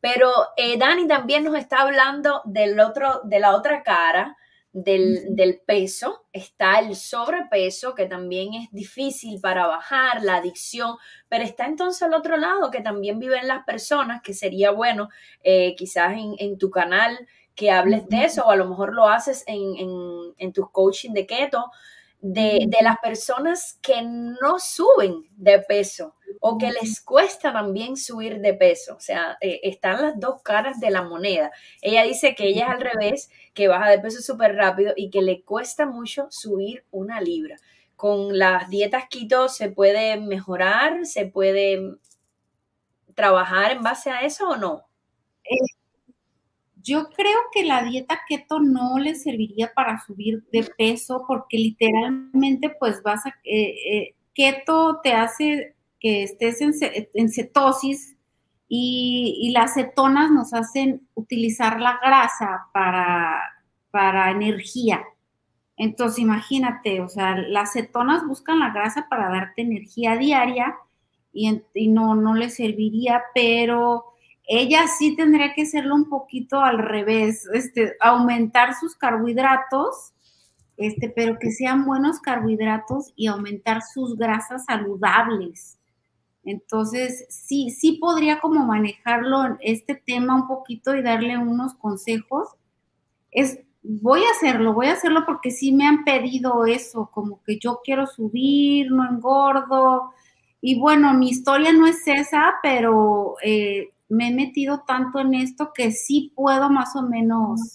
Pero 0.00 0.30
eh, 0.56 0.78
Dani 0.78 1.08
también 1.08 1.44
nos 1.44 1.56
está 1.56 1.80
hablando 1.80 2.42
del 2.44 2.78
otro 2.78 3.22
de 3.24 3.40
la 3.40 3.56
otra 3.56 3.82
cara 3.82 4.36
del, 4.72 5.60
peso, 5.66 6.26
está 6.32 6.78
el 6.78 6.94
sobrepeso, 6.94 7.94
que 7.94 8.06
también 8.06 8.54
es 8.54 8.70
difícil 8.70 9.40
para 9.40 9.66
bajar, 9.66 10.22
la 10.22 10.36
adicción, 10.36 10.96
pero 11.28 11.44
está 11.44 11.66
entonces 11.66 12.02
al 12.02 12.14
otro 12.14 12.36
lado, 12.36 12.70
que 12.70 12.80
también 12.80 13.18
viven 13.18 13.48
las 13.48 13.64
personas, 13.64 14.22
que 14.22 14.34
sería 14.34 14.70
bueno 14.70 15.08
eh, 15.42 15.74
quizás 15.76 16.14
en, 16.16 16.58
tu 16.58 16.70
canal 16.70 17.26
que 17.54 17.70
hables 17.70 18.08
de 18.08 18.24
eso, 18.24 18.44
o 18.44 18.50
a 18.50 18.56
lo 18.56 18.68
mejor 18.68 18.92
lo 18.92 19.08
haces 19.08 19.42
en, 19.46 19.76
en, 19.76 20.34
en 20.36 20.52
tus 20.52 20.70
coaching 20.70 21.12
de 21.12 21.26
keto, 21.26 21.70
de, 22.20 22.66
de, 22.66 22.78
las 22.82 22.98
personas 22.98 23.78
que 23.80 24.02
no 24.02 24.58
suben 24.58 25.24
de 25.36 25.60
peso 25.60 26.16
o 26.40 26.58
que 26.58 26.70
les 26.72 27.00
cuesta 27.00 27.52
también 27.52 27.96
subir 27.96 28.40
de 28.40 28.54
peso. 28.54 28.96
O 28.96 29.00
sea, 29.00 29.36
eh, 29.40 29.60
están 29.62 30.02
las 30.02 30.18
dos 30.18 30.42
caras 30.42 30.80
de 30.80 30.90
la 30.90 31.02
moneda. 31.02 31.50
Ella 31.80 32.02
dice 32.02 32.34
que 32.34 32.48
ella 32.48 32.66
es 32.66 32.70
al 32.70 32.80
revés, 32.80 33.30
que 33.54 33.68
baja 33.68 33.90
de 33.90 33.98
peso 33.98 34.20
súper 34.20 34.56
rápido 34.56 34.92
y 34.96 35.10
que 35.10 35.22
le 35.22 35.42
cuesta 35.42 35.86
mucho 35.86 36.26
subir 36.30 36.84
una 36.90 37.20
libra. 37.20 37.56
Con 37.96 38.38
las 38.38 38.68
dietas 38.68 39.04
keto 39.10 39.48
se 39.48 39.70
puede 39.70 40.16
mejorar, 40.18 41.06
se 41.06 41.26
puede 41.26 41.98
trabajar 43.14 43.72
en 43.72 43.82
base 43.82 44.10
a 44.10 44.20
eso 44.20 44.50
o 44.50 44.56
no? 44.56 44.86
Eh, 45.44 45.77
yo 46.88 47.08
creo 47.10 47.38
que 47.52 47.64
la 47.64 47.82
dieta 47.82 48.20
keto 48.26 48.60
no 48.60 48.98
le 48.98 49.14
serviría 49.14 49.72
para 49.74 50.00
subir 50.00 50.42
de 50.50 50.64
peso 50.76 51.24
porque 51.28 51.58
literalmente 51.58 52.70
pues 52.70 53.02
vas 53.02 53.26
a... 53.26 53.28
Eh, 53.44 53.74
eh, 53.92 54.14
keto 54.34 55.00
te 55.02 55.12
hace 55.12 55.76
que 56.00 56.22
estés 56.22 56.60
en, 56.60 57.28
cetosis 57.28 58.16
y, 58.68 59.50
las 59.52 59.74
cetonas 59.74 60.30
nos 60.30 60.54
hacen 60.54 61.08
utilizar 61.14 61.80
la 61.80 61.98
grasa 62.02 62.68
para, 62.72 63.42
para 63.90 64.30
energía. 64.30 65.02
Entonces 65.76 66.20
imagínate, 66.20 67.00
o 67.00 67.08
sea, 67.08 67.36
las 67.36 67.72
cetonas 67.72 68.26
buscan 68.26 68.60
la 68.60 68.70
grasa 68.70 69.06
para 69.10 69.28
darte 69.28 69.62
energía 69.62 70.16
diaria 70.16 70.76
y, 71.32 71.60
y 71.74 71.88
no, 71.88 72.14
no 72.14 72.34
le 72.34 72.50
serviría, 72.50 73.22
pero 73.34 74.04
ella 74.48 74.88
sí 74.88 75.14
tendría 75.14 75.52
que 75.52 75.62
hacerlo 75.62 75.94
un 75.94 76.08
poquito 76.08 76.60
al 76.60 76.78
revés, 76.78 77.46
este, 77.52 77.96
aumentar 78.00 78.74
sus 78.74 78.96
carbohidratos, 78.96 80.14
este, 80.78 81.10
pero 81.10 81.38
que 81.38 81.50
sean 81.50 81.84
buenos 81.84 82.18
carbohidratos 82.18 83.12
y 83.14 83.26
aumentar 83.26 83.82
sus 83.82 84.16
grasas 84.16 84.64
saludables. 84.64 85.78
Entonces, 86.44 87.26
sí, 87.28 87.68
sí 87.68 87.98
podría 88.00 88.40
como 88.40 88.64
manejarlo 88.64 89.44
en 89.44 89.58
este 89.60 89.94
tema 89.94 90.34
un 90.34 90.48
poquito 90.48 90.94
y 90.94 91.02
darle 91.02 91.36
unos 91.36 91.74
consejos. 91.74 92.48
Es, 93.30 93.60
voy 93.82 94.22
a 94.22 94.30
hacerlo, 94.30 94.72
voy 94.72 94.86
a 94.86 94.94
hacerlo 94.94 95.24
porque 95.26 95.50
sí 95.50 95.72
me 95.72 95.86
han 95.86 96.04
pedido 96.04 96.64
eso, 96.64 97.10
como 97.12 97.42
que 97.42 97.58
yo 97.58 97.80
quiero 97.84 98.06
subir, 98.06 98.90
no 98.90 99.06
engordo. 99.06 100.12
Y 100.62 100.80
bueno, 100.80 101.12
mi 101.12 101.28
historia 101.28 101.70
no 101.74 101.86
es 101.86 102.06
esa, 102.06 102.54
pero 102.62 103.34
eh, 103.42 103.90
me 104.08 104.28
he 104.28 104.34
metido 104.34 104.84
tanto 104.86 105.20
en 105.20 105.34
esto 105.34 105.72
que 105.74 105.90
sí 105.90 106.32
puedo 106.34 106.70
más 106.70 106.96
o 106.96 107.02
menos 107.02 107.74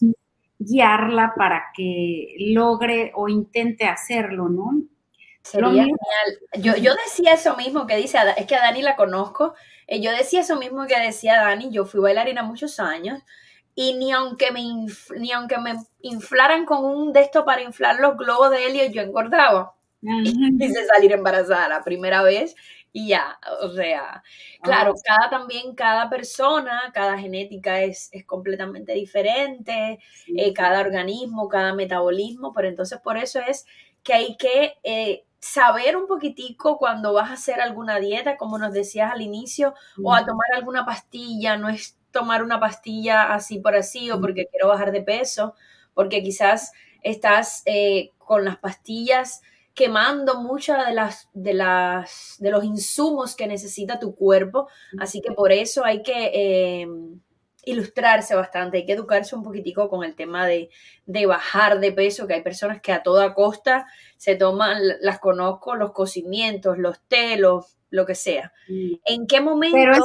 guiarla 0.59 1.33
para 1.35 1.65
que 1.75 2.35
logre 2.39 3.11
o 3.15 3.27
intente 3.27 3.85
hacerlo, 3.85 4.49
¿no? 4.49 4.81
Sería 5.43 5.83
genial. 5.83 5.97
Yo, 6.59 6.75
yo 6.77 6.93
decía 6.95 7.33
eso 7.33 7.57
mismo 7.57 7.85
que 7.85 7.97
dice, 7.97 8.17
es 8.37 8.45
que 8.45 8.55
a 8.55 8.61
Dani 8.61 8.81
la 8.81 8.95
conozco, 8.95 9.53
eh, 9.87 10.01
yo 10.01 10.11
decía 10.11 10.41
eso 10.41 10.57
mismo 10.57 10.87
que 10.87 10.97
decía 10.99 11.41
Dani, 11.41 11.69
yo 11.69 11.85
fui 11.85 11.99
bailarina 11.99 12.43
muchos 12.43 12.79
años 12.79 13.21
y 13.75 13.93
ni 13.95 14.11
aunque 14.11 14.51
me, 14.51 14.61
ni 15.17 15.31
aunque 15.31 15.57
me 15.57 15.75
inflaran 16.01 16.65
con 16.65 16.85
un 16.85 17.11
de 17.11 17.21
esto 17.21 17.43
para 17.43 17.61
inflar 17.61 17.99
los 17.99 18.17
globos 18.17 18.51
de 18.51 18.65
helio, 18.65 18.85
yo 18.85 19.01
engordaba. 19.01 19.75
Quise 20.59 20.85
salir 20.93 21.11
embarazada 21.11 21.67
la 21.67 21.83
primera 21.83 22.23
vez 22.23 22.55
y 22.95 23.07
ya, 23.07 23.39
o 23.63 23.71
sea, 23.71 24.23
claro, 24.61 24.93
cada 25.03 25.29
también, 25.31 25.73
cada 25.73 26.11
persona, 26.11 26.91
cada 26.93 27.17
genética 27.17 27.81
es, 27.81 28.09
es 28.11 28.23
completamente 28.23 28.93
diferente, 28.93 29.99
eh, 30.27 30.53
cada 30.53 30.81
organismo, 30.81 31.49
cada 31.49 31.73
metabolismo, 31.73 32.53
pero 32.53 32.67
entonces 32.67 32.99
por 32.99 33.17
eso 33.17 33.39
es 33.39 33.65
que 34.03 34.13
hay 34.13 34.37
que 34.37 34.75
eh, 34.83 35.25
saber 35.39 35.97
un 35.97 36.05
poquitico 36.05 36.77
cuando 36.77 37.13
vas 37.13 37.31
a 37.31 37.33
hacer 37.33 37.59
alguna 37.61 37.97
dieta, 37.99 38.37
como 38.37 38.59
nos 38.59 38.73
decías 38.73 39.11
al 39.11 39.21
inicio, 39.21 39.73
o 40.03 40.13
a 40.13 40.23
tomar 40.23 40.47
alguna 40.53 40.85
pastilla, 40.85 41.57
no 41.57 41.69
es 41.69 41.97
tomar 42.11 42.43
una 42.43 42.59
pastilla 42.59 43.33
así 43.33 43.57
por 43.59 43.75
así 43.75 44.11
o 44.11 44.21
porque 44.21 44.45
quiero 44.51 44.67
bajar 44.67 44.91
de 44.91 45.01
peso, 45.01 45.55
porque 45.95 46.21
quizás 46.21 46.73
estás 47.01 47.63
eh, 47.65 48.11
con 48.19 48.45
las 48.45 48.57
pastillas 48.57 49.41
quemando 49.73 50.41
muchas 50.41 50.87
de 50.87 50.93
las, 50.93 51.29
de 51.33 51.53
las 51.53 52.35
de 52.39 52.51
los 52.51 52.63
insumos 52.63 53.35
que 53.35 53.47
necesita 53.47 53.99
tu 53.99 54.15
cuerpo. 54.15 54.67
Así 54.99 55.21
que 55.21 55.31
por 55.31 55.51
eso 55.51 55.83
hay 55.83 56.03
que 56.03 56.31
eh, 56.33 56.87
ilustrarse 57.65 58.35
bastante, 58.35 58.77
hay 58.77 58.85
que 58.85 58.93
educarse 58.93 59.35
un 59.35 59.43
poquitico 59.43 59.89
con 59.89 60.03
el 60.03 60.15
tema 60.15 60.45
de, 60.45 60.69
bajar 61.25 61.79
de 61.79 61.91
peso, 61.91 62.27
que 62.27 62.35
hay 62.35 62.43
personas 62.43 62.81
que 62.81 62.91
a 62.91 63.03
toda 63.03 63.33
costa 63.33 63.87
se 64.17 64.35
toman, 64.35 64.77
las 65.01 65.19
conozco, 65.19 65.75
los 65.75 65.91
cocimientos, 65.91 66.77
los 66.77 67.01
telos, 67.07 67.77
lo 67.89 68.05
que 68.05 68.15
sea. 68.15 68.53
¿En 68.67 69.27
qué 69.27 69.41
momento? 69.41 69.77
Pero 69.77 69.93
es 69.93 70.01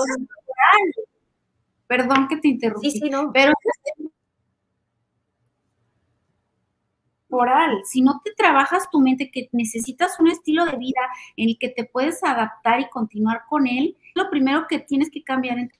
Perdón 1.88 2.28
que 2.28 2.36
te 2.36 2.48
interrumpí. 2.48 2.90
Sí, 2.90 3.00
sí, 3.00 3.10
no. 3.10 3.32
Pero 3.32 3.54
si 7.84 8.02
no 8.02 8.20
te 8.24 8.32
trabajas 8.32 8.88
tu 8.90 9.00
mente, 9.00 9.30
que 9.30 9.48
necesitas 9.52 10.18
un 10.18 10.28
estilo 10.28 10.64
de 10.64 10.76
vida 10.76 11.00
en 11.36 11.50
el 11.50 11.58
que 11.58 11.68
te 11.68 11.84
puedes 11.84 12.22
adaptar 12.24 12.80
y 12.80 12.88
continuar 12.88 13.42
con 13.48 13.66
él, 13.66 13.96
lo 14.14 14.30
primero 14.30 14.66
que 14.68 14.78
tienes 14.78 15.10
que 15.10 15.22
cambiar 15.22 15.58
en 15.58 15.70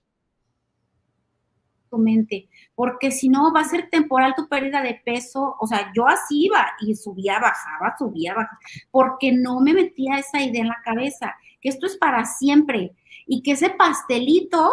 tu 1.90 1.98
mente, 1.98 2.48
porque 2.74 3.10
si 3.10 3.28
no 3.28 3.52
va 3.52 3.60
a 3.60 3.64
ser 3.64 3.88
temporal 3.88 4.34
tu 4.36 4.46
pérdida 4.46 4.82
de 4.82 5.00
peso, 5.04 5.56
o 5.58 5.66
sea, 5.66 5.90
yo 5.96 6.06
así 6.06 6.46
iba 6.46 6.66
y 6.80 6.94
subía, 6.94 7.38
bajaba, 7.40 7.96
subía, 7.98 8.34
bajaba, 8.34 8.58
porque 8.90 9.32
no 9.32 9.60
me 9.60 9.72
metía 9.72 10.18
esa 10.18 10.42
idea 10.42 10.62
en 10.62 10.68
la 10.68 10.82
cabeza, 10.84 11.34
que 11.60 11.70
esto 11.70 11.86
es 11.86 11.96
para 11.96 12.24
siempre 12.26 12.92
y 13.26 13.42
que 13.42 13.52
ese 13.52 13.70
pastelito 13.70 14.70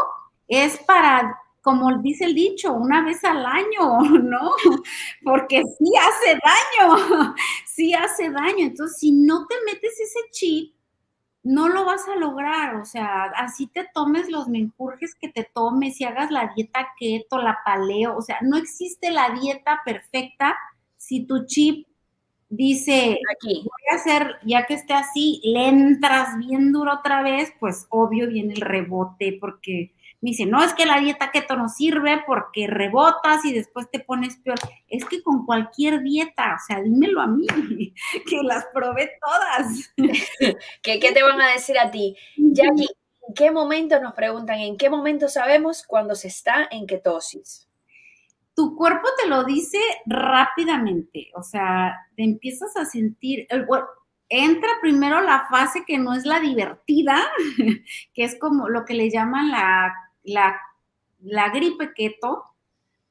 es 0.47 0.77
para 0.79 1.39
como 1.65 1.97
dice 1.97 2.25
el 2.25 2.35
dicho, 2.35 2.73
una 2.73 3.03
vez 3.03 3.23
al 3.23 3.43
año, 3.43 3.99
¿no? 4.21 4.51
Porque 5.23 5.63
sí 5.63 5.91
hace 5.99 6.37
daño, 6.39 7.33
sí 7.65 7.91
hace 7.91 8.29
daño. 8.29 8.67
Entonces, 8.67 8.99
si 8.99 9.11
no 9.11 9.47
te 9.47 9.55
metes 9.65 9.99
ese 9.99 10.19
chip, 10.29 10.75
no 11.41 11.67
lo 11.67 11.83
vas 11.83 12.07
a 12.07 12.17
lograr. 12.17 12.75
O 12.75 12.85
sea, 12.85 13.23
así 13.35 13.65
te 13.65 13.89
tomes 13.95 14.29
los 14.29 14.47
menjurjes 14.47 15.15
que 15.15 15.29
te 15.29 15.43
tomes 15.43 15.99
y 15.99 16.03
hagas 16.03 16.29
la 16.29 16.53
dieta 16.55 16.87
keto, 16.99 17.39
la 17.41 17.57
paleo. 17.65 18.15
O 18.15 18.21
sea, 18.21 18.37
no 18.41 18.57
existe 18.57 19.09
la 19.09 19.31
dieta 19.31 19.81
perfecta 19.83 20.55
si 20.97 21.25
tu 21.25 21.47
chip 21.47 21.87
dice, 22.47 23.17
Aquí. 23.35 23.63
voy 23.63 23.91
a 23.91 23.95
hacer, 23.95 24.35
ya 24.45 24.67
que 24.67 24.75
esté 24.75 24.93
así, 24.93 25.41
le 25.43 25.67
entras 25.67 26.37
bien 26.37 26.71
duro 26.71 26.93
otra 26.93 27.23
vez, 27.23 27.51
pues 27.59 27.87
obvio 27.89 28.27
viene 28.27 28.53
el 28.53 28.61
rebote 28.61 29.35
porque 29.41 29.95
me 30.21 30.31
dice, 30.31 30.45
no, 30.45 30.63
es 30.63 30.73
que 30.73 30.85
la 30.85 30.99
dieta 30.99 31.31
keto 31.31 31.55
no 31.55 31.69
sirve 31.69 32.23
porque 32.25 32.67
rebotas 32.67 33.45
y 33.45 33.53
después 33.53 33.89
te 33.91 33.99
pones 33.99 34.37
peor. 34.37 34.57
Es 34.87 35.05
que 35.05 35.21
con 35.21 35.45
cualquier 35.45 36.01
dieta, 36.01 36.55
o 36.55 36.65
sea, 36.65 36.81
dímelo 36.81 37.21
a 37.21 37.27
mí, 37.27 37.45
que 38.29 38.41
las 38.43 38.65
probé 38.73 39.11
todas. 39.21 39.93
¿Qué, 40.81 40.99
¿Qué, 40.99 41.11
te 41.11 41.23
van 41.23 41.41
a 41.41 41.51
decir 41.51 41.77
a 41.77 41.91
ti? 41.91 42.15
Jackie, 42.37 42.87
¿en 43.27 43.33
qué 43.35 43.51
momento 43.51 43.99
nos 44.01 44.13
preguntan, 44.13 44.59
en 44.59 44.77
qué 44.77 44.89
momento 44.89 45.27
sabemos 45.27 45.83
cuando 45.85 46.15
se 46.15 46.29
está 46.29 46.67
en 46.71 46.87
ketosis? 46.87 47.67
Tu 48.55 48.75
cuerpo 48.75 49.07
te 49.21 49.27
lo 49.27 49.43
dice 49.43 49.79
rápidamente, 50.05 51.29
o 51.35 51.43
sea, 51.43 52.07
te 52.15 52.23
empiezas 52.23 52.75
a 52.77 52.85
sentir, 52.85 53.47
entra 54.29 54.69
primero 54.81 55.21
la 55.21 55.47
fase 55.49 55.83
que 55.85 55.97
no 55.97 56.13
es 56.13 56.25
la 56.25 56.39
divertida, 56.39 57.21
que 58.13 58.23
es 58.23 58.39
como 58.39 58.69
lo 58.69 58.85
que 58.85 58.93
le 58.93 59.09
llaman 59.09 59.51
la 59.51 59.93
la, 60.25 60.59
la 61.21 61.49
gripe 61.49 61.93
keto, 61.93 62.43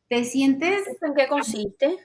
te 0.09 0.25
sientes... 0.25 0.87
¿En 1.01 1.15
qué 1.15 1.29
consiste? 1.29 1.99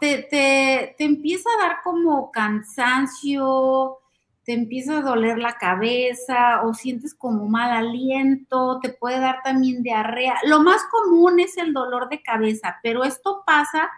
te, 0.00 0.22
te, 0.24 1.04
empieza 1.04 1.48
a 1.50 1.68
dar 1.68 1.76
como 1.82 2.30
cansancio, 2.30 3.98
te 4.44 4.52
empieza 4.52 4.98
a 4.98 5.02
doler 5.02 5.38
la 5.38 5.56
cabeza 5.56 6.62
o 6.64 6.74
sientes 6.74 7.14
como 7.14 7.48
mal 7.48 7.70
aliento, 7.70 8.80
te 8.80 8.90
puede 8.90 9.20
dar 9.20 9.42
también 9.42 9.82
diarrea. 9.82 10.36
Lo 10.44 10.60
más 10.60 10.82
común 10.90 11.40
es 11.40 11.56
el 11.56 11.72
dolor 11.72 12.08
de 12.08 12.22
cabeza, 12.22 12.78
pero 12.82 13.04
esto 13.04 13.44
pasa 13.46 13.90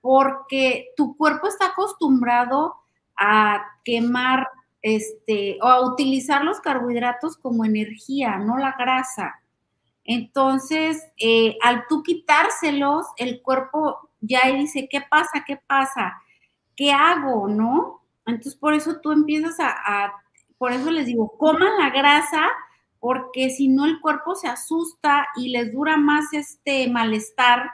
porque 0.00 0.92
tu 0.96 1.16
cuerpo 1.16 1.48
está 1.48 1.66
acostumbrado 1.66 2.76
a 3.16 3.62
quemar 3.84 4.48
este 4.82 5.58
o 5.60 5.66
a 5.66 5.84
utilizar 5.92 6.42
los 6.42 6.60
carbohidratos 6.60 7.36
como 7.36 7.64
energía, 7.64 8.38
no 8.38 8.56
la 8.56 8.76
grasa. 8.78 9.39
Entonces, 10.04 11.02
eh, 11.18 11.56
al 11.62 11.84
tú 11.88 12.02
quitárselos, 12.02 13.06
el 13.16 13.42
cuerpo 13.42 14.10
ya 14.20 14.50
dice, 14.52 14.88
¿qué 14.90 15.00
pasa? 15.00 15.44
¿Qué 15.46 15.56
pasa? 15.56 16.20
¿Qué 16.76 16.92
hago? 16.92 17.48
¿No? 17.48 18.02
Entonces, 18.26 18.54
por 18.54 18.74
eso 18.74 19.00
tú 19.00 19.12
empiezas 19.12 19.56
a, 19.58 20.12
por 20.58 20.72
eso 20.72 20.90
les 20.90 21.06
digo, 21.06 21.36
coman 21.38 21.78
la 21.78 21.90
grasa, 21.90 22.48
porque 22.98 23.50
si 23.50 23.68
no 23.68 23.86
el 23.86 24.00
cuerpo 24.00 24.34
se 24.34 24.48
asusta 24.48 25.26
y 25.36 25.48
les 25.48 25.72
dura 25.72 25.96
más 25.96 26.32
este 26.32 26.88
malestar. 26.88 27.70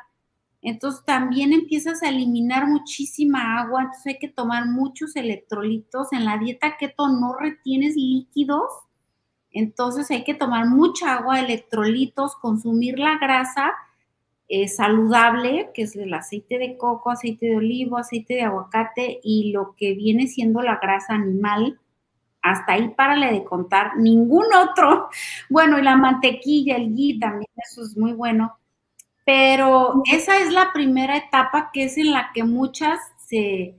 Entonces 0.62 1.04
también 1.04 1.52
empiezas 1.52 2.02
a 2.02 2.08
eliminar 2.08 2.66
muchísima 2.66 3.60
agua, 3.60 3.82
entonces 3.82 4.06
hay 4.06 4.18
que 4.18 4.28
tomar 4.28 4.66
muchos 4.66 5.16
electrolitos. 5.16 6.12
En 6.12 6.24
la 6.24 6.38
dieta 6.38 6.76
keto 6.76 7.08
no 7.08 7.34
retienes 7.34 7.96
líquidos, 7.96 8.70
entonces 9.58 10.10
hay 10.10 10.24
que 10.24 10.34
tomar 10.34 10.66
mucha 10.66 11.14
agua, 11.14 11.40
electrolitos, 11.40 12.36
consumir 12.36 12.98
la 12.98 13.18
grasa 13.18 13.72
eh, 14.48 14.68
saludable, 14.68 15.70
que 15.74 15.82
es 15.82 15.96
el 15.96 16.14
aceite 16.14 16.58
de 16.58 16.76
coco, 16.76 17.10
aceite 17.10 17.46
de 17.46 17.56
olivo, 17.56 17.98
aceite 17.98 18.34
de 18.34 18.42
aguacate 18.42 19.18
y 19.22 19.50
lo 19.52 19.74
que 19.76 19.94
viene 19.94 20.28
siendo 20.28 20.62
la 20.62 20.76
grasa 20.76 21.14
animal. 21.14 21.80
Hasta 22.42 22.74
ahí 22.74 22.88
párale 22.90 23.32
de 23.32 23.44
contar, 23.44 23.96
ningún 23.96 24.46
otro. 24.54 25.08
Bueno, 25.48 25.78
y 25.78 25.82
la 25.82 25.96
mantequilla, 25.96 26.76
el 26.76 26.94
ghee 26.94 27.18
también, 27.18 27.50
eso 27.56 27.82
es 27.82 27.96
muy 27.96 28.12
bueno. 28.12 28.58
Pero 29.24 30.02
esa 30.12 30.38
es 30.38 30.52
la 30.52 30.72
primera 30.72 31.16
etapa 31.16 31.70
que 31.72 31.84
es 31.84 31.98
en 31.98 32.12
la 32.12 32.30
que 32.32 32.44
muchas 32.44 33.00
se, 33.26 33.74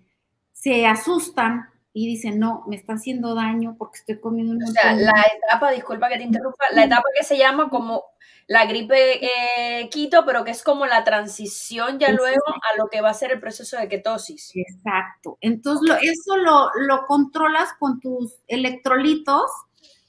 se 0.52 0.86
asustan 0.86 1.70
y 1.94 2.08
dicen, 2.08 2.40
no, 2.40 2.64
me 2.68 2.76
está 2.76 2.94
haciendo 2.94 3.34
daño 3.34 3.76
porque 3.78 4.00
estoy 4.00 4.20
comiendo 4.20 4.54
un 4.54 4.64
O 4.64 4.68
sea, 4.68 4.94
la 4.94 5.26
etapa, 5.36 5.72
disculpa 5.72 6.10
que 6.10 6.18
te 6.18 6.24
interrumpa, 6.24 6.66
la 6.74 6.84
etapa 6.84 7.06
que 7.18 7.24
se 7.24 7.38
llama 7.38 7.70
como 7.70 8.04
la 8.48 8.66
gripe 8.66 9.26
eh, 9.26 9.90
quito, 9.90 10.26
pero 10.26 10.46
que 10.46 10.52
es 10.52 10.64
como 10.64 10.86
la 10.86 11.04
transición 11.04 12.00
ya 12.00 12.12
luego 12.12 12.44
a 12.48 12.78
lo 12.78 12.88
que 12.88 13.02
va 13.02 13.10
a 13.10 13.14
ser 13.14 13.32
el 13.32 13.40
proceso 13.40 13.78
de 13.78 13.90
ketosis. 13.90 14.52
Exacto. 14.56 15.38
Entonces, 15.42 15.98
eso 16.02 16.38
lo, 16.38 16.70
lo 16.88 17.06
controlas 17.06 17.70
con 17.80 18.00
tus 18.00 18.36
electrolitos, 18.48 19.50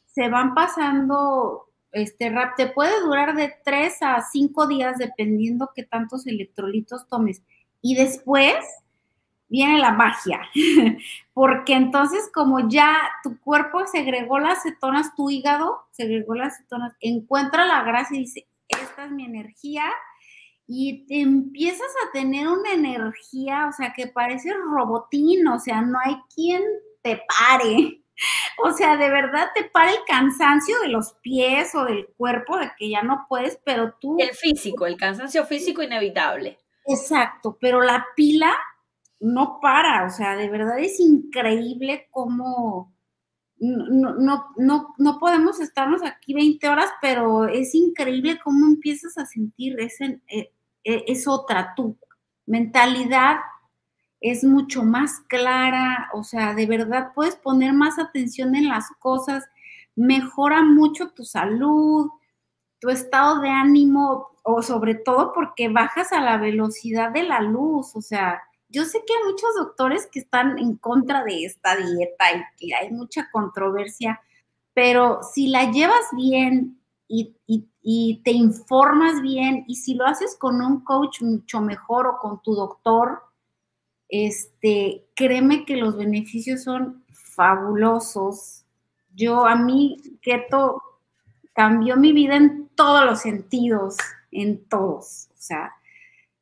se 0.06 0.28
van 0.28 0.54
pasando, 0.54 1.68
este 1.92 2.30
rap, 2.30 2.54
te 2.56 2.66
puede 2.66 3.00
durar 3.00 3.34
de 3.34 3.54
3 3.64 4.02
a 4.02 4.22
5 4.22 4.66
días 4.66 4.98
dependiendo 4.98 5.70
qué 5.74 5.84
tantos 5.84 6.26
electrolitos 6.26 7.08
tomes. 7.08 7.42
Y 7.80 7.94
después 7.94 8.56
viene 9.49 9.78
la 9.78 9.92
magia, 9.92 10.42
porque 11.34 11.74
entonces 11.74 12.30
como 12.32 12.68
ya 12.68 12.96
tu 13.22 13.38
cuerpo 13.40 13.86
segregó 13.86 14.38
las 14.38 14.62
cetonas, 14.62 15.14
tu 15.14 15.30
hígado 15.30 15.86
segregó 15.90 16.34
las 16.34 16.59
cetonas, 16.59 16.94
encuentra 17.01 17.66
la 17.66 17.82
grasa 17.82 18.14
y 18.14 18.20
dice, 18.20 18.49
esta 18.68 19.07
es 19.07 19.11
mi 19.11 19.24
energía, 19.24 19.84
y 20.70 21.07
te 21.07 21.22
empiezas 21.22 21.90
a 22.07 22.12
tener 22.12 22.46
una 22.46 22.72
energía, 22.72 23.66
o 23.68 23.72
sea, 23.72 23.94
que 23.94 24.07
parece 24.07 24.53
robotín, 24.53 25.49
o 25.49 25.59
sea, 25.59 25.80
no 25.80 25.99
hay 26.05 26.16
quien 26.34 26.62
te 27.03 27.22
pare. 27.26 28.05
O 28.64 28.72
sea, 28.72 28.96
de 28.96 29.09
verdad 29.09 29.51
te 29.55 29.62
para 29.62 29.92
el 29.92 29.99
cansancio 30.05 30.80
de 30.80 30.88
los 30.88 31.12
pies 31.22 31.72
o 31.76 31.84
del 31.84 32.09
cuerpo, 32.16 32.59
de 32.59 32.72
que 32.76 32.90
ya 32.90 33.01
no 33.01 33.26
puedes, 33.28 33.61
pero 33.64 33.94
tú... 34.01 34.16
El 34.18 34.34
físico, 34.34 34.86
el 34.86 34.96
cansancio 34.96 35.46
físico 35.46 35.84
inevitable. 35.84 36.59
Exacto, 36.84 37.57
pero 37.61 37.80
la 37.80 38.05
pila 38.16 38.59
no 39.20 39.58
para, 39.60 40.04
o 40.06 40.10
sea, 40.10 40.36
de 40.36 40.48
verdad 40.48 40.78
es 40.78 41.00
increíble 41.00 42.08
cómo 42.10 42.92
no, 43.60 44.14
no, 44.14 44.46
no, 44.56 44.94
no 44.98 45.18
podemos 45.18 45.60
estarnos 45.60 46.02
aquí 46.04 46.32
20 46.34 46.68
horas, 46.68 46.90
pero 47.02 47.48
es 47.48 47.74
increíble 47.74 48.38
cómo 48.42 48.66
empiezas 48.66 49.18
a 49.18 49.26
sentir, 49.26 49.78
es, 49.80 50.00
eh, 50.00 50.20
eh, 50.28 51.04
es 51.06 51.26
otra, 51.26 51.74
tu 51.74 51.96
mentalidad 52.46 53.38
es 54.20 54.44
mucho 54.44 54.82
más 54.82 55.20
clara, 55.28 56.08
o 56.12 56.24
sea, 56.24 56.54
de 56.54 56.66
verdad 56.66 57.12
puedes 57.14 57.36
poner 57.36 57.72
más 57.72 57.98
atención 57.98 58.54
en 58.56 58.68
las 58.68 58.86
cosas, 58.98 59.44
mejora 59.94 60.62
mucho 60.62 61.10
tu 61.10 61.24
salud, 61.24 62.10
tu 62.80 62.90
estado 62.90 63.40
de 63.40 63.50
ánimo, 63.50 64.28
o 64.42 64.62
sobre 64.62 64.94
todo 64.94 65.32
porque 65.34 65.68
bajas 65.68 66.12
a 66.12 66.20
la 66.20 66.36
velocidad 66.38 67.12
de 67.12 67.24
la 67.24 67.40
luz, 67.42 67.94
o 67.94 68.00
sea, 68.00 68.42
yo 68.68 68.84
sé 68.84 69.02
que 69.06 69.12
hay 69.14 69.32
muchos 69.32 69.54
doctores 69.56 70.06
que 70.06 70.20
están 70.20 70.58
en 70.58 70.76
contra 70.76 71.24
de 71.24 71.44
esta 71.44 71.76
dieta 71.76 72.24
y 72.32 72.42
que 72.58 72.74
hay 72.74 72.90
mucha 72.90 73.30
controversia, 73.30 74.20
pero 74.74 75.20
si 75.22 75.48
la 75.48 75.70
llevas 75.70 76.04
bien 76.12 76.78
y, 77.08 77.34
te 78.22 78.32
informas 78.32 79.22
bien 79.22 79.64
y 79.66 79.76
si 79.76 79.94
lo 79.94 80.06
haces 80.06 80.36
con 80.38 80.60
un 80.60 80.80
coach 80.84 81.22
mucho 81.22 81.62
mejor 81.62 82.06
o 82.06 82.18
con 82.18 82.42
tu 82.42 82.54
doctor, 82.54 83.22
este, 84.08 85.06
créeme 85.14 85.64
que 85.64 85.76
los 85.76 85.96
beneficios 85.96 86.62
son 86.64 87.04
fabulosos. 87.10 88.66
Yo 89.14 89.46
a 89.46 89.56
mí 89.56 89.96
keto 90.20 90.82
cambió 91.54 91.96
mi 91.96 92.12
vida 92.12 92.36
en 92.36 92.68
todos 92.74 93.04
los 93.06 93.20
sentidos, 93.20 93.96
en 94.30 94.62
todos. 94.68 95.28
O 95.30 95.40
sea, 95.40 95.72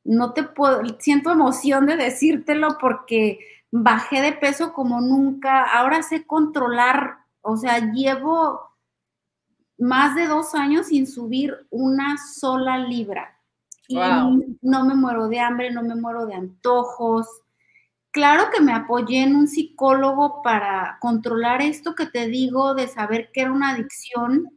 no 0.07 0.33
te 0.33 0.45
puedo, 0.45 0.83
siento 0.99 1.31
emoción 1.31 1.87
de 1.87 1.97
decírtelo 1.97 2.79
porque 2.81 3.41
bajé 3.71 4.23
de 4.23 4.33
peso 4.33 4.73
como 4.73 5.01
nunca, 5.01 5.65
ahora 5.65 6.03
sé 6.03 6.27
controlar, 6.27 7.19
o 7.43 7.57
sea, 7.57 7.93
llevo 7.93 8.61
más 9.79 10.15
de 10.15 10.27
dos 10.27 10.55
años 10.55 10.87
sin 10.87 11.07
subir 11.07 11.55
una 11.71 12.17
sola 12.19 12.79
libra. 12.79 13.33
Y 13.89 13.97
no 14.63 14.85
me 14.85 14.95
muero 14.97 15.29
de 15.29 15.39
hambre, 15.39 15.71
no 15.71 15.83
me 15.83 15.95
muero 15.95 16.27
de 16.27 16.35
antojos. 16.35 17.29
Claro 18.11 18.51
que 18.51 18.61
me 18.61 18.73
apoyé 18.73 19.23
en 19.23 19.37
un 19.37 19.47
psicólogo 19.47 20.43
para 20.43 20.99
controlar 21.01 21.63
esto 21.63 21.95
que 21.95 22.07
te 22.07 22.27
digo 22.27 22.75
de 22.75 22.89
saber 22.89 23.31
que 23.33 23.43
era 23.43 23.53
una 23.53 23.71
adicción 23.71 24.51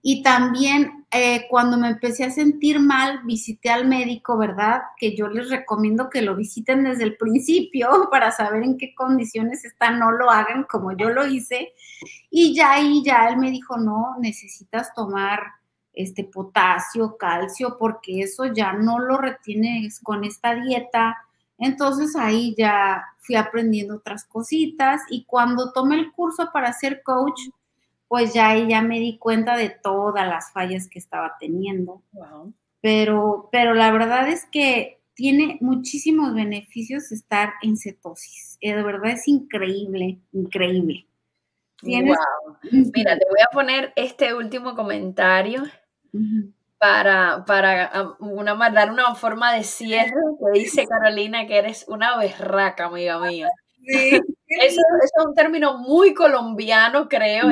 y 0.00 0.22
también 0.22 1.01
eh, 1.14 1.46
cuando 1.50 1.76
me 1.76 1.88
empecé 1.88 2.24
a 2.24 2.30
sentir 2.30 2.80
mal, 2.80 3.20
visité 3.24 3.68
al 3.68 3.86
médico, 3.86 4.38
¿verdad? 4.38 4.80
Que 4.96 5.14
yo 5.14 5.28
les 5.28 5.50
recomiendo 5.50 6.08
que 6.08 6.22
lo 6.22 6.34
visiten 6.34 6.84
desde 6.84 7.04
el 7.04 7.18
principio 7.18 8.08
para 8.10 8.30
saber 8.30 8.62
en 8.62 8.78
qué 8.78 8.94
condiciones 8.94 9.64
están, 9.66 9.98
no 9.98 10.10
lo 10.10 10.30
hagan 10.30 10.64
como 10.64 10.96
yo 10.96 11.10
lo 11.10 11.26
hice. 11.26 11.74
Y 12.30 12.54
ya 12.54 12.72
ahí 12.72 13.02
ya 13.04 13.28
él 13.28 13.36
me 13.36 13.50
dijo, 13.50 13.76
no, 13.76 14.16
necesitas 14.20 14.94
tomar 14.94 15.40
este 15.92 16.24
potasio, 16.24 17.18
calcio, 17.18 17.76
porque 17.78 18.22
eso 18.22 18.46
ya 18.46 18.72
no 18.72 18.98
lo 18.98 19.18
retienes 19.18 20.00
con 20.00 20.24
esta 20.24 20.54
dieta. 20.54 21.18
Entonces 21.58 22.16
ahí 22.16 22.54
ya 22.56 23.04
fui 23.18 23.36
aprendiendo 23.36 23.96
otras 23.96 24.24
cositas 24.24 25.02
y 25.10 25.26
cuando 25.26 25.72
tomé 25.72 25.96
el 25.96 26.10
curso 26.12 26.48
para 26.54 26.72
ser 26.72 27.02
coach, 27.02 27.38
pues 28.12 28.34
ya 28.34 28.54
ya 28.58 28.82
me 28.82 29.00
di 29.00 29.16
cuenta 29.16 29.56
de 29.56 29.70
todas 29.70 30.28
las 30.28 30.52
fallas 30.52 30.86
que 30.86 30.98
estaba 30.98 31.38
teniendo. 31.40 32.02
Pero, 32.82 33.48
pero 33.50 33.72
la 33.72 33.90
verdad 33.90 34.28
es 34.28 34.44
que 34.44 35.00
tiene 35.14 35.56
muchísimos 35.62 36.34
beneficios 36.34 37.10
estar 37.10 37.54
en 37.62 37.78
cetosis. 37.78 38.58
Eh, 38.60 38.74
de 38.74 38.82
verdad 38.82 39.12
es 39.12 39.26
increíble, 39.28 40.20
increíble. 40.30 41.06
Mira, 41.80 43.16
te 43.16 43.26
voy 43.30 43.40
a 43.40 43.50
poner 43.50 43.94
este 43.96 44.34
último 44.34 44.74
comentario 44.76 45.62
para, 46.76 47.46
para 47.46 48.10
una, 48.18 48.54
dar 48.68 48.90
una 48.90 49.14
forma 49.14 49.54
de 49.54 49.64
cierre 49.64 50.12
que 50.38 50.60
dice 50.60 50.86
Carolina 50.86 51.46
que 51.46 51.56
eres 51.56 51.86
una 51.88 52.18
berraca, 52.18 52.88
amiga 52.88 53.18
mía. 53.20 53.48
Sí. 53.86 54.20
Eso, 54.60 54.80
es 55.02 55.10
un 55.26 55.34
término 55.34 55.78
muy 55.78 56.12
colombiano, 56.12 57.08
creo, 57.08 57.50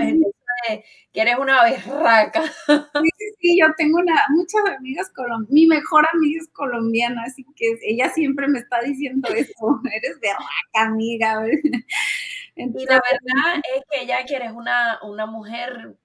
que 0.68 1.20
eres 1.20 1.38
una 1.38 1.64
berraca. 1.64 2.42
Sí, 2.42 3.08
sí, 3.18 3.24
sí, 3.40 3.58
yo 3.60 3.66
tengo 3.76 3.98
una, 3.98 4.14
muchas 4.30 4.62
amigas 4.76 5.10
colombianas, 5.14 5.50
mi 5.52 5.66
mejor 5.66 6.06
amiga 6.12 6.40
es 6.40 6.48
colombiana, 6.48 7.22
así 7.26 7.44
que 7.56 7.78
ella 7.82 8.10
siempre 8.10 8.48
me 8.48 8.58
está 8.58 8.80
diciendo 8.80 9.28
eso, 9.30 9.80
eres 9.92 10.20
berraca, 10.20 10.90
amiga. 10.90 11.42
y 12.56 12.84
la 12.86 12.94
verdad 12.94 13.62
es 13.76 13.82
que 13.90 14.02
ella 14.02 14.24
que 14.26 14.36
eres 14.36 14.52
una, 14.52 14.98
una 15.02 15.26
mujer 15.26 15.96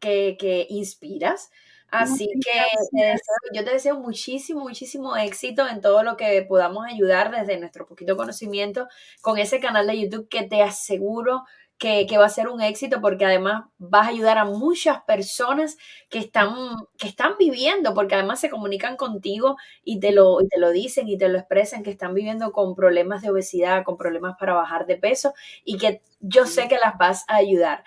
que, 0.00 0.36
que 0.38 0.66
inspiras, 0.68 1.50
Así 1.90 2.28
que 2.44 3.30
yo 3.52 3.64
te 3.64 3.72
deseo 3.72 3.98
muchísimo, 3.98 4.60
muchísimo 4.60 5.16
éxito 5.16 5.66
en 5.66 5.80
todo 5.80 6.04
lo 6.04 6.16
que 6.16 6.42
podamos 6.48 6.86
ayudar 6.86 7.32
desde 7.32 7.58
nuestro 7.58 7.86
poquito 7.86 8.16
conocimiento 8.16 8.86
con 9.22 9.38
ese 9.38 9.58
canal 9.58 9.88
de 9.88 10.00
YouTube 10.00 10.28
que 10.28 10.44
te 10.44 10.62
aseguro 10.62 11.42
que, 11.80 12.18
va 12.18 12.26
a 12.26 12.28
ser 12.28 12.48
un 12.48 12.60
éxito 12.60 13.00
porque 13.00 13.24
además 13.24 13.64
vas 13.78 14.06
a 14.06 14.10
ayudar 14.10 14.36
a 14.36 14.44
muchas 14.44 15.00
personas 15.04 15.78
que 16.10 16.18
están, 16.18 16.54
que 16.98 17.08
están 17.08 17.32
viviendo, 17.38 17.94
porque 17.94 18.14
además 18.14 18.38
se 18.38 18.50
comunican 18.50 18.98
contigo 18.98 19.56
y 19.82 19.98
te, 19.98 20.12
lo, 20.12 20.42
y 20.42 20.48
te 20.48 20.60
lo 20.60 20.70
dicen 20.72 21.08
y 21.08 21.16
te 21.16 21.30
lo 21.30 21.38
expresan, 21.38 21.82
que 21.82 21.90
están 21.90 22.12
viviendo 22.12 22.52
con 22.52 22.74
problemas 22.74 23.22
de 23.22 23.30
obesidad, 23.30 23.82
con 23.82 23.96
problemas 23.96 24.36
para 24.38 24.52
bajar 24.52 24.84
de 24.84 24.98
peso 24.98 25.32
y 25.64 25.78
que 25.78 26.02
yo 26.20 26.44
sé 26.44 26.68
que 26.68 26.76
las 26.76 26.98
vas 26.98 27.24
a 27.28 27.36
ayudar. 27.36 27.82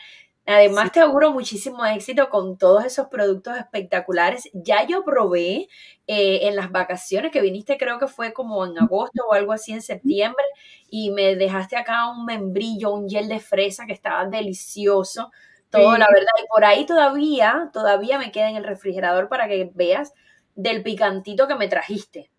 Además, 0.45 0.91
te 0.91 0.99
auguro 0.99 1.31
muchísimo 1.31 1.85
éxito 1.85 2.29
con 2.29 2.57
todos 2.57 2.83
esos 2.85 3.07
productos 3.07 3.57
espectaculares. 3.57 4.49
Ya 4.53 4.85
yo 4.85 5.05
probé 5.05 5.69
eh, 6.07 6.39
en 6.47 6.55
las 6.57 6.69
vacaciones 6.71 7.31
que 7.31 7.41
viniste, 7.41 7.77
creo 7.77 7.97
que 7.97 8.07
fue 8.07 8.33
como 8.33 8.65
en 8.65 8.77
agosto 8.77 9.23
o 9.29 9.33
algo 9.33 9.53
así 9.53 9.71
en 9.71 9.81
septiembre, 9.81 10.43
y 10.89 11.11
me 11.11 11.35
dejaste 11.37 11.77
acá 11.77 12.09
un 12.09 12.25
membrillo, 12.25 12.91
un 12.93 13.09
gel 13.09 13.29
de 13.29 13.39
fresa 13.39 13.85
que 13.85 13.93
estaba 13.93 14.25
delicioso. 14.25 15.31
Todo, 15.69 15.97
la 15.97 16.07
verdad. 16.13 16.27
Y 16.43 16.47
por 16.49 16.65
ahí 16.65 16.85
todavía, 16.85 17.69
todavía 17.73 18.19
me 18.19 18.31
queda 18.31 18.49
en 18.49 18.57
el 18.57 18.65
refrigerador 18.65 19.29
para 19.29 19.47
que 19.47 19.71
veas 19.73 20.13
del 20.55 20.83
picantito 20.83 21.47
que 21.47 21.55
me 21.55 21.69
trajiste. 21.69 22.32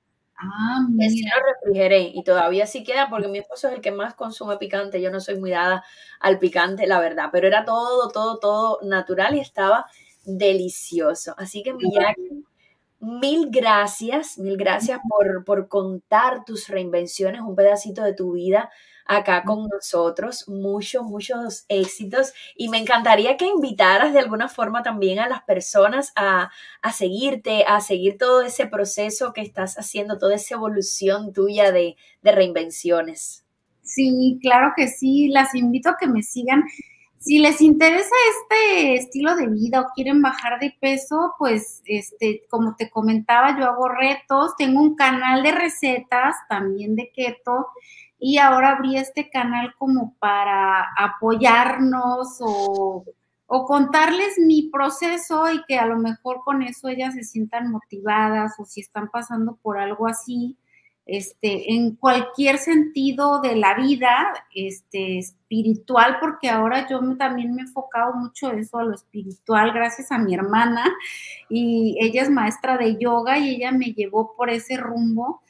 Ah, 0.52 0.86
mira. 0.88 1.36
lo 1.36 1.46
refrigeré 1.52 2.10
y 2.14 2.22
todavía 2.24 2.66
sí 2.66 2.84
queda 2.84 3.08
porque 3.08 3.28
mi 3.28 3.38
esposo 3.38 3.68
es 3.68 3.74
el 3.74 3.80
que 3.80 3.92
más 3.92 4.14
consume 4.14 4.56
picante. 4.58 5.00
Yo 5.00 5.10
no 5.10 5.20
soy 5.20 5.38
muy 5.38 5.50
dada 5.50 5.84
al 6.20 6.38
picante, 6.38 6.86
la 6.86 7.00
verdad, 7.00 7.30
pero 7.32 7.46
era 7.46 7.64
todo, 7.64 8.08
todo, 8.08 8.38
todo 8.38 8.78
natural 8.82 9.34
y 9.34 9.40
estaba 9.40 9.86
delicioso. 10.24 11.34
Así 11.36 11.62
que, 11.62 11.72
Miyaki, 11.74 12.44
mil 13.00 13.48
gracias, 13.50 14.38
mil 14.38 14.56
gracias 14.56 15.00
por, 15.08 15.44
por 15.44 15.68
contar 15.68 16.44
tus 16.44 16.68
reinvenciones, 16.68 17.40
un 17.40 17.56
pedacito 17.56 18.02
de 18.02 18.14
tu 18.14 18.32
vida 18.32 18.70
acá 19.04 19.42
con 19.44 19.68
nosotros. 19.68 20.48
Muchos, 20.48 21.04
muchos 21.04 21.64
éxitos. 21.68 22.32
Y 22.56 22.68
me 22.68 22.78
encantaría 22.78 23.36
que 23.36 23.46
invitaras 23.46 24.12
de 24.12 24.20
alguna 24.20 24.48
forma 24.48 24.82
también 24.82 25.18
a 25.18 25.28
las 25.28 25.42
personas 25.42 26.12
a, 26.16 26.50
seguirte, 26.92 27.64
a 27.66 27.80
seguir 27.80 28.18
todo 28.18 28.42
ese 28.42 28.66
proceso 28.66 29.32
que 29.32 29.42
estás 29.42 29.76
haciendo, 29.76 30.18
toda 30.18 30.34
esa 30.34 30.54
evolución 30.54 31.32
tuya 31.32 31.72
de, 31.72 31.96
de 32.22 32.32
reinvenciones. 32.32 33.44
Sí, 33.82 34.38
claro 34.40 34.72
que 34.76 34.88
sí. 34.88 35.28
Las 35.28 35.54
invito 35.54 35.90
a 35.90 35.96
que 35.98 36.06
me 36.06 36.22
sigan. 36.22 36.64
Si 37.18 37.38
les 37.38 37.62
interesa 37.62 38.14
este 38.42 38.96
estilo 38.96 39.34
de 39.34 39.46
vida 39.46 39.80
o 39.80 39.86
quieren 39.94 40.20
bajar 40.20 40.60
de 40.60 40.76
peso, 40.78 41.34
pues 41.38 41.80
este, 41.86 42.42
como 42.50 42.76
te 42.76 42.90
comentaba, 42.90 43.58
yo 43.58 43.64
hago 43.64 43.88
retos, 43.88 44.54
tengo 44.58 44.82
un 44.82 44.94
canal 44.94 45.42
de 45.42 45.52
recetas 45.52 46.36
también 46.50 46.96
de 46.96 47.10
keto 47.14 47.68
y 48.26 48.38
ahora 48.38 48.70
abrí 48.70 48.96
este 48.96 49.28
canal 49.28 49.74
como 49.76 50.16
para 50.18 50.88
apoyarnos 50.96 52.38
o, 52.40 53.04
contarles 53.46 54.38
mi 54.38 54.70
proceso 54.70 55.52
y 55.52 55.62
que 55.68 55.76
a 55.76 55.84
lo 55.84 55.98
mejor 55.98 56.40
con 56.42 56.62
eso 56.62 56.88
ellas 56.88 57.12
se 57.14 57.22
sientan 57.22 57.70
motivadas 57.70 58.54
o 58.58 58.64
si 58.64 58.80
están 58.80 59.10
pasando 59.10 59.58
por 59.60 59.78
algo 59.78 60.08
así, 60.08 60.56
este, 61.04 61.74
en 61.74 61.96
cualquier 61.96 62.56
sentido 62.56 63.42
de 63.42 63.56
la 63.56 63.74
vida, 63.74 64.32
este, 64.54 65.18
espiritual, 65.18 66.16
porque 66.18 66.48
ahora 66.48 66.88
yo 66.88 67.00
también 67.18 67.54
me 67.54 67.60
he 67.60 67.64
enfocado 67.66 68.14
mucho 68.14 68.50
eso 68.52 68.78
a 68.78 68.84
lo 68.84 68.94
espiritual 68.94 69.70
gracias 69.72 70.10
a 70.10 70.18
mi 70.18 70.34
hermana 70.34 70.90
y 71.50 71.98
ella 72.00 72.22
es 72.22 72.30
maestra 72.30 72.78
de 72.78 72.96
yoga 72.96 73.38
y 73.38 73.56
ella 73.56 73.70
me 73.70 73.92
llevó 73.92 74.34
por 74.34 74.48
ese 74.48 74.78
rumbo 74.78 75.42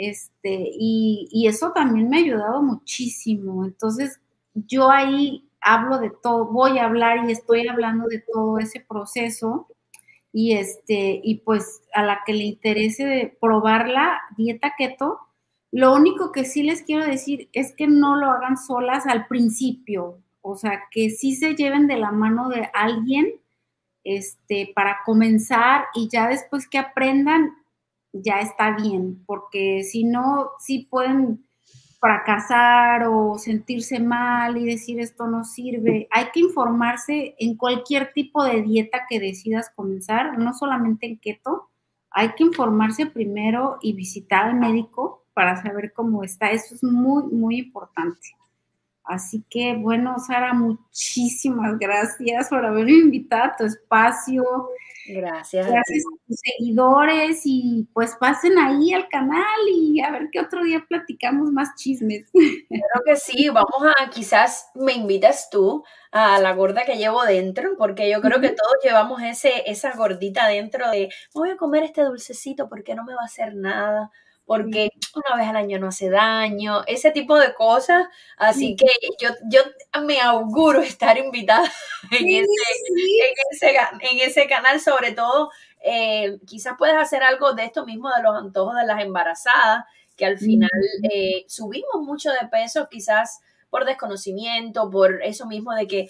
este, 0.00 0.70
y, 0.72 1.46
eso 1.46 1.72
también 1.72 2.08
me 2.08 2.16
ha 2.16 2.20
ayudado 2.20 2.62
muchísimo. 2.62 3.66
Entonces, 3.66 4.18
yo 4.54 4.90
ahí 4.90 5.46
hablo 5.60 5.98
de 5.98 6.10
todo, 6.22 6.46
voy 6.46 6.78
a 6.78 6.86
hablar 6.86 7.28
y 7.28 7.32
estoy 7.32 7.68
hablando 7.68 8.08
de 8.08 8.24
todo 8.32 8.58
ese 8.58 8.80
proceso. 8.80 9.68
Y 10.32 10.54
este, 10.54 11.20
y 11.22 11.40
pues 11.40 11.82
a 11.92 12.02
la 12.02 12.20
que 12.24 12.32
le 12.32 12.44
interese 12.44 13.36
probar 13.40 13.88
la 13.88 14.20
dieta 14.36 14.74
keto, 14.78 15.18
lo 15.70 15.94
único 15.94 16.32
que 16.32 16.44
sí 16.44 16.62
les 16.62 16.82
quiero 16.82 17.04
decir 17.04 17.50
es 17.52 17.74
que 17.76 17.86
no 17.86 18.16
lo 18.16 18.30
hagan 18.30 18.56
solas 18.56 19.06
al 19.06 19.26
principio. 19.26 20.18
O 20.40 20.56
sea, 20.56 20.84
que 20.90 21.10
sí 21.10 21.34
se 21.34 21.54
lleven 21.56 21.86
de 21.88 21.98
la 21.98 22.10
mano 22.10 22.48
de 22.48 22.70
alguien 22.72 23.34
este, 24.02 24.72
para 24.74 25.00
comenzar 25.04 25.84
y 25.94 26.08
ya 26.08 26.28
después 26.28 26.66
que 26.66 26.78
aprendan, 26.78 27.50
ya 28.12 28.40
está 28.40 28.76
bien, 28.76 29.22
porque 29.26 29.82
si 29.84 30.04
no, 30.04 30.50
sí 30.58 30.86
pueden 30.90 31.44
fracasar 32.00 33.04
o 33.06 33.36
sentirse 33.38 34.00
mal 34.00 34.56
y 34.56 34.64
decir 34.64 35.00
esto 35.00 35.26
no 35.26 35.44
sirve. 35.44 36.08
Hay 36.10 36.26
que 36.32 36.40
informarse 36.40 37.34
en 37.38 37.56
cualquier 37.56 38.12
tipo 38.14 38.42
de 38.42 38.62
dieta 38.62 39.02
que 39.08 39.20
decidas 39.20 39.70
comenzar, 39.76 40.38
no 40.38 40.54
solamente 40.54 41.06
en 41.06 41.18
keto. 41.18 41.68
Hay 42.10 42.30
que 42.30 42.44
informarse 42.44 43.06
primero 43.06 43.78
y 43.82 43.92
visitar 43.92 44.46
al 44.46 44.56
médico 44.56 45.26
para 45.34 45.62
saber 45.62 45.92
cómo 45.92 46.24
está. 46.24 46.50
Eso 46.50 46.74
es 46.74 46.82
muy, 46.82 47.24
muy 47.24 47.58
importante. 47.58 48.34
Así 49.10 49.44
que, 49.50 49.74
bueno, 49.74 50.20
Sara, 50.24 50.54
muchísimas 50.54 51.76
gracias 51.80 52.48
por 52.48 52.64
haberme 52.64 52.92
invitado 52.92 53.42
a 53.42 53.56
tu 53.56 53.64
espacio. 53.64 54.44
Gracias. 55.04 55.66
Gracias 55.66 56.04
a, 56.06 56.26
tus 56.28 56.38
seguidores 56.38 57.40
y 57.44 57.88
pues 57.92 58.14
pasen 58.14 58.56
ahí 58.56 58.92
al 58.92 59.08
canal 59.08 59.58
y 59.68 60.00
a 60.00 60.12
ver 60.12 60.28
qué 60.30 60.38
otro 60.38 60.62
día 60.62 60.84
platicamos 60.88 61.50
más 61.50 61.74
chismes. 61.74 62.30
Creo 62.32 63.02
que 63.04 63.16
sí, 63.16 63.48
vamos 63.48 63.82
a, 63.98 64.10
quizás 64.10 64.70
me 64.76 64.92
invitas 64.92 65.50
tú 65.50 65.82
a 66.12 66.38
la 66.38 66.54
gorda 66.54 66.84
que 66.84 66.96
llevo 66.96 67.24
dentro, 67.24 67.76
porque 67.76 68.08
yo 68.08 68.20
creo 68.20 68.40
que 68.40 68.50
todos 68.50 68.76
llevamos 68.84 69.22
ese, 69.22 69.64
esa 69.66 69.92
gordita 69.96 70.46
dentro 70.46 70.88
de, 70.88 71.08
voy 71.34 71.50
a 71.50 71.56
comer 71.56 71.82
este 71.82 72.02
dulcecito 72.02 72.68
porque 72.68 72.94
no 72.94 73.04
me 73.04 73.14
va 73.14 73.22
a 73.22 73.26
hacer 73.26 73.56
nada 73.56 74.12
porque 74.50 74.90
una 75.14 75.36
vez 75.36 75.48
al 75.48 75.54
año 75.54 75.78
no 75.78 75.86
hace 75.86 76.10
daño, 76.10 76.82
ese 76.88 77.12
tipo 77.12 77.38
de 77.38 77.54
cosas. 77.54 78.08
Así 78.36 78.74
que 78.74 78.88
yo, 79.20 79.28
yo 79.48 79.60
me 80.02 80.20
auguro 80.20 80.80
estar 80.82 81.16
invitada 81.18 81.70
en, 82.10 82.28
ese, 82.28 83.68
en, 84.00 84.28
ese, 84.28 84.48
canal, 84.48 84.80
sobre 84.80 85.12
todo, 85.12 85.50
eh, 85.84 86.40
quizás 86.48 86.74
puedes 86.76 86.96
hacer 86.96 87.22
algo 87.22 87.52
de 87.52 87.66
esto 87.66 87.86
mismo 87.86 88.10
de 88.10 88.24
los 88.24 88.36
antojos 88.36 88.74
de 88.74 88.86
las 88.86 89.00
embarazadas, 89.00 89.84
que 90.16 90.26
al 90.26 90.36
final 90.36 90.68
eh, 91.12 91.44
subimos 91.46 92.02
mucho 92.02 92.32
de 92.32 92.48
peso, 92.48 92.88
quizás 92.90 93.42
por 93.70 93.84
desconocimiento, 93.84 94.90
por 94.90 95.22
eso 95.22 95.46
mismo 95.46 95.72
de 95.76 95.86
que 95.86 96.08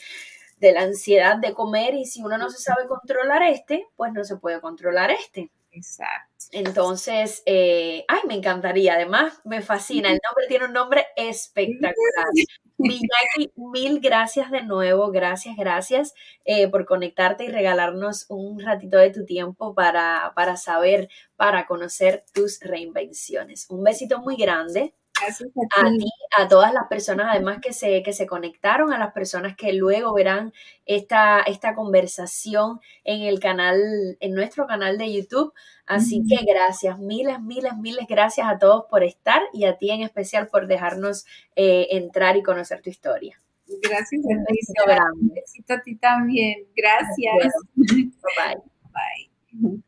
de 0.61 0.73
la 0.73 0.85
ansiedad 0.85 1.37
de 1.37 1.53
comer 1.53 1.93
y 1.93 2.07
si 2.07 2.23
uno 2.23 2.39
no 2.39 2.49
se 2.49 2.57
sabe 2.57 2.87
controlar 2.89 3.43
este, 3.43 3.87
pues 3.97 4.15
no 4.15 4.25
se 4.25 4.39
puede 4.39 4.63
controlar 4.63 5.11
este. 5.11 5.51
Exacto. 5.73 6.47
Entonces, 6.53 7.43
eh, 7.47 8.05
ay, 8.09 8.21
me 8.27 8.35
encantaría. 8.35 8.95
Además, 8.95 9.41
me 9.45 9.63
fascina. 9.63 10.09
El 10.11 10.19
nombre 10.27 10.47
tiene 10.49 10.65
un 10.67 10.73
nombre 10.73 11.07
espectacular. 11.17 12.27
Miyaki, 12.79 13.53
mil 13.57 14.01
gracias 14.01 14.51
de 14.51 14.63
nuevo. 14.63 15.11
Gracias, 15.13 15.55
gracias 15.57 16.15
eh, 16.45 16.67
por 16.69 16.87
conectarte 16.87 17.45
y 17.45 17.49
regalarnos 17.49 18.27
un 18.31 18.59
ratito 18.59 18.97
de 18.97 19.11
tu 19.11 19.25
tiempo 19.27 19.75
para, 19.75 20.33
para 20.35 20.57
saber, 20.57 21.09
para 21.37 21.67
conocer 21.67 22.25
tus 22.33 22.59
reinvenciones. 22.61 23.69
Un 23.71 23.85
besito 23.85 24.19
muy 24.21 24.37
grande. 24.37 24.95
Gracias 25.21 25.51
a, 25.77 25.91
ti. 25.91 26.11
a 26.37 26.49
todas 26.49 26.73
las 26.73 26.87
personas 26.89 27.27
además 27.31 27.59
que 27.61 27.73
se, 27.73 28.03
que 28.03 28.13
se 28.13 28.27
conectaron, 28.27 28.93
a 28.93 28.99
las 28.99 29.13
personas 29.13 29.57
que 29.57 29.73
luego 29.73 30.15
verán 30.15 30.53
esta, 30.87 31.41
esta 31.41 31.75
conversación 31.75 32.81
en 33.05 33.23
el 33.23 33.41
canal, 33.41 34.17
en 34.21 34.35
nuestro 34.35 34.67
canal 34.67 34.99
de 34.99 35.13
YouTube. 35.13 35.53
Así 35.87 36.23
que 36.29 36.45
gracias, 36.45 36.99
miles, 36.99 37.41
miles, 37.41 37.77
miles 37.77 38.07
gracias 38.09 38.47
a 38.49 38.59
todos 38.59 38.85
por 38.89 39.03
estar 39.03 39.43
y 39.53 39.65
a 39.65 39.77
ti 39.77 39.91
en 39.91 40.03
especial 40.03 40.49
por 40.49 40.67
dejarnos 40.67 41.27
eh, 41.57 41.89
entrar 41.91 42.37
y 42.37 42.43
conocer 42.43 42.81
tu 42.81 42.91
historia. 42.91 43.41
Gracias 43.83 44.23
grande. 44.87 45.21
Un 45.21 45.29
besito 45.29 45.75
a 45.75 45.83
ti 45.83 45.97
también. 45.97 46.67
Gracias. 46.77 47.53
Bye. 47.75 48.63
Bye. 48.93 49.83